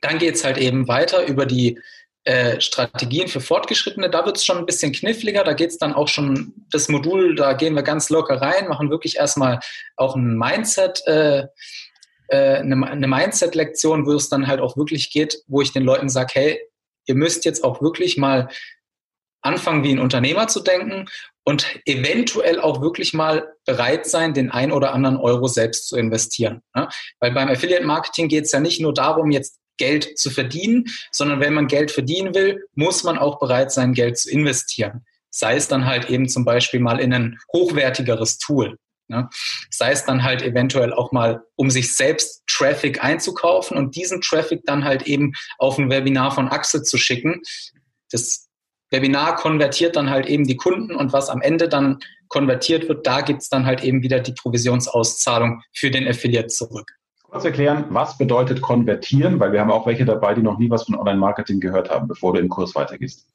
Dann 0.01 0.17
geht 0.17 0.35
es 0.35 0.43
halt 0.43 0.57
eben 0.57 0.88
weiter 0.88 1.25
über 1.25 1.45
die 1.45 1.79
äh, 2.25 2.59
Strategien 2.59 3.27
für 3.27 3.41
Fortgeschrittene. 3.41 4.09
Da 4.09 4.25
wird 4.25 4.38
es 4.38 4.45
schon 4.45 4.57
ein 4.57 4.65
bisschen 4.65 4.91
kniffliger. 4.91 5.43
Da 5.43 5.53
geht 5.53 5.69
es 5.69 5.77
dann 5.77 5.93
auch 5.93 6.07
schon, 6.07 6.53
das 6.71 6.89
Modul, 6.89 7.35
da 7.35 7.53
gehen 7.53 7.75
wir 7.75 7.83
ganz 7.83 8.09
locker 8.09 8.41
rein, 8.41 8.67
machen 8.67 8.89
wirklich 8.89 9.17
erstmal 9.17 9.59
auch 9.95 10.15
ein 10.15 10.38
Mindset. 10.38 11.01
Äh, 11.07 11.47
äh 12.27 12.57
eine, 12.57 12.85
eine 12.88 13.07
Mindset-Lektion, 13.07 14.05
wo 14.05 14.13
es 14.13 14.29
dann 14.29 14.47
halt 14.47 14.59
auch 14.59 14.77
wirklich 14.77 15.12
geht, 15.12 15.41
wo 15.47 15.62
ich 15.62 15.71
den 15.71 15.83
Leuten 15.83 16.09
sage, 16.09 16.31
hey, 16.33 16.59
ihr 17.07 17.15
müsst 17.15 17.45
jetzt 17.45 17.63
auch 17.63 17.81
wirklich 17.81 18.17
mal 18.17 18.49
anfangen, 19.41 19.83
wie 19.83 19.91
ein 19.91 19.99
Unternehmer 19.99 20.47
zu 20.47 20.59
denken 20.59 21.05
und 21.43 21.65
eventuell 21.85 22.59
auch 22.59 22.81
wirklich 22.81 23.13
mal 23.13 23.53
bereit 23.65 24.05
sein, 24.05 24.33
den 24.33 24.51
ein 24.51 24.71
oder 24.71 24.93
anderen 24.93 25.17
Euro 25.17 25.47
selbst 25.47 25.88
zu 25.88 25.97
investieren. 25.97 26.62
Ja? 26.75 26.89
Weil 27.19 27.31
beim 27.31 27.49
Affiliate 27.49 27.85
Marketing 27.85 28.27
geht 28.27 28.45
es 28.45 28.51
ja 28.51 28.59
nicht 28.59 28.81
nur 28.81 28.93
darum, 28.93 29.31
jetzt 29.31 29.59
Geld 29.79 30.19
zu 30.19 30.29
verdienen, 30.29 30.85
sondern 31.11 31.39
wenn 31.39 31.55
man 31.55 31.67
Geld 31.67 31.89
verdienen 31.89 32.35
will, 32.35 32.63
muss 32.75 33.03
man 33.03 33.17
auch 33.17 33.39
bereit 33.39 33.71
sein, 33.71 33.93
Geld 33.93 34.17
zu 34.17 34.29
investieren. 34.29 35.05
Sei 35.31 35.55
es 35.55 35.67
dann 35.67 35.85
halt 35.85 36.09
eben 36.09 36.29
zum 36.29 36.45
Beispiel 36.45 36.79
mal 36.79 36.99
in 36.99 37.13
ein 37.13 37.39
hochwertigeres 37.51 38.37
Tool. 38.37 38.77
Ne? 39.07 39.27
Sei 39.71 39.91
es 39.91 40.05
dann 40.05 40.23
halt 40.23 40.43
eventuell 40.43 40.93
auch 40.93 41.11
mal, 41.11 41.41
um 41.55 41.71
sich 41.71 41.95
selbst 41.95 42.43
Traffic 42.45 43.03
einzukaufen 43.03 43.75
und 43.75 43.95
diesen 43.95 44.21
Traffic 44.21 44.61
dann 44.65 44.83
halt 44.83 45.03
eben 45.03 45.33
auf 45.57 45.79
ein 45.79 45.89
Webinar 45.89 46.31
von 46.31 46.47
Axel 46.47 46.83
zu 46.83 46.97
schicken. 46.97 47.41
Das 48.11 48.47
Webinar 48.91 49.35
konvertiert 49.35 49.95
dann 49.95 50.09
halt 50.09 50.27
eben 50.27 50.45
die 50.45 50.57
Kunden 50.57 50.95
und 50.95 51.13
was 51.13 51.29
am 51.29 51.41
Ende 51.41 51.69
dann 51.69 51.99
konvertiert 52.27 52.87
wird, 52.87 53.07
da 53.07 53.21
gibt 53.21 53.41
es 53.41 53.49
dann 53.49 53.65
halt 53.65 53.83
eben 53.83 54.03
wieder 54.03 54.19
die 54.19 54.33
Provisionsauszahlung 54.33 55.63
für 55.73 55.89
den 55.89 56.07
Affiliate 56.07 56.47
zurück 56.47 56.99
kurz 57.29 57.45
erklären, 57.45 57.85
was 57.89 58.17
bedeutet 58.17 58.61
konvertieren, 58.61 59.39
weil 59.39 59.51
wir 59.51 59.61
haben 59.61 59.71
auch 59.71 59.85
welche 59.85 60.05
dabei, 60.05 60.33
die 60.33 60.41
noch 60.41 60.57
nie 60.57 60.69
was 60.69 60.83
von 60.83 60.95
Online-Marketing 60.95 61.59
gehört 61.59 61.89
haben, 61.89 62.07
bevor 62.07 62.33
du 62.33 62.39
im 62.39 62.49
Kurs 62.49 62.75
weitergehst. 62.75 63.27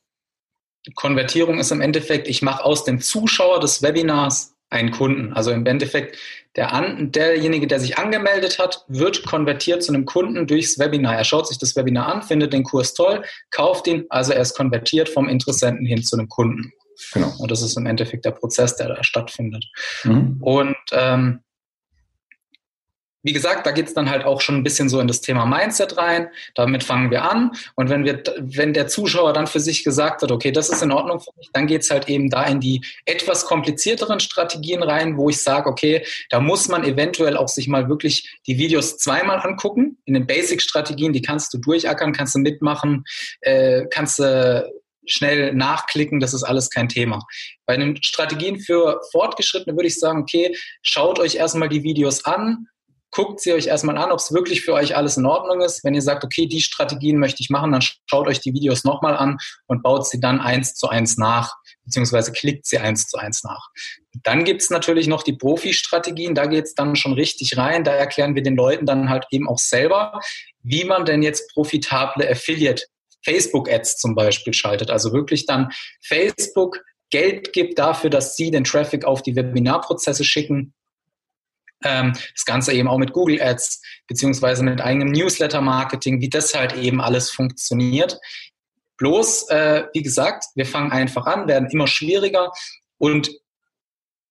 Konvertierung 0.95 1.59
ist 1.59 1.73
im 1.73 1.81
Endeffekt, 1.81 2.29
ich 2.29 2.43
mache 2.43 2.65
aus 2.65 2.85
dem 2.85 3.01
Zuschauer 3.01 3.61
des 3.61 3.83
Webinars 3.83 4.55
einen 4.71 4.91
Kunden. 4.91 5.33
Also 5.33 5.51
im 5.51 5.65
Endeffekt, 5.65 6.19
der 6.57 6.73
an, 6.73 7.13
derjenige, 7.13 7.67
der 7.67 7.81
sich 7.81 7.97
angemeldet 7.97 8.59
hat, 8.59 8.85
wird 8.89 9.25
konvertiert 9.25 9.83
zu 9.83 9.93
einem 9.93 10.05
Kunden 10.05 10.47
durchs 10.47 10.79
Webinar. 10.79 11.17
Er 11.17 11.25
schaut 11.25 11.47
sich 11.49 11.59
das 11.59 11.77
Webinar 11.77 12.13
an, 12.13 12.23
findet 12.23 12.53
den 12.53 12.65
Kurs 12.65 12.93
toll, 12.95 13.23
kauft 13.51 13.87
ihn, 13.87 14.05
also 14.11 14.33
er 14.33 14.43
ist 14.43 14.57
konvertiert 14.57 15.09
vom 15.09 15.29
Interessenten 15.29 15.87
hin 15.87 16.03
zu 16.03 16.17
einem 16.17 16.29
Kunden. 16.29 16.73
Genau. 17.13 17.33
Und 17.39 17.51
das 17.51 17.63
ist 17.63 17.77
im 17.77 17.87
Endeffekt 17.87 18.25
der 18.25 18.33
Prozess, 18.33 18.77
der 18.77 18.89
da 18.89 19.03
stattfindet. 19.05 19.65
Mhm. 20.05 20.39
Und 20.41 20.77
ähm, 20.93 21.41
wie 23.25 23.33
gesagt, 23.33 23.67
da 23.67 23.73
geht's 23.73 23.95
dann 23.95 24.11
halt 24.11 24.25
auch 24.25 24.43
schon 24.43 24.57
ein 24.57 24.63
bisschen 24.63 24.91
so 24.91 25.01
in 25.01 25.09
das 25.09 25.23
Thema 25.23 25.47
Mindset 25.47 25.97
rein. 25.97 26.29
Damit 26.55 26.85
fangen 26.85 27.11
wir 27.11 27.25
an. 27.25 27.53
Und 27.75 27.89
wenn 27.89 28.05
wir, 28.05 28.23
wenn 28.39 28.75
der 28.75 28.87
Zuschauer 28.87 29.33
dann 29.33 29.47
für 29.47 29.61
sich 29.61 29.83
gesagt 29.83 30.23
hat, 30.23 30.31
okay, 30.31 30.53
das 30.53 30.69
ist 30.69 30.83
in 30.83 30.93
Ordnung 30.93 31.21
für 31.21 31.31
mich, 31.39 31.49
dann 31.53 31.67
geht's 31.67 31.91
halt 31.91 32.09
eben 32.09 32.29
da 32.29 32.45
in 32.45 32.61
die 32.61 32.85
etwas 33.07 33.47
komplizierteren 33.47 34.21
Strategien 34.21 34.83
rein, 34.83 35.17
wo 35.17 35.31
ich 35.31 35.41
sage, 35.41 35.71
okay, 35.71 36.05
da 36.29 36.39
muss 36.39 36.69
man 36.69 36.85
eventuell 36.85 37.39
auch 37.39 37.49
sich 37.49 37.67
mal 37.67 37.89
wirklich 37.89 38.39
die 38.47 38.59
Videos 38.59 38.99
zweimal 38.99 39.41
angucken. 39.41 39.97
In 40.05 40.13
den 40.13 40.27
Basic-Strategien, 40.27 41.15
die 41.15 41.23
kannst 41.23 41.55
du 41.55 41.59
durchackern, 41.59 42.13
kannst 42.13 42.35
du 42.35 42.41
mitmachen, 42.41 43.05
äh, 43.41 43.87
kannst 43.91 44.19
du 44.19 44.71
schnell 45.07 45.55
nachklicken, 45.55 46.21
das 46.21 46.35
ist 46.35 46.43
alles 46.43 46.71
kein 46.71 46.89
Thema. 46.89 47.27
Bei 47.67 47.77
den 47.77 48.03
Strategien 48.03 48.59
für 48.59 49.01
Fortgeschrittene 49.13 49.77
würde 49.77 49.89
ich 49.89 49.99
sagen, 49.99 50.21
okay, 50.21 50.55
schaut 50.83 51.19
euch 51.19 51.37
erstmal 51.37 51.69
die 51.69 51.83
Videos 51.83 52.25
an, 52.25 52.69
guckt 53.15 53.41
sie 53.41 53.53
euch 53.53 53.69
erstmal 53.69 53.97
an, 53.97 54.11
ob 54.11 54.19
es 54.19 54.33
wirklich 54.33 54.63
für 54.63 54.75
euch 54.75 54.97
alles 54.97 55.17
in 55.17 55.25
Ordnung 55.25 55.61
ist. 55.61 55.85
Wenn 55.85 55.95
ihr 55.95 56.03
sagt, 56.03 56.25
okay, 56.25 56.47
die 56.47 56.61
Strategien 56.61 57.19
möchte 57.19 57.43
ich 57.43 57.49
machen, 57.49 57.73
dann 57.73 57.83
schaut 57.83 58.27
euch 58.27 58.41
die 58.41 58.53
Videos 58.53 58.85
nochmal 58.85 59.17
an 59.17 59.39
und 59.67 59.83
baut 59.83 60.07
sie 60.07 60.21
dann 60.21 60.41
eins 60.41 60.75
zu 60.75 60.89
eins 60.89 61.17
nach, 61.17 61.55
beziehungsweise 61.85 62.33
klickt 62.33 62.67
sie 62.67 62.79
eins 62.79 63.07
zu 63.07 63.17
eins 63.17 63.45
nach. 63.45 63.69
Dann 64.23 64.45
gibt's 64.45 64.69
natürlich 64.69 65.07
noch 65.07 65.23
die 65.23 65.33
Profi-Strategien, 65.33 66.35
da 66.35 66.47
geht's 66.47 66.75
dann 66.75 66.97
schon 66.97 67.13
richtig 67.13 67.57
rein. 67.57 67.85
Da 67.85 67.93
erklären 67.93 68.35
wir 68.35 68.43
den 68.43 68.57
Leuten 68.57 68.85
dann 68.85 69.09
halt 69.09 69.27
eben 69.31 69.49
auch 69.49 69.59
selber, 69.59 70.21
wie 70.63 70.85
man 70.85 71.05
denn 71.05 71.23
jetzt 71.23 71.53
profitable 71.53 72.29
Affiliate 72.29 72.83
Facebook-Ads 73.25 73.99
zum 73.99 74.15
Beispiel 74.15 74.53
schaltet. 74.53 74.91
Also 74.91 75.13
wirklich 75.13 75.47
dann 75.47 75.71
Facebook 76.03 76.81
Geld 77.11 77.53
gibt 77.53 77.79
dafür, 77.79 78.11
dass 78.11 78.37
sie 78.37 78.51
den 78.51 78.65
Traffic 78.65 79.05
auf 79.05 79.23
die 79.23 79.37
Webinarprozesse 79.37 80.25
schicken 80.25 80.75
das 81.85 82.45
Ganze 82.45 82.73
eben 82.73 82.89
auch 82.89 82.99
mit 82.99 83.13
Google 83.13 83.41
Ads 83.41 83.83
beziehungsweise 84.07 84.63
mit 84.63 84.81
eigenem 84.81 85.13
Newsletter-Marketing, 85.13 86.21
wie 86.21 86.29
das 86.29 86.55
halt 86.55 86.75
eben 86.75 87.01
alles 87.01 87.31
funktioniert. 87.31 88.19
Bloß, 88.97 89.49
äh, 89.51 89.85
wie 89.93 90.03
gesagt, 90.03 90.45
wir 90.55 90.67
fangen 90.67 90.93
einfach 90.93 91.27
an, 91.27 91.49
werden 91.49 91.69
immer 91.71 91.87
schwieriger 91.87 92.53
und 92.99 93.31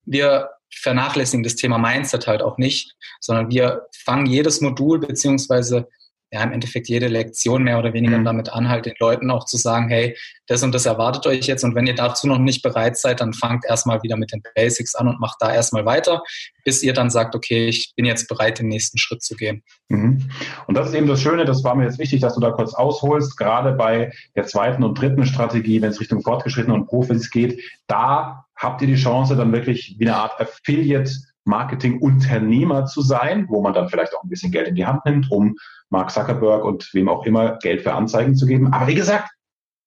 wir 0.06 0.50
vernachlässigen 0.72 1.44
das 1.44 1.56
Thema 1.56 1.78
Mindset 1.78 2.28
halt 2.28 2.42
auch 2.42 2.58
nicht, 2.58 2.96
sondern 3.20 3.52
wir 3.52 3.88
fangen 3.96 4.26
jedes 4.26 4.62
Modul 4.62 5.00
beziehungsweise 5.00 5.88
ja, 6.34 6.44
im 6.44 6.52
Endeffekt 6.52 6.90
jede 6.90 7.08
Lektion 7.08 7.62
mehr 7.64 7.78
oder 7.78 7.94
weniger 7.94 8.18
mhm. 8.18 8.26
damit 8.26 8.52
an, 8.52 8.68
halt 8.68 8.88
den 8.88 8.96
Leuten 9.00 9.30
auch 9.30 9.46
zu 9.46 9.56
sagen, 9.56 9.88
hey, 9.90 10.18
das 10.48 10.64
und 10.64 10.74
das 10.74 10.88
erwartet 10.88 11.28
euch 11.28 11.46
jetzt 11.46 11.64
und 11.64 11.76
wenn 11.76 11.86
ihr 11.86 11.94
dazu 11.94 12.28
noch 12.28 12.40
nicht 12.40 12.64
bereit 12.64 12.98
seid, 12.98 13.22
dann 13.22 13.34
fangt 13.34 13.66
erstmal 13.66 14.02
wieder 14.02 14.18
mit 14.18 14.34
den 14.34 14.42
Basics 14.56 14.96
an 14.96 15.08
und 15.08 15.20
macht 15.20 15.38
da 15.42 15.54
erstmal 15.54 15.86
weiter, 15.86 16.24
bis 16.66 16.82
ihr 16.82 16.94
dann 16.94 17.12
sagt, 17.12 17.36
okay, 17.36 17.68
ich 17.68 17.94
bin 17.96 18.06
jetzt 18.06 18.28
bereit, 18.28 18.58
den 18.58 18.68
nächsten 18.68 18.98
Schritt 18.98 19.22
zu 19.22 19.36
gehen. 19.36 19.62
Mhm. 19.90 20.28
Und 20.66 20.76
das 20.76 20.90
ist 20.90 20.96
eben 20.96 21.06
das 21.06 21.22
Schöne, 21.22 21.46
das 21.46 21.64
war 21.64 21.76
mir 21.76 21.84
jetzt 21.84 22.00
wichtig, 22.00 22.22
dass 22.22 22.34
du 22.34 22.42
da 22.42 22.50
kurz 22.50 22.74
ausholst, 22.74 23.38
gerade 23.38 23.74
bei 23.74 24.12
der 24.36 24.48
zweiten 24.48 24.84
und 24.84 25.00
dritten 25.00 25.28
Strategie, 25.28 25.84
wenn 25.84 25.92
es 25.92 26.00
Richtung 26.00 26.24
Fortgeschrittene 26.24 26.74
und 26.74 26.88
Profis 26.88 27.30
geht, 27.30 27.62
da 27.86 28.46
habt 28.56 28.82
ihr 28.82 28.88
die 28.88 28.96
Chance, 28.96 29.36
dann 29.36 29.54
wirklich 29.54 29.98
wie 30.00 30.08
eine 30.08 30.18
Art 30.18 30.40
Affiliate 30.42 31.12
Marketing-Unternehmer 31.46 32.86
zu 32.86 33.02
sein, 33.02 33.48
wo 33.50 33.62
man 33.62 33.74
dann 33.74 33.90
vielleicht 33.90 34.16
auch 34.16 34.24
ein 34.24 34.30
bisschen 34.30 34.52
Geld 34.52 34.68
in 34.68 34.76
die 34.76 34.86
Hand 34.86 35.06
nimmt, 35.06 35.30
um 35.32 35.56
Mark 35.90 36.12
Zuckerberg 36.12 36.64
und 36.64 36.90
wem 36.94 37.10
auch 37.10 37.26
immer 37.26 37.58
Geld 37.58 37.82
für 37.82 37.94
Anzeigen 37.94 38.36
zu 38.36 38.46
geben. 38.46 38.74
Aber 38.74 38.88
wie 38.88 38.96
gesagt, 38.96 39.30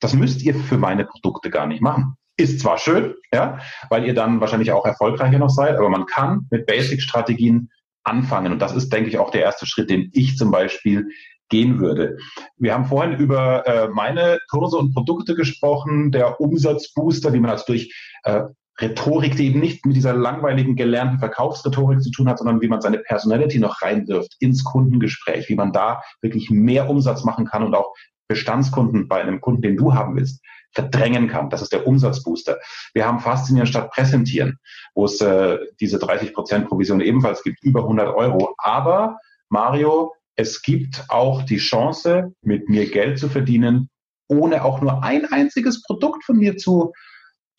das 0.00 0.14
müsst 0.14 0.42
ihr 0.42 0.54
für 0.54 0.78
meine 0.78 1.04
Produkte 1.04 1.50
gar 1.50 1.66
nicht 1.66 1.80
machen. 1.80 2.16
Ist 2.36 2.60
zwar 2.60 2.76
schön, 2.76 3.14
ja, 3.32 3.58
weil 3.88 4.04
ihr 4.04 4.14
dann 4.14 4.40
wahrscheinlich 4.40 4.72
auch 4.72 4.84
erfolgreicher 4.84 5.38
noch 5.38 5.48
seid, 5.48 5.76
aber 5.76 5.88
man 5.88 6.04
kann 6.04 6.46
mit 6.50 6.66
Basic-Strategien 6.66 7.70
anfangen. 8.04 8.52
Und 8.52 8.60
das 8.60 8.74
ist, 8.74 8.92
denke 8.92 9.08
ich, 9.08 9.18
auch 9.18 9.30
der 9.30 9.42
erste 9.42 9.66
Schritt, 9.66 9.88
den 9.88 10.10
ich 10.12 10.36
zum 10.36 10.50
Beispiel 10.50 11.08
gehen 11.48 11.80
würde. 11.80 12.18
Wir 12.56 12.74
haben 12.74 12.86
vorhin 12.86 13.18
über 13.18 13.66
äh, 13.66 13.88
meine 13.88 14.38
Kurse 14.50 14.76
und 14.76 14.92
Produkte 14.92 15.34
gesprochen, 15.34 16.10
der 16.10 16.40
Umsatzbooster, 16.40 17.32
wie 17.32 17.40
man 17.40 17.50
also 17.50 17.64
durch 17.68 17.94
äh, 18.24 18.42
Rhetorik, 18.80 19.36
die 19.36 19.46
eben 19.46 19.60
nicht 19.60 19.86
mit 19.86 19.96
dieser 19.96 20.12
langweiligen 20.12 20.76
gelernten 20.76 21.18
Verkaufsrhetorik 21.18 22.02
zu 22.02 22.10
tun 22.10 22.28
hat, 22.28 22.38
sondern 22.38 22.60
wie 22.60 22.68
man 22.68 22.80
seine 22.80 22.98
Personality 22.98 23.58
noch 23.58 23.80
reinwirft 23.82 24.36
ins 24.40 24.64
Kundengespräch, 24.64 25.48
wie 25.48 25.54
man 25.54 25.72
da 25.72 26.02
wirklich 26.20 26.50
mehr 26.50 26.90
Umsatz 26.90 27.24
machen 27.24 27.46
kann 27.46 27.62
und 27.62 27.74
auch 27.74 27.94
Bestandskunden 28.28 29.08
bei 29.08 29.20
einem 29.20 29.40
Kunden, 29.40 29.62
den 29.62 29.76
du 29.76 29.94
haben 29.94 30.16
willst, 30.16 30.42
verdrängen 30.72 31.28
kann. 31.28 31.48
Das 31.48 31.62
ist 31.62 31.72
der 31.72 31.86
Umsatzbooster. 31.86 32.58
Wir 32.92 33.06
haben 33.06 33.20
Faszinieren 33.20 33.66
statt 33.66 33.90
Präsentieren, 33.90 34.58
wo 34.94 35.06
es 35.06 35.20
äh, 35.20 35.58
diese 35.80 35.98
30 35.98 36.34
Prozent 36.34 36.68
Provision 36.68 37.00
ebenfalls 37.00 37.42
gibt, 37.42 37.62
über 37.62 37.82
100 37.82 38.14
Euro. 38.14 38.54
Aber 38.58 39.18
Mario, 39.48 40.12
es 40.34 40.60
gibt 40.60 41.04
auch 41.08 41.42
die 41.44 41.56
Chance, 41.56 42.32
mit 42.42 42.68
mir 42.68 42.90
Geld 42.90 43.18
zu 43.18 43.28
verdienen, 43.28 43.88
ohne 44.28 44.64
auch 44.64 44.82
nur 44.82 45.02
ein 45.02 45.24
einziges 45.24 45.82
Produkt 45.82 46.24
von 46.24 46.36
mir 46.36 46.56
zu, 46.58 46.92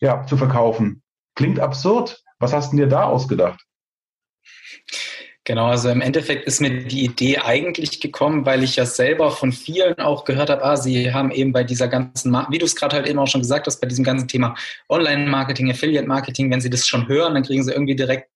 ja, 0.00 0.24
zu 0.26 0.36
verkaufen. 0.36 1.02
Klingt 1.38 1.60
absurd. 1.60 2.20
Was 2.40 2.52
hast 2.52 2.72
du 2.72 2.78
dir 2.78 2.88
da 2.88 3.04
ausgedacht? 3.04 3.64
Genau, 5.48 5.68
also 5.68 5.88
im 5.88 6.02
Endeffekt 6.02 6.46
ist 6.46 6.60
mir 6.60 6.84
die 6.84 7.06
Idee 7.06 7.38
eigentlich 7.38 8.00
gekommen, 8.00 8.44
weil 8.44 8.62
ich 8.62 8.76
ja 8.76 8.84
selber 8.84 9.30
von 9.30 9.50
vielen 9.50 9.98
auch 9.98 10.26
gehört 10.26 10.50
habe, 10.50 10.62
ah, 10.62 10.76
sie 10.76 11.14
haben 11.14 11.30
eben 11.30 11.52
bei 11.52 11.64
dieser 11.64 11.88
ganzen, 11.88 12.36
wie 12.50 12.58
du 12.58 12.66
es 12.66 12.76
gerade 12.76 12.96
halt 12.96 13.06
eben 13.06 13.18
auch 13.18 13.28
schon 13.28 13.40
gesagt 13.40 13.66
hast, 13.66 13.80
bei 13.80 13.88
diesem 13.88 14.04
ganzen 14.04 14.28
Thema 14.28 14.54
Online-Marketing, 14.90 15.70
Affiliate-Marketing, 15.70 16.50
wenn 16.50 16.60
sie 16.60 16.68
das 16.68 16.86
schon 16.86 17.08
hören, 17.08 17.32
dann 17.32 17.44
kriegen 17.44 17.64
sie 17.64 17.72
irgendwie 17.72 17.96
direkt 17.96 18.28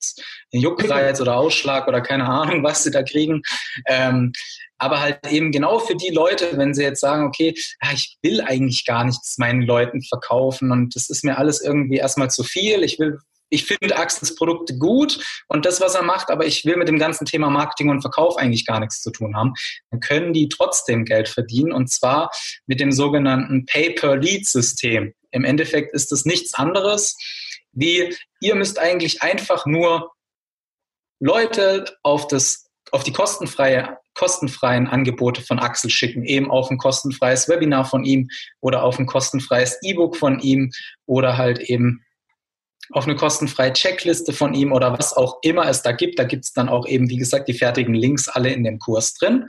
einen 0.54 0.62
Juckreiz 0.62 1.20
oder 1.20 1.36
Ausschlag 1.36 1.86
oder 1.86 2.00
keine 2.00 2.24
Ahnung, 2.24 2.64
was 2.64 2.82
sie 2.82 2.90
da 2.90 3.02
kriegen. 3.02 3.42
Ähm, 3.86 4.32
aber 4.78 5.02
halt 5.02 5.18
eben 5.30 5.52
genau 5.52 5.80
für 5.80 5.94
die 5.94 6.14
Leute, 6.14 6.56
wenn 6.56 6.72
sie 6.72 6.82
jetzt 6.82 7.00
sagen, 7.00 7.26
okay, 7.26 7.52
ja, 7.82 7.90
ich 7.92 8.16
will 8.22 8.40
eigentlich 8.40 8.86
gar 8.86 9.04
nichts 9.04 9.36
meinen 9.36 9.60
Leuten 9.60 10.00
verkaufen 10.00 10.72
und 10.72 10.96
das 10.96 11.10
ist 11.10 11.24
mir 11.24 11.36
alles 11.36 11.60
irgendwie 11.60 11.98
erstmal 11.98 12.30
zu 12.30 12.42
viel. 12.42 12.82
Ich 12.82 12.98
will 12.98 13.18
ich 13.52 13.66
finde 13.66 13.96
Axels 13.96 14.34
Produkte 14.34 14.76
gut 14.78 15.18
und 15.48 15.66
das, 15.66 15.80
was 15.80 15.94
er 15.94 16.02
macht, 16.02 16.30
aber 16.30 16.46
ich 16.46 16.64
will 16.64 16.76
mit 16.76 16.88
dem 16.88 16.98
ganzen 16.98 17.26
Thema 17.26 17.50
Marketing 17.50 17.90
und 17.90 18.00
Verkauf 18.00 18.36
eigentlich 18.36 18.66
gar 18.66 18.80
nichts 18.80 19.02
zu 19.02 19.10
tun 19.10 19.36
haben, 19.36 19.54
dann 19.90 20.00
können 20.00 20.32
die 20.32 20.48
trotzdem 20.48 21.04
Geld 21.04 21.28
verdienen 21.28 21.72
und 21.72 21.90
zwar 21.90 22.30
mit 22.66 22.80
dem 22.80 22.92
sogenannten 22.92 23.66
Pay-per-Lead-System. 23.66 25.12
Im 25.30 25.44
Endeffekt 25.44 25.94
ist 25.94 26.12
das 26.12 26.24
nichts 26.24 26.54
anderes 26.54 27.16
wie, 27.74 28.14
ihr 28.40 28.54
müsst 28.54 28.78
eigentlich 28.78 29.22
einfach 29.22 29.64
nur 29.66 30.12
Leute 31.20 31.86
auf 32.02 32.28
das 32.28 32.66
auf 32.90 33.04
die 33.04 33.12
kostenfreie, 33.12 33.96
kostenfreien 34.14 34.86
Angebote 34.86 35.40
von 35.40 35.58
Axel 35.58 35.88
schicken, 35.88 36.24
eben 36.24 36.50
auf 36.50 36.70
ein 36.70 36.76
kostenfreies 36.76 37.48
Webinar 37.48 37.86
von 37.86 38.04
ihm 38.04 38.28
oder 38.60 38.82
auf 38.82 38.98
ein 38.98 39.06
kostenfreies 39.06 39.78
E-Book 39.82 40.16
von 40.16 40.40
ihm 40.40 40.70
oder 41.06 41.38
halt 41.38 41.58
eben 41.60 42.04
auf 42.92 43.04
eine 43.04 43.16
kostenfreie 43.16 43.72
Checkliste 43.72 44.32
von 44.32 44.54
ihm 44.54 44.72
oder 44.72 44.92
was 44.98 45.16
auch 45.16 45.38
immer 45.42 45.68
es 45.68 45.82
da 45.82 45.92
gibt. 45.92 46.18
Da 46.18 46.24
gibt 46.24 46.44
es 46.44 46.52
dann 46.52 46.68
auch 46.68 46.86
eben, 46.86 47.08
wie 47.08 47.16
gesagt, 47.16 47.48
die 47.48 47.54
fertigen 47.54 47.94
Links 47.94 48.28
alle 48.28 48.52
in 48.52 48.64
dem 48.64 48.78
Kurs 48.78 49.14
drin. 49.14 49.46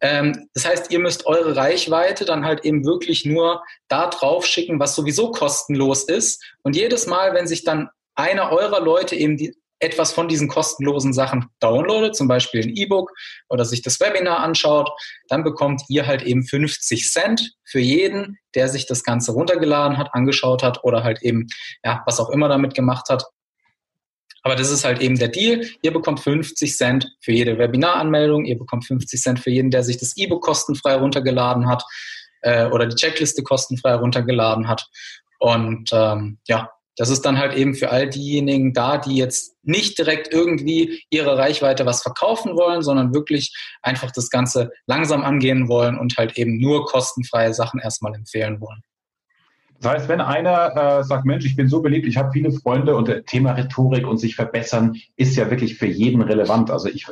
Ähm, 0.00 0.48
das 0.54 0.66
heißt, 0.66 0.90
ihr 0.90 0.98
müsst 0.98 1.26
eure 1.26 1.56
Reichweite 1.56 2.24
dann 2.24 2.44
halt 2.44 2.64
eben 2.64 2.84
wirklich 2.84 3.24
nur 3.24 3.62
da 3.88 4.08
drauf 4.08 4.46
schicken, 4.46 4.78
was 4.78 4.94
sowieso 4.94 5.30
kostenlos 5.30 6.04
ist. 6.04 6.42
Und 6.62 6.76
jedes 6.76 7.06
Mal, 7.06 7.34
wenn 7.34 7.46
sich 7.46 7.64
dann 7.64 7.88
einer 8.14 8.52
eurer 8.52 8.80
Leute 8.80 9.16
eben 9.16 9.36
die, 9.36 9.54
etwas 9.78 10.12
von 10.12 10.28
diesen 10.28 10.48
kostenlosen 10.48 11.12
Sachen 11.12 11.46
downloadet, 11.60 12.16
zum 12.16 12.28
Beispiel 12.28 12.62
ein 12.62 12.76
E-Book 12.76 13.12
oder 13.48 13.64
sich 13.64 13.82
das 13.82 14.00
Webinar 14.00 14.40
anschaut, 14.40 14.90
dann 15.28 15.44
bekommt 15.44 15.82
ihr 15.88 16.06
halt 16.06 16.22
eben 16.22 16.46
50 16.46 17.10
Cent 17.10 17.52
für 17.64 17.80
jeden, 17.80 18.38
der 18.54 18.68
sich 18.68 18.86
das 18.86 19.02
Ganze 19.02 19.32
runtergeladen 19.32 19.98
hat, 19.98 20.14
angeschaut 20.14 20.62
hat 20.62 20.82
oder 20.84 21.04
halt 21.04 21.22
eben, 21.22 21.46
ja, 21.84 22.02
was 22.06 22.20
auch 22.20 22.30
immer 22.30 22.48
damit 22.48 22.74
gemacht 22.74 23.08
hat. 23.10 23.24
Aber 24.42 24.54
das 24.54 24.70
ist 24.70 24.84
halt 24.84 25.00
eben 25.00 25.18
der 25.18 25.28
Deal. 25.28 25.66
Ihr 25.82 25.92
bekommt 25.92 26.20
50 26.20 26.76
Cent 26.76 27.08
für 27.20 27.32
jede 27.32 27.58
Webinaranmeldung, 27.58 28.44
ihr 28.44 28.56
bekommt 28.56 28.86
50 28.86 29.20
Cent 29.20 29.40
für 29.40 29.50
jeden, 29.50 29.70
der 29.70 29.82
sich 29.82 29.98
das 29.98 30.16
E-Book 30.16 30.42
kostenfrei 30.42 30.94
runtergeladen 30.94 31.68
hat 31.68 31.82
äh, 32.42 32.66
oder 32.66 32.86
die 32.86 32.94
Checkliste 32.94 33.42
kostenfrei 33.42 33.94
runtergeladen 33.94 34.68
hat. 34.68 34.88
Und 35.40 35.90
ähm, 35.92 36.38
ja, 36.46 36.70
das 36.96 37.10
ist 37.10 37.22
dann 37.22 37.38
halt 37.38 37.54
eben 37.54 37.74
für 37.74 37.90
all 37.90 38.08
diejenigen 38.08 38.72
da, 38.72 38.98
die 38.98 39.16
jetzt 39.16 39.54
nicht 39.62 39.98
direkt 39.98 40.32
irgendwie 40.32 41.02
ihre 41.10 41.36
Reichweite 41.36 41.86
was 41.86 42.02
verkaufen 42.02 42.56
wollen, 42.56 42.82
sondern 42.82 43.14
wirklich 43.14 43.54
einfach 43.82 44.10
das 44.10 44.30
Ganze 44.30 44.70
langsam 44.86 45.22
angehen 45.22 45.68
wollen 45.68 45.98
und 45.98 46.16
halt 46.16 46.38
eben 46.38 46.58
nur 46.58 46.86
kostenfreie 46.86 47.52
Sachen 47.52 47.80
erstmal 47.80 48.14
empfehlen 48.14 48.60
wollen. 48.60 48.82
Das 49.80 49.92
heißt, 49.92 50.08
wenn 50.08 50.20
einer 50.20 50.76
äh, 50.76 51.04
sagt, 51.04 51.24
Mensch, 51.24 51.44
ich 51.44 51.56
bin 51.56 51.68
so 51.68 51.82
beliebt, 51.82 52.06
ich 52.06 52.16
habe 52.16 52.32
viele 52.32 52.50
Freunde 52.50 52.96
und 52.96 53.08
das 53.08 53.24
Thema 53.26 53.52
Rhetorik 53.52 54.06
und 54.06 54.18
sich 54.18 54.36
verbessern 54.36 54.96
ist 55.16 55.36
ja 55.36 55.50
wirklich 55.50 55.76
für 55.76 55.86
jeden 55.86 56.22
relevant. 56.22 56.70
Also 56.70 56.88
ich 56.88 57.06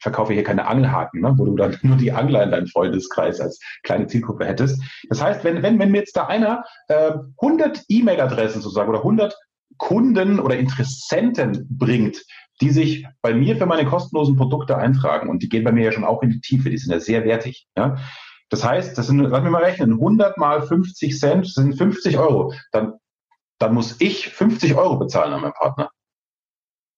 verkaufe 0.00 0.32
hier 0.32 0.44
keine 0.44 0.66
Angelhaken, 0.66 1.20
ne, 1.20 1.34
wo 1.36 1.44
du 1.44 1.56
dann 1.56 1.76
nur 1.82 1.96
die 1.96 2.12
Angler 2.12 2.42
in 2.42 2.50
deinem 2.50 2.66
Freundeskreis 2.66 3.40
als 3.40 3.60
kleine 3.82 4.06
Zielgruppe 4.06 4.46
hättest. 4.46 4.82
Das 5.08 5.22
heißt, 5.22 5.44
wenn, 5.44 5.62
wenn, 5.62 5.78
wenn 5.78 5.90
mir 5.90 5.98
jetzt 5.98 6.16
da 6.16 6.26
einer 6.26 6.64
äh, 6.88 7.12
100 7.40 7.84
E-Mail-Adressen 7.88 8.62
sozusagen 8.62 8.90
oder 8.90 8.98
100 8.98 9.36
Kunden 9.76 10.38
oder 10.38 10.56
Interessenten 10.56 11.66
bringt, 11.68 12.22
die 12.60 12.70
sich 12.70 13.06
bei 13.20 13.34
mir 13.34 13.56
für 13.56 13.66
meine 13.66 13.84
kostenlosen 13.84 14.36
Produkte 14.36 14.76
eintragen 14.76 15.28
und 15.28 15.42
die 15.42 15.48
gehen 15.48 15.64
bei 15.64 15.72
mir 15.72 15.84
ja 15.84 15.92
schon 15.92 16.04
auch 16.04 16.22
in 16.22 16.30
die 16.30 16.40
Tiefe, 16.40 16.70
die 16.70 16.78
sind 16.78 16.92
ja 16.92 17.00
sehr 17.00 17.24
wertig. 17.24 17.66
Ja? 17.76 17.96
Das 18.54 18.62
heißt, 18.62 18.96
das 18.96 19.08
sind, 19.08 19.18
lass 19.18 19.42
mich 19.42 19.50
mal 19.50 19.64
rechnen, 19.64 19.94
100 19.94 20.38
mal 20.38 20.62
50 20.62 21.18
Cent 21.18 21.48
sind 21.48 21.76
50 21.76 22.18
Euro. 22.18 22.54
Dann, 22.70 22.92
dann 23.58 23.74
muss 23.74 24.00
ich 24.00 24.28
50 24.28 24.76
Euro 24.76 24.96
bezahlen 24.96 25.32
an 25.32 25.40
meinen 25.40 25.54
Partner. 25.54 25.90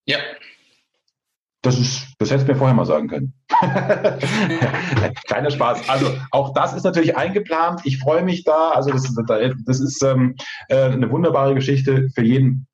Ja. 0.05 0.19
Das 1.63 1.79
ist, 1.79 2.09
das 2.19 2.31
hättest 2.31 2.47
du 2.47 2.53
mir 2.53 2.59
vorher 2.59 2.75
mal 2.75 2.85
sagen 2.85 3.09
können. 3.09 3.33
Kleiner 5.27 5.51
Spaß. 5.51 5.89
Also 5.89 6.15
auch 6.31 6.53
das 6.53 6.75
ist 6.75 6.85
natürlich 6.85 7.17
eingeplant. 7.17 7.81
Ich 7.85 8.01
freue 8.01 8.23
mich 8.23 8.45
da. 8.45 8.73
Also 8.73 8.91
das, 8.91 9.11
das 9.65 9.81
ist 9.81 10.03
ähm, 10.03 10.37
äh, 10.69 10.91
eine 10.91 11.11
wunderbare 11.11 11.55
Geschichte 11.55 12.11
für 12.11 12.23
jeden 12.23 12.67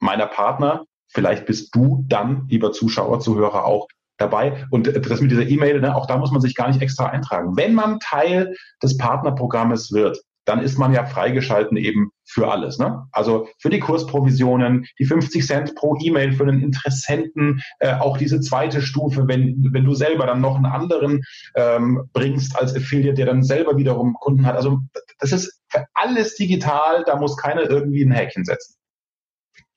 meiner 0.00 0.26
Partner. 0.26 0.86
Vielleicht 1.06 1.46
bist 1.46 1.72
du 1.76 2.04
dann, 2.08 2.48
lieber 2.48 2.72
Zuschauer, 2.72 3.20
Zuhörer, 3.20 3.64
auch 3.64 3.86
dabei. 4.16 4.66
Und 4.70 4.86
das 4.86 5.20
mit 5.20 5.30
dieser 5.30 5.46
E-Mail, 5.46 5.80
ne, 5.80 5.96
auch 5.96 6.06
da 6.06 6.16
muss 6.18 6.30
man 6.30 6.40
sich 6.40 6.54
gar 6.54 6.68
nicht 6.68 6.82
extra 6.82 7.06
eintragen. 7.06 7.56
Wenn 7.56 7.74
man 7.74 8.00
Teil 8.00 8.54
des 8.82 8.96
Partnerprogrammes 8.96 9.92
wird, 9.92 10.18
dann 10.44 10.60
ist 10.60 10.78
man 10.78 10.92
ja 10.92 11.06
freigeschalten 11.06 11.76
eben 11.76 12.10
für 12.24 12.50
alles. 12.50 12.78
Ne? 12.78 13.06
Also 13.12 13.48
für 13.58 13.70
die 13.70 13.80
Kursprovisionen, 13.80 14.86
die 14.98 15.06
50 15.06 15.46
Cent 15.46 15.74
pro 15.74 15.96
E-Mail 16.00 16.32
für 16.32 16.44
einen 16.44 16.60
Interessenten, 16.60 17.62
äh, 17.78 17.94
auch 17.94 18.18
diese 18.18 18.40
zweite 18.40 18.82
Stufe, 18.82 19.26
wenn, 19.26 19.70
wenn 19.72 19.84
du 19.84 19.94
selber 19.94 20.26
dann 20.26 20.40
noch 20.40 20.56
einen 20.56 20.66
anderen 20.66 21.22
ähm, 21.54 22.08
bringst 22.12 22.56
als 22.58 22.76
Affiliate, 22.76 23.14
der 23.14 23.26
dann 23.26 23.42
selber 23.42 23.76
wiederum 23.76 24.14
Kunden 24.14 24.44
hat. 24.44 24.56
Also 24.56 24.80
das 25.18 25.32
ist 25.32 25.62
für 25.68 25.86
alles 25.94 26.36
digital, 26.36 27.04
da 27.06 27.16
muss 27.16 27.36
keiner 27.36 27.62
irgendwie 27.62 28.02
ein 28.02 28.12
Häkchen 28.12 28.44
setzen. 28.44 28.74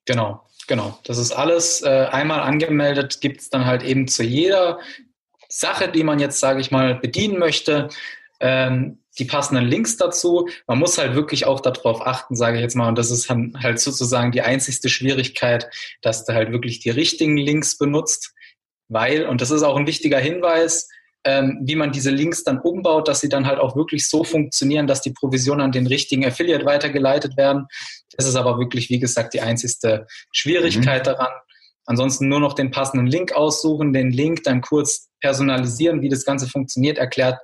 Genau. 0.05 0.41
Genau, 0.67 0.99
das 1.05 1.17
ist 1.17 1.31
alles 1.31 1.81
äh, 1.81 2.07
einmal 2.11 2.41
angemeldet, 2.41 3.21
gibt 3.21 3.41
es 3.41 3.49
dann 3.49 3.65
halt 3.65 3.83
eben 3.83 4.07
zu 4.07 4.23
jeder 4.23 4.79
Sache, 5.47 5.87
die 5.87 6.03
man 6.03 6.19
jetzt, 6.19 6.39
sage 6.39 6.59
ich 6.59 6.71
mal, 6.71 6.95
bedienen 6.95 7.39
möchte, 7.39 7.87
ähm, 8.41 8.99
die 9.17 9.25
passenden 9.25 9.65
Links 9.65 9.97
dazu. 9.97 10.49
Man 10.67 10.77
muss 10.77 10.97
halt 10.97 11.15
wirklich 11.15 11.45
auch 11.45 11.61
darauf 11.61 12.05
achten, 12.05 12.35
sage 12.35 12.57
ich 12.57 12.61
jetzt 12.61 12.75
mal, 12.75 12.89
und 12.89 12.97
das 12.97 13.11
ist 13.11 13.29
halt 13.29 13.79
sozusagen 13.79 14.31
die 14.31 14.41
einzigste 14.41 14.89
Schwierigkeit, 14.89 15.67
dass 16.01 16.25
du 16.25 16.33
halt 16.33 16.51
wirklich 16.51 16.79
die 16.79 16.89
richtigen 16.89 17.37
Links 17.37 17.77
benutzt, 17.77 18.33
weil, 18.89 19.25
und 19.25 19.41
das 19.41 19.51
ist 19.51 19.63
auch 19.63 19.77
ein 19.77 19.87
wichtiger 19.87 20.19
Hinweis, 20.19 20.89
ähm, 21.27 21.59
wie 21.61 21.75
man 21.75 21.91
diese 21.91 22.09
Links 22.09 22.45
dann 22.45 22.57
umbaut, 22.57 23.09
dass 23.09 23.19
sie 23.19 23.27
dann 23.27 23.45
halt 23.45 23.59
auch 23.59 23.75
wirklich 23.75 24.07
so 24.07 24.23
funktionieren, 24.23 24.87
dass 24.87 25.01
die 25.01 25.11
Provisionen 25.11 25.59
an 25.59 25.73
den 25.73 25.85
richtigen 25.85 26.25
Affiliate 26.25 26.63
weitergeleitet 26.63 27.35
werden. 27.35 27.67
Das 28.15 28.25
ist 28.25 28.37
aber 28.37 28.57
wirklich, 28.59 28.89
wie 28.89 28.99
gesagt, 28.99 29.33
die 29.33 29.41
einzigste 29.41 30.07
Schwierigkeit 30.31 31.01
mhm. 31.01 31.11
daran. 31.11 31.33
Ansonsten 31.85 32.29
nur 32.29 32.39
noch 32.39 32.53
den 32.53 32.71
passenden 32.71 33.07
Link 33.07 33.33
aussuchen, 33.33 33.91
den 33.91 34.09
Link 34.09 34.43
dann 34.43 34.61
kurz 34.61 35.09
personalisieren, 35.19 36.01
wie 36.01 36.07
das 36.07 36.23
Ganze 36.23 36.47
funktioniert, 36.47 36.97
erklärt 36.97 37.37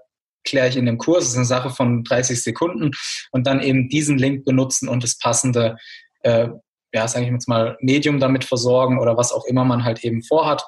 kläre 0.46 0.70
ich 0.70 0.78
in 0.78 0.86
dem 0.86 0.98
Kurs. 0.98 1.26
Das 1.26 1.32
ist 1.32 1.38
eine 1.38 1.46
Sache 1.46 1.70
von 1.70 2.06
30 2.06 2.42
Sekunden 2.42 2.92
und 3.32 3.48
dann 3.48 3.62
eben 3.62 3.90
diesen 3.90 4.18
Link 4.18 4.46
benutzen 4.46 4.88
und 4.88 5.04
das 5.04 5.18
passende, 5.18 5.78
äh, 6.22 6.48
ja, 6.94 7.08
sage 7.08 7.26
ich 7.26 7.32
jetzt 7.32 7.50
mal, 7.50 7.78
Medium 7.82 8.20
damit 8.20 8.46
versorgen 8.46 9.00
oder 9.00 9.18
was 9.18 9.34
auch 9.34 9.46
immer 9.46 9.66
man 9.66 9.84
halt 9.84 10.06
eben 10.06 10.24
vorhat 10.24 10.64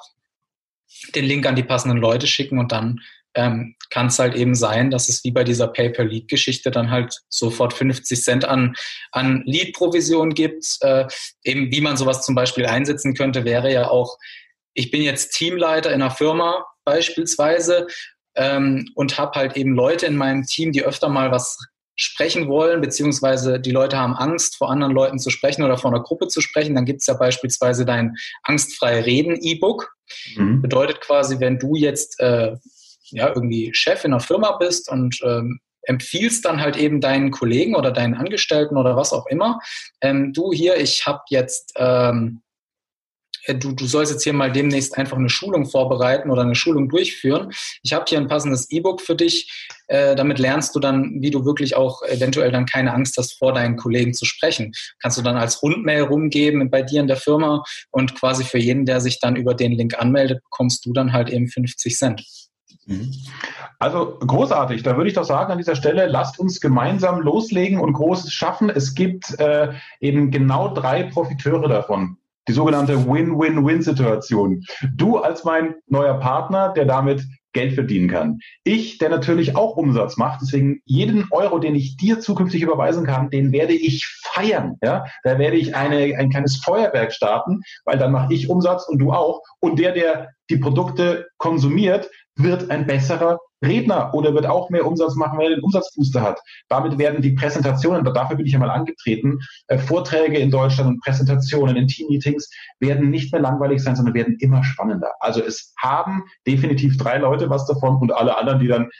den 1.14 1.24
Link 1.24 1.46
an 1.46 1.56
die 1.56 1.62
passenden 1.62 1.98
Leute 1.98 2.26
schicken 2.26 2.58
und 2.58 2.72
dann 2.72 3.00
ähm, 3.34 3.76
kann 3.90 4.06
es 4.06 4.18
halt 4.18 4.34
eben 4.34 4.54
sein, 4.54 4.90
dass 4.90 5.08
es 5.08 5.22
wie 5.22 5.30
bei 5.30 5.44
dieser 5.44 5.68
Pay-per-Lead-Geschichte 5.68 6.70
dann 6.70 6.90
halt 6.90 7.20
sofort 7.28 7.74
50 7.74 8.22
Cent 8.22 8.44
an, 8.46 8.74
an 9.12 9.42
Lead-Provision 9.44 10.30
gibt. 10.30 10.64
Äh, 10.80 11.06
eben 11.44 11.70
wie 11.70 11.82
man 11.82 11.96
sowas 11.96 12.22
zum 12.22 12.34
Beispiel 12.34 12.66
einsetzen 12.66 13.14
könnte, 13.14 13.44
wäre 13.44 13.70
ja 13.70 13.88
auch, 13.88 14.16
ich 14.74 14.90
bin 14.90 15.02
jetzt 15.02 15.32
Teamleiter 15.32 15.90
in 15.90 16.02
einer 16.02 16.10
Firma 16.10 16.66
beispielsweise 16.84 17.86
ähm, 18.36 18.90
und 18.94 19.18
habe 19.18 19.38
halt 19.38 19.56
eben 19.56 19.74
Leute 19.74 20.06
in 20.06 20.16
meinem 20.16 20.44
Team, 20.44 20.72
die 20.72 20.82
öfter 20.82 21.08
mal 21.08 21.30
was 21.30 21.58
sprechen 21.96 22.48
wollen, 22.48 22.80
beziehungsweise 22.80 23.58
die 23.58 23.70
Leute 23.70 23.96
haben 23.96 24.14
Angst, 24.14 24.56
vor 24.56 24.70
anderen 24.70 24.92
Leuten 24.92 25.18
zu 25.18 25.30
sprechen 25.30 25.62
oder 25.62 25.78
vor 25.78 25.90
einer 25.90 26.02
Gruppe 26.02 26.28
zu 26.28 26.40
sprechen, 26.40 26.74
dann 26.74 26.84
gibt 26.84 27.00
es 27.00 27.06
ja 27.06 27.14
beispielsweise 27.14 27.86
dein 27.86 28.14
angstfreie 28.42 29.04
Reden 29.04 29.36
E-Book. 29.40 29.95
Mhm. 30.36 30.62
Bedeutet 30.62 31.00
quasi, 31.00 31.40
wenn 31.40 31.58
du 31.58 31.74
jetzt 31.74 32.20
äh, 32.20 32.56
ja 33.10 33.28
irgendwie 33.28 33.72
Chef 33.74 34.04
in 34.04 34.12
einer 34.12 34.20
Firma 34.20 34.56
bist 34.56 34.90
und 34.90 35.20
ähm, 35.24 35.60
empfiehlst 35.82 36.44
dann 36.44 36.60
halt 36.60 36.76
eben 36.76 37.00
deinen 37.00 37.30
Kollegen 37.30 37.76
oder 37.76 37.92
deinen 37.92 38.14
Angestellten 38.14 38.76
oder 38.76 38.96
was 38.96 39.12
auch 39.12 39.26
immer, 39.26 39.60
ähm, 40.00 40.32
du 40.32 40.52
hier, 40.52 40.76
ich 40.76 41.06
habe 41.06 41.22
jetzt 41.28 41.72
ähm, 41.76 42.42
äh, 42.42 42.45
du, 43.54 43.72
du 43.72 43.86
sollst 43.86 44.12
jetzt 44.12 44.24
hier 44.24 44.32
mal 44.32 44.52
demnächst 44.52 44.96
einfach 44.96 45.16
eine 45.16 45.28
Schulung 45.28 45.66
vorbereiten 45.66 46.30
oder 46.30 46.42
eine 46.42 46.54
Schulung 46.54 46.88
durchführen. 46.88 47.50
Ich 47.82 47.92
habe 47.92 48.04
hier 48.08 48.18
ein 48.18 48.28
passendes 48.28 48.70
E-Book 48.70 49.00
für 49.00 49.14
dich. 49.14 49.50
Äh, 49.88 50.16
damit 50.16 50.38
lernst 50.38 50.74
du 50.74 50.80
dann, 50.80 51.20
wie 51.20 51.30
du 51.30 51.44
wirklich 51.44 51.76
auch 51.76 52.02
eventuell 52.02 52.50
dann 52.50 52.66
keine 52.66 52.92
Angst 52.92 53.16
hast, 53.18 53.38
vor 53.38 53.52
deinen 53.52 53.76
Kollegen 53.76 54.14
zu 54.14 54.24
sprechen. 54.24 54.72
Kannst 55.00 55.16
du 55.18 55.22
dann 55.22 55.36
als 55.36 55.62
Rundmail 55.62 56.02
rumgeben 56.02 56.70
bei 56.70 56.82
dir 56.82 57.00
in 57.00 57.06
der 57.06 57.16
Firma 57.16 57.62
und 57.90 58.14
quasi 58.14 58.44
für 58.44 58.58
jeden, 58.58 58.84
der 58.84 59.00
sich 59.00 59.20
dann 59.20 59.36
über 59.36 59.54
den 59.54 59.72
Link 59.72 59.98
anmeldet, 59.98 60.42
bekommst 60.42 60.84
du 60.84 60.92
dann 60.92 61.12
halt 61.12 61.30
eben 61.30 61.48
50 61.48 61.96
Cent. 61.96 62.24
Mhm. 62.86 63.12
Also 63.78 64.18
großartig, 64.18 64.82
da 64.82 64.96
würde 64.96 65.08
ich 65.08 65.14
doch 65.14 65.24
sagen 65.24 65.52
an 65.52 65.58
dieser 65.58 65.76
Stelle, 65.76 66.06
lasst 66.06 66.38
uns 66.38 66.60
gemeinsam 66.60 67.20
loslegen 67.20 67.78
und 67.78 67.92
Großes 67.92 68.32
schaffen. 68.32 68.70
Es 68.70 68.94
gibt 68.94 69.38
äh, 69.38 69.72
eben 70.00 70.30
genau 70.30 70.72
drei 70.72 71.04
Profiteure 71.04 71.68
davon 71.68 72.16
die 72.48 72.52
sogenannte 72.52 73.06
Win-Win-Win-Situation. 73.06 74.62
Du 74.94 75.18
als 75.18 75.44
mein 75.44 75.74
neuer 75.88 76.14
Partner, 76.20 76.72
der 76.72 76.84
damit 76.84 77.24
Geld 77.56 77.72
verdienen 77.72 78.08
kann. 78.08 78.38
Ich, 78.64 78.98
der 78.98 79.08
natürlich 79.08 79.56
auch 79.56 79.76
Umsatz 79.76 80.18
macht, 80.18 80.42
deswegen 80.42 80.82
jeden 80.84 81.26
Euro, 81.30 81.58
den 81.58 81.74
ich 81.74 81.96
dir 81.96 82.20
zukünftig 82.20 82.60
überweisen 82.60 83.06
kann, 83.06 83.30
den 83.30 83.50
werde 83.50 83.72
ich 83.72 84.06
feiern. 84.22 84.76
Ja? 84.82 85.06
Da 85.24 85.38
werde 85.38 85.56
ich 85.56 85.74
eine, 85.74 86.18
ein 86.18 86.28
kleines 86.28 86.58
Feuerwerk 86.58 87.14
starten, 87.14 87.62
weil 87.86 87.96
dann 87.96 88.12
mache 88.12 88.34
ich 88.34 88.50
Umsatz 88.50 88.86
und 88.86 88.98
du 88.98 89.10
auch. 89.10 89.40
Und 89.58 89.78
der, 89.78 89.92
der 89.92 90.28
die 90.50 90.58
Produkte 90.58 91.28
konsumiert, 91.38 92.10
wird 92.36 92.70
ein 92.70 92.86
besserer 92.86 93.38
Redner 93.64 94.12
oder 94.14 94.34
wird 94.34 94.46
auch 94.46 94.68
mehr 94.70 94.86
Umsatz 94.86 95.14
machen, 95.16 95.38
weil 95.38 95.50
er 95.50 95.56
den 95.56 95.64
Umsatzbooster 95.64 96.20
hat. 96.20 96.40
Damit 96.68 96.98
werden 96.98 97.22
die 97.22 97.32
Präsentationen, 97.32 98.04
dafür 98.04 98.36
bin 98.36 98.46
ich 98.46 98.54
einmal 98.54 98.70
angetreten, 98.70 99.38
äh, 99.68 99.78
Vorträge 99.78 100.38
in 100.38 100.50
Deutschland 100.50 100.88
und 100.88 101.00
Präsentationen 101.00 101.76
in 101.76 101.88
Team-Meetings 101.88 102.50
werden 102.80 103.10
nicht 103.10 103.32
mehr 103.32 103.40
langweilig 103.40 103.82
sein, 103.82 103.96
sondern 103.96 104.14
werden 104.14 104.36
immer 104.40 104.62
spannender. 104.62 105.12
Also 105.20 105.42
es 105.42 105.72
haben 105.78 106.24
definitiv 106.46 106.98
drei 106.98 107.18
Leute 107.18 107.48
was 107.48 107.66
davon 107.66 107.96
und 107.96 108.12
alle 108.12 108.36
anderen, 108.36 108.60
die 108.60 108.68
dann 108.68 108.90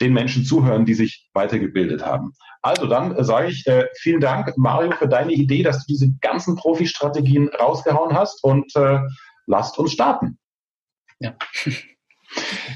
den 0.00 0.12
Menschen 0.12 0.44
zuhören, 0.44 0.84
die 0.84 0.94
sich 0.94 1.28
weitergebildet 1.32 2.04
haben. 2.04 2.32
Also 2.62 2.86
dann 2.86 3.16
äh, 3.16 3.24
sage 3.24 3.48
ich 3.48 3.66
äh, 3.66 3.86
vielen 3.96 4.20
Dank, 4.20 4.56
Mario, 4.56 4.92
für 4.92 5.08
deine 5.08 5.32
Idee, 5.32 5.62
dass 5.62 5.78
du 5.78 5.92
diese 5.92 6.12
ganzen 6.20 6.56
Profi-Strategien 6.56 7.48
rausgehauen 7.48 8.14
hast 8.14 8.44
und 8.44 8.74
äh, 8.76 9.00
lasst 9.46 9.78
uns 9.78 9.92
starten. 9.92 10.38
Ja. 11.18 11.34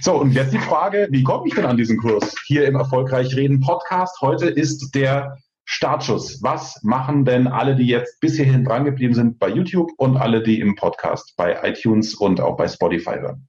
So, 0.00 0.14
und 0.14 0.32
jetzt 0.32 0.52
die 0.52 0.58
Frage, 0.58 1.08
wie 1.10 1.22
komme 1.22 1.46
ich 1.46 1.54
denn 1.54 1.66
an 1.66 1.76
diesen 1.76 1.98
Kurs 1.98 2.34
hier 2.46 2.66
im 2.66 2.76
Erfolgreich 2.76 3.36
Reden 3.36 3.60
Podcast? 3.60 4.20
Heute 4.20 4.46
ist 4.46 4.94
der 4.94 5.38
Startschuss. 5.64 6.42
Was 6.42 6.82
machen 6.82 7.24
denn 7.24 7.46
alle, 7.46 7.76
die 7.76 7.86
jetzt 7.86 8.20
bis 8.20 8.36
hierhin 8.36 8.64
dran 8.64 8.84
geblieben 8.84 9.14
sind 9.14 9.38
bei 9.38 9.48
YouTube 9.48 9.90
und 9.96 10.16
alle, 10.16 10.42
die 10.42 10.60
im 10.60 10.74
Podcast 10.74 11.34
bei 11.36 11.58
iTunes 11.62 12.14
und 12.14 12.40
auch 12.40 12.56
bei 12.56 12.68
Spotify 12.68 13.14
hören? 13.20 13.48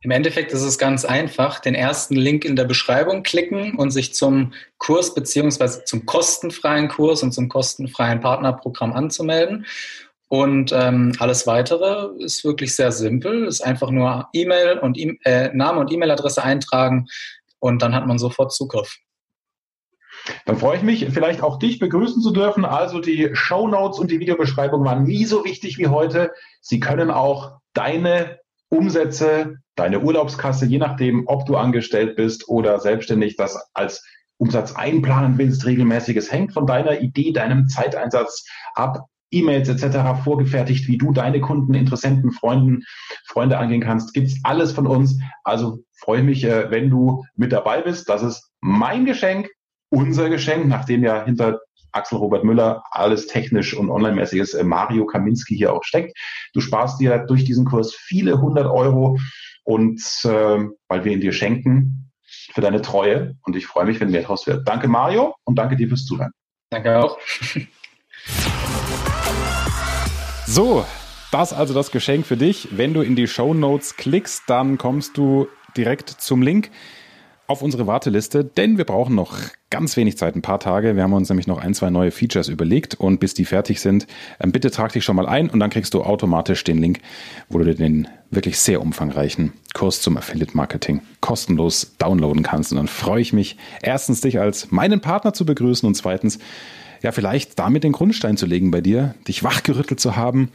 Im 0.00 0.10
Endeffekt 0.10 0.52
ist 0.52 0.62
es 0.62 0.76
ganz 0.76 1.06
einfach. 1.06 1.60
Den 1.60 1.74
ersten 1.74 2.14
Link 2.14 2.44
in 2.44 2.56
der 2.56 2.64
Beschreibung 2.64 3.22
klicken 3.22 3.74
und 3.76 3.90
sich 3.90 4.12
zum 4.14 4.52
Kurs 4.76 5.14
beziehungsweise 5.14 5.84
zum 5.84 6.04
kostenfreien 6.04 6.88
Kurs 6.88 7.22
und 7.22 7.32
zum 7.32 7.48
kostenfreien 7.48 8.20
Partnerprogramm 8.20 8.92
anzumelden. 8.92 9.64
Und 10.28 10.72
ähm, 10.72 11.12
alles 11.18 11.46
weitere 11.46 12.08
ist 12.18 12.44
wirklich 12.44 12.74
sehr 12.74 12.92
simpel. 12.92 13.46
Ist 13.46 13.60
einfach 13.60 13.90
nur 13.90 14.28
E-Mail 14.32 14.78
und 14.78 14.98
e 14.98 15.16
äh, 15.24 15.54
Name 15.54 15.80
und 15.80 15.92
E-Mail-Adresse 15.92 16.42
eintragen 16.42 17.06
und 17.58 17.82
dann 17.82 17.94
hat 17.94 18.06
man 18.06 18.18
sofort 18.18 18.52
Zugriff. 18.52 18.98
Dann 20.46 20.56
freue 20.56 20.78
ich 20.78 20.82
mich, 20.82 21.06
vielleicht 21.10 21.42
auch 21.42 21.58
dich 21.58 21.78
begrüßen 21.78 22.22
zu 22.22 22.30
dürfen. 22.30 22.64
Also 22.64 23.00
die 23.00 23.30
Show 23.34 23.68
Notes 23.68 23.98
und 23.98 24.10
die 24.10 24.20
Videobeschreibung 24.20 24.84
waren 24.84 25.04
nie 25.04 25.24
so 25.24 25.44
wichtig 25.44 25.78
wie 25.78 25.88
heute. 25.88 26.32
Sie 26.60 26.80
können 26.80 27.10
auch 27.10 27.58
deine 27.74 28.38
Umsätze, 28.70 29.56
deine 29.76 30.00
Urlaubskasse, 30.00 30.66
je 30.66 30.78
nachdem, 30.78 31.24
ob 31.26 31.46
du 31.46 31.56
angestellt 31.56 32.16
bist 32.16 32.48
oder 32.48 32.80
selbstständig, 32.80 33.36
das 33.36 33.70
als 33.74 34.04
Umsatz 34.36 34.74
einplanen 34.74 35.38
willst, 35.38 35.64
regelmäßiges 35.64 36.32
hängt 36.32 36.52
von 36.52 36.66
deiner 36.66 37.00
Idee, 37.00 37.32
deinem 37.32 37.68
Zeiteinsatz 37.68 38.44
ab. 38.74 39.06
E-Mails 39.34 39.68
etc. 39.68 40.22
vorgefertigt, 40.22 40.88
wie 40.88 40.98
du 40.98 41.12
deine 41.12 41.40
Kunden, 41.40 41.74
Interessenten, 41.74 42.32
Freunden, 42.32 42.84
Freunde 43.26 43.58
angehen 43.58 43.80
kannst. 43.80 44.14
Gibt's 44.14 44.40
alles 44.42 44.72
von 44.72 44.86
uns. 44.86 45.18
Also 45.42 45.80
freue 45.92 46.22
mich, 46.22 46.44
äh, 46.44 46.70
wenn 46.70 46.90
du 46.90 47.24
mit 47.34 47.52
dabei 47.52 47.82
bist. 47.82 48.08
Das 48.08 48.22
ist 48.22 48.50
mein 48.60 49.04
Geschenk, 49.04 49.48
unser 49.90 50.28
Geschenk, 50.28 50.66
nachdem 50.66 51.02
ja 51.02 51.24
hinter 51.24 51.60
Axel 51.92 52.18
Robert 52.18 52.44
Müller 52.44 52.82
alles 52.90 53.26
technisch 53.26 53.74
und 53.74 53.90
online-mäßiges 53.90 54.54
äh, 54.54 54.64
Mario 54.64 55.06
Kaminski 55.06 55.56
hier 55.56 55.72
auch 55.72 55.84
steckt. 55.84 56.16
Du 56.52 56.60
sparst 56.60 57.00
dir 57.00 57.18
durch 57.18 57.44
diesen 57.44 57.64
Kurs 57.64 57.94
viele 57.94 58.40
hundert 58.40 58.66
Euro 58.66 59.18
und 59.62 60.00
äh, 60.24 60.28
weil 60.88 61.04
wir 61.04 61.12
ihn 61.12 61.20
dir 61.20 61.32
schenken 61.32 62.10
für 62.52 62.60
deine 62.60 62.82
Treue 62.82 63.36
und 63.42 63.56
ich 63.56 63.66
freue 63.66 63.86
mich, 63.86 64.00
wenn 64.00 64.10
mehr 64.10 64.22
draus 64.22 64.46
wird. 64.46 64.66
Danke 64.68 64.88
Mario 64.88 65.34
und 65.44 65.56
danke 65.56 65.76
dir 65.76 65.88
fürs 65.88 66.04
Zuhören. 66.04 66.32
Danke 66.70 66.98
auch. 66.98 67.18
So, 70.54 70.84
das 71.32 71.52
also 71.52 71.74
das 71.74 71.90
Geschenk 71.90 72.26
für 72.26 72.36
dich. 72.36 72.68
Wenn 72.70 72.94
du 72.94 73.00
in 73.00 73.16
die 73.16 73.26
Show 73.26 73.54
Notes 73.54 73.96
klickst, 73.96 74.44
dann 74.46 74.78
kommst 74.78 75.16
du 75.16 75.48
direkt 75.76 76.08
zum 76.08 76.42
Link 76.42 76.70
auf 77.48 77.60
unsere 77.60 77.88
Warteliste, 77.88 78.44
denn 78.44 78.78
wir 78.78 78.84
brauchen 78.84 79.16
noch 79.16 79.36
ganz 79.70 79.96
wenig 79.96 80.16
Zeit, 80.16 80.36
ein 80.36 80.42
paar 80.42 80.60
Tage. 80.60 80.94
Wir 80.94 81.02
haben 81.02 81.12
uns 81.12 81.28
nämlich 81.28 81.48
noch 81.48 81.58
ein, 81.58 81.74
zwei 81.74 81.90
neue 81.90 82.12
Features 82.12 82.46
überlegt 82.46 82.94
und 82.94 83.18
bis 83.18 83.34
die 83.34 83.46
fertig 83.46 83.80
sind, 83.80 84.06
ähm, 84.38 84.52
bitte 84.52 84.70
trag 84.70 84.92
dich 84.92 85.02
schon 85.02 85.16
mal 85.16 85.26
ein 85.26 85.50
und 85.50 85.58
dann 85.58 85.70
kriegst 85.70 85.92
du 85.92 86.04
automatisch 86.04 86.62
den 86.62 86.78
Link, 86.78 87.00
wo 87.48 87.58
du 87.58 87.74
den 87.74 88.06
wirklich 88.30 88.60
sehr 88.60 88.80
umfangreichen 88.80 89.54
Kurs 89.72 90.02
zum 90.02 90.16
Affiliate 90.16 90.56
Marketing 90.56 91.02
kostenlos 91.20 91.96
downloaden 91.98 92.44
kannst. 92.44 92.70
Und 92.70 92.76
dann 92.76 92.86
freue 92.86 93.20
ich 93.20 93.32
mich, 93.32 93.56
erstens 93.82 94.20
dich 94.20 94.38
als 94.38 94.70
meinen 94.70 95.00
Partner 95.00 95.32
zu 95.32 95.44
begrüßen 95.44 95.84
und 95.84 95.96
zweitens 95.96 96.38
ja, 97.04 97.12
vielleicht 97.12 97.58
damit 97.58 97.84
den 97.84 97.92
Grundstein 97.92 98.38
zu 98.38 98.46
legen 98.46 98.70
bei 98.70 98.80
dir, 98.80 99.14
dich 99.28 99.44
wachgerüttelt 99.44 100.00
zu 100.00 100.16
haben 100.16 100.48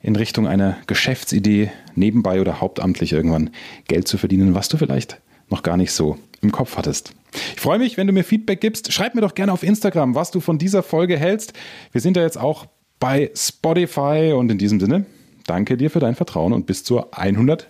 in 0.00 0.14
Richtung 0.14 0.46
einer 0.46 0.76
Geschäftsidee, 0.86 1.72
nebenbei 1.96 2.40
oder 2.40 2.60
hauptamtlich 2.60 3.12
irgendwann 3.12 3.50
Geld 3.88 4.06
zu 4.06 4.16
verdienen, 4.16 4.54
was 4.54 4.68
du 4.68 4.76
vielleicht 4.76 5.20
noch 5.48 5.64
gar 5.64 5.76
nicht 5.76 5.90
so 5.90 6.18
im 6.40 6.52
Kopf 6.52 6.76
hattest. 6.76 7.14
Ich 7.56 7.60
freue 7.60 7.80
mich, 7.80 7.96
wenn 7.96 8.06
du 8.06 8.12
mir 8.12 8.22
Feedback 8.22 8.60
gibst. 8.60 8.92
Schreib 8.92 9.16
mir 9.16 9.22
doch 9.22 9.34
gerne 9.34 9.52
auf 9.52 9.64
Instagram, 9.64 10.14
was 10.14 10.30
du 10.30 10.38
von 10.38 10.58
dieser 10.58 10.84
Folge 10.84 11.18
hältst. 11.18 11.52
Wir 11.90 12.00
sind 12.00 12.16
ja 12.16 12.22
jetzt 12.22 12.38
auch 12.38 12.66
bei 13.00 13.32
Spotify 13.34 14.34
und 14.36 14.52
in 14.52 14.58
diesem 14.58 14.78
Sinne, 14.78 15.04
danke 15.48 15.76
dir 15.76 15.90
für 15.90 15.98
dein 15.98 16.14
Vertrauen 16.14 16.52
und 16.52 16.66
bis 16.66 16.84
zur 16.84 17.18
101. 17.18 17.66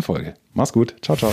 Folge. 0.00 0.34
Mach's 0.52 0.74
gut. 0.74 0.96
Ciao, 1.00 1.16
ciao. 1.16 1.32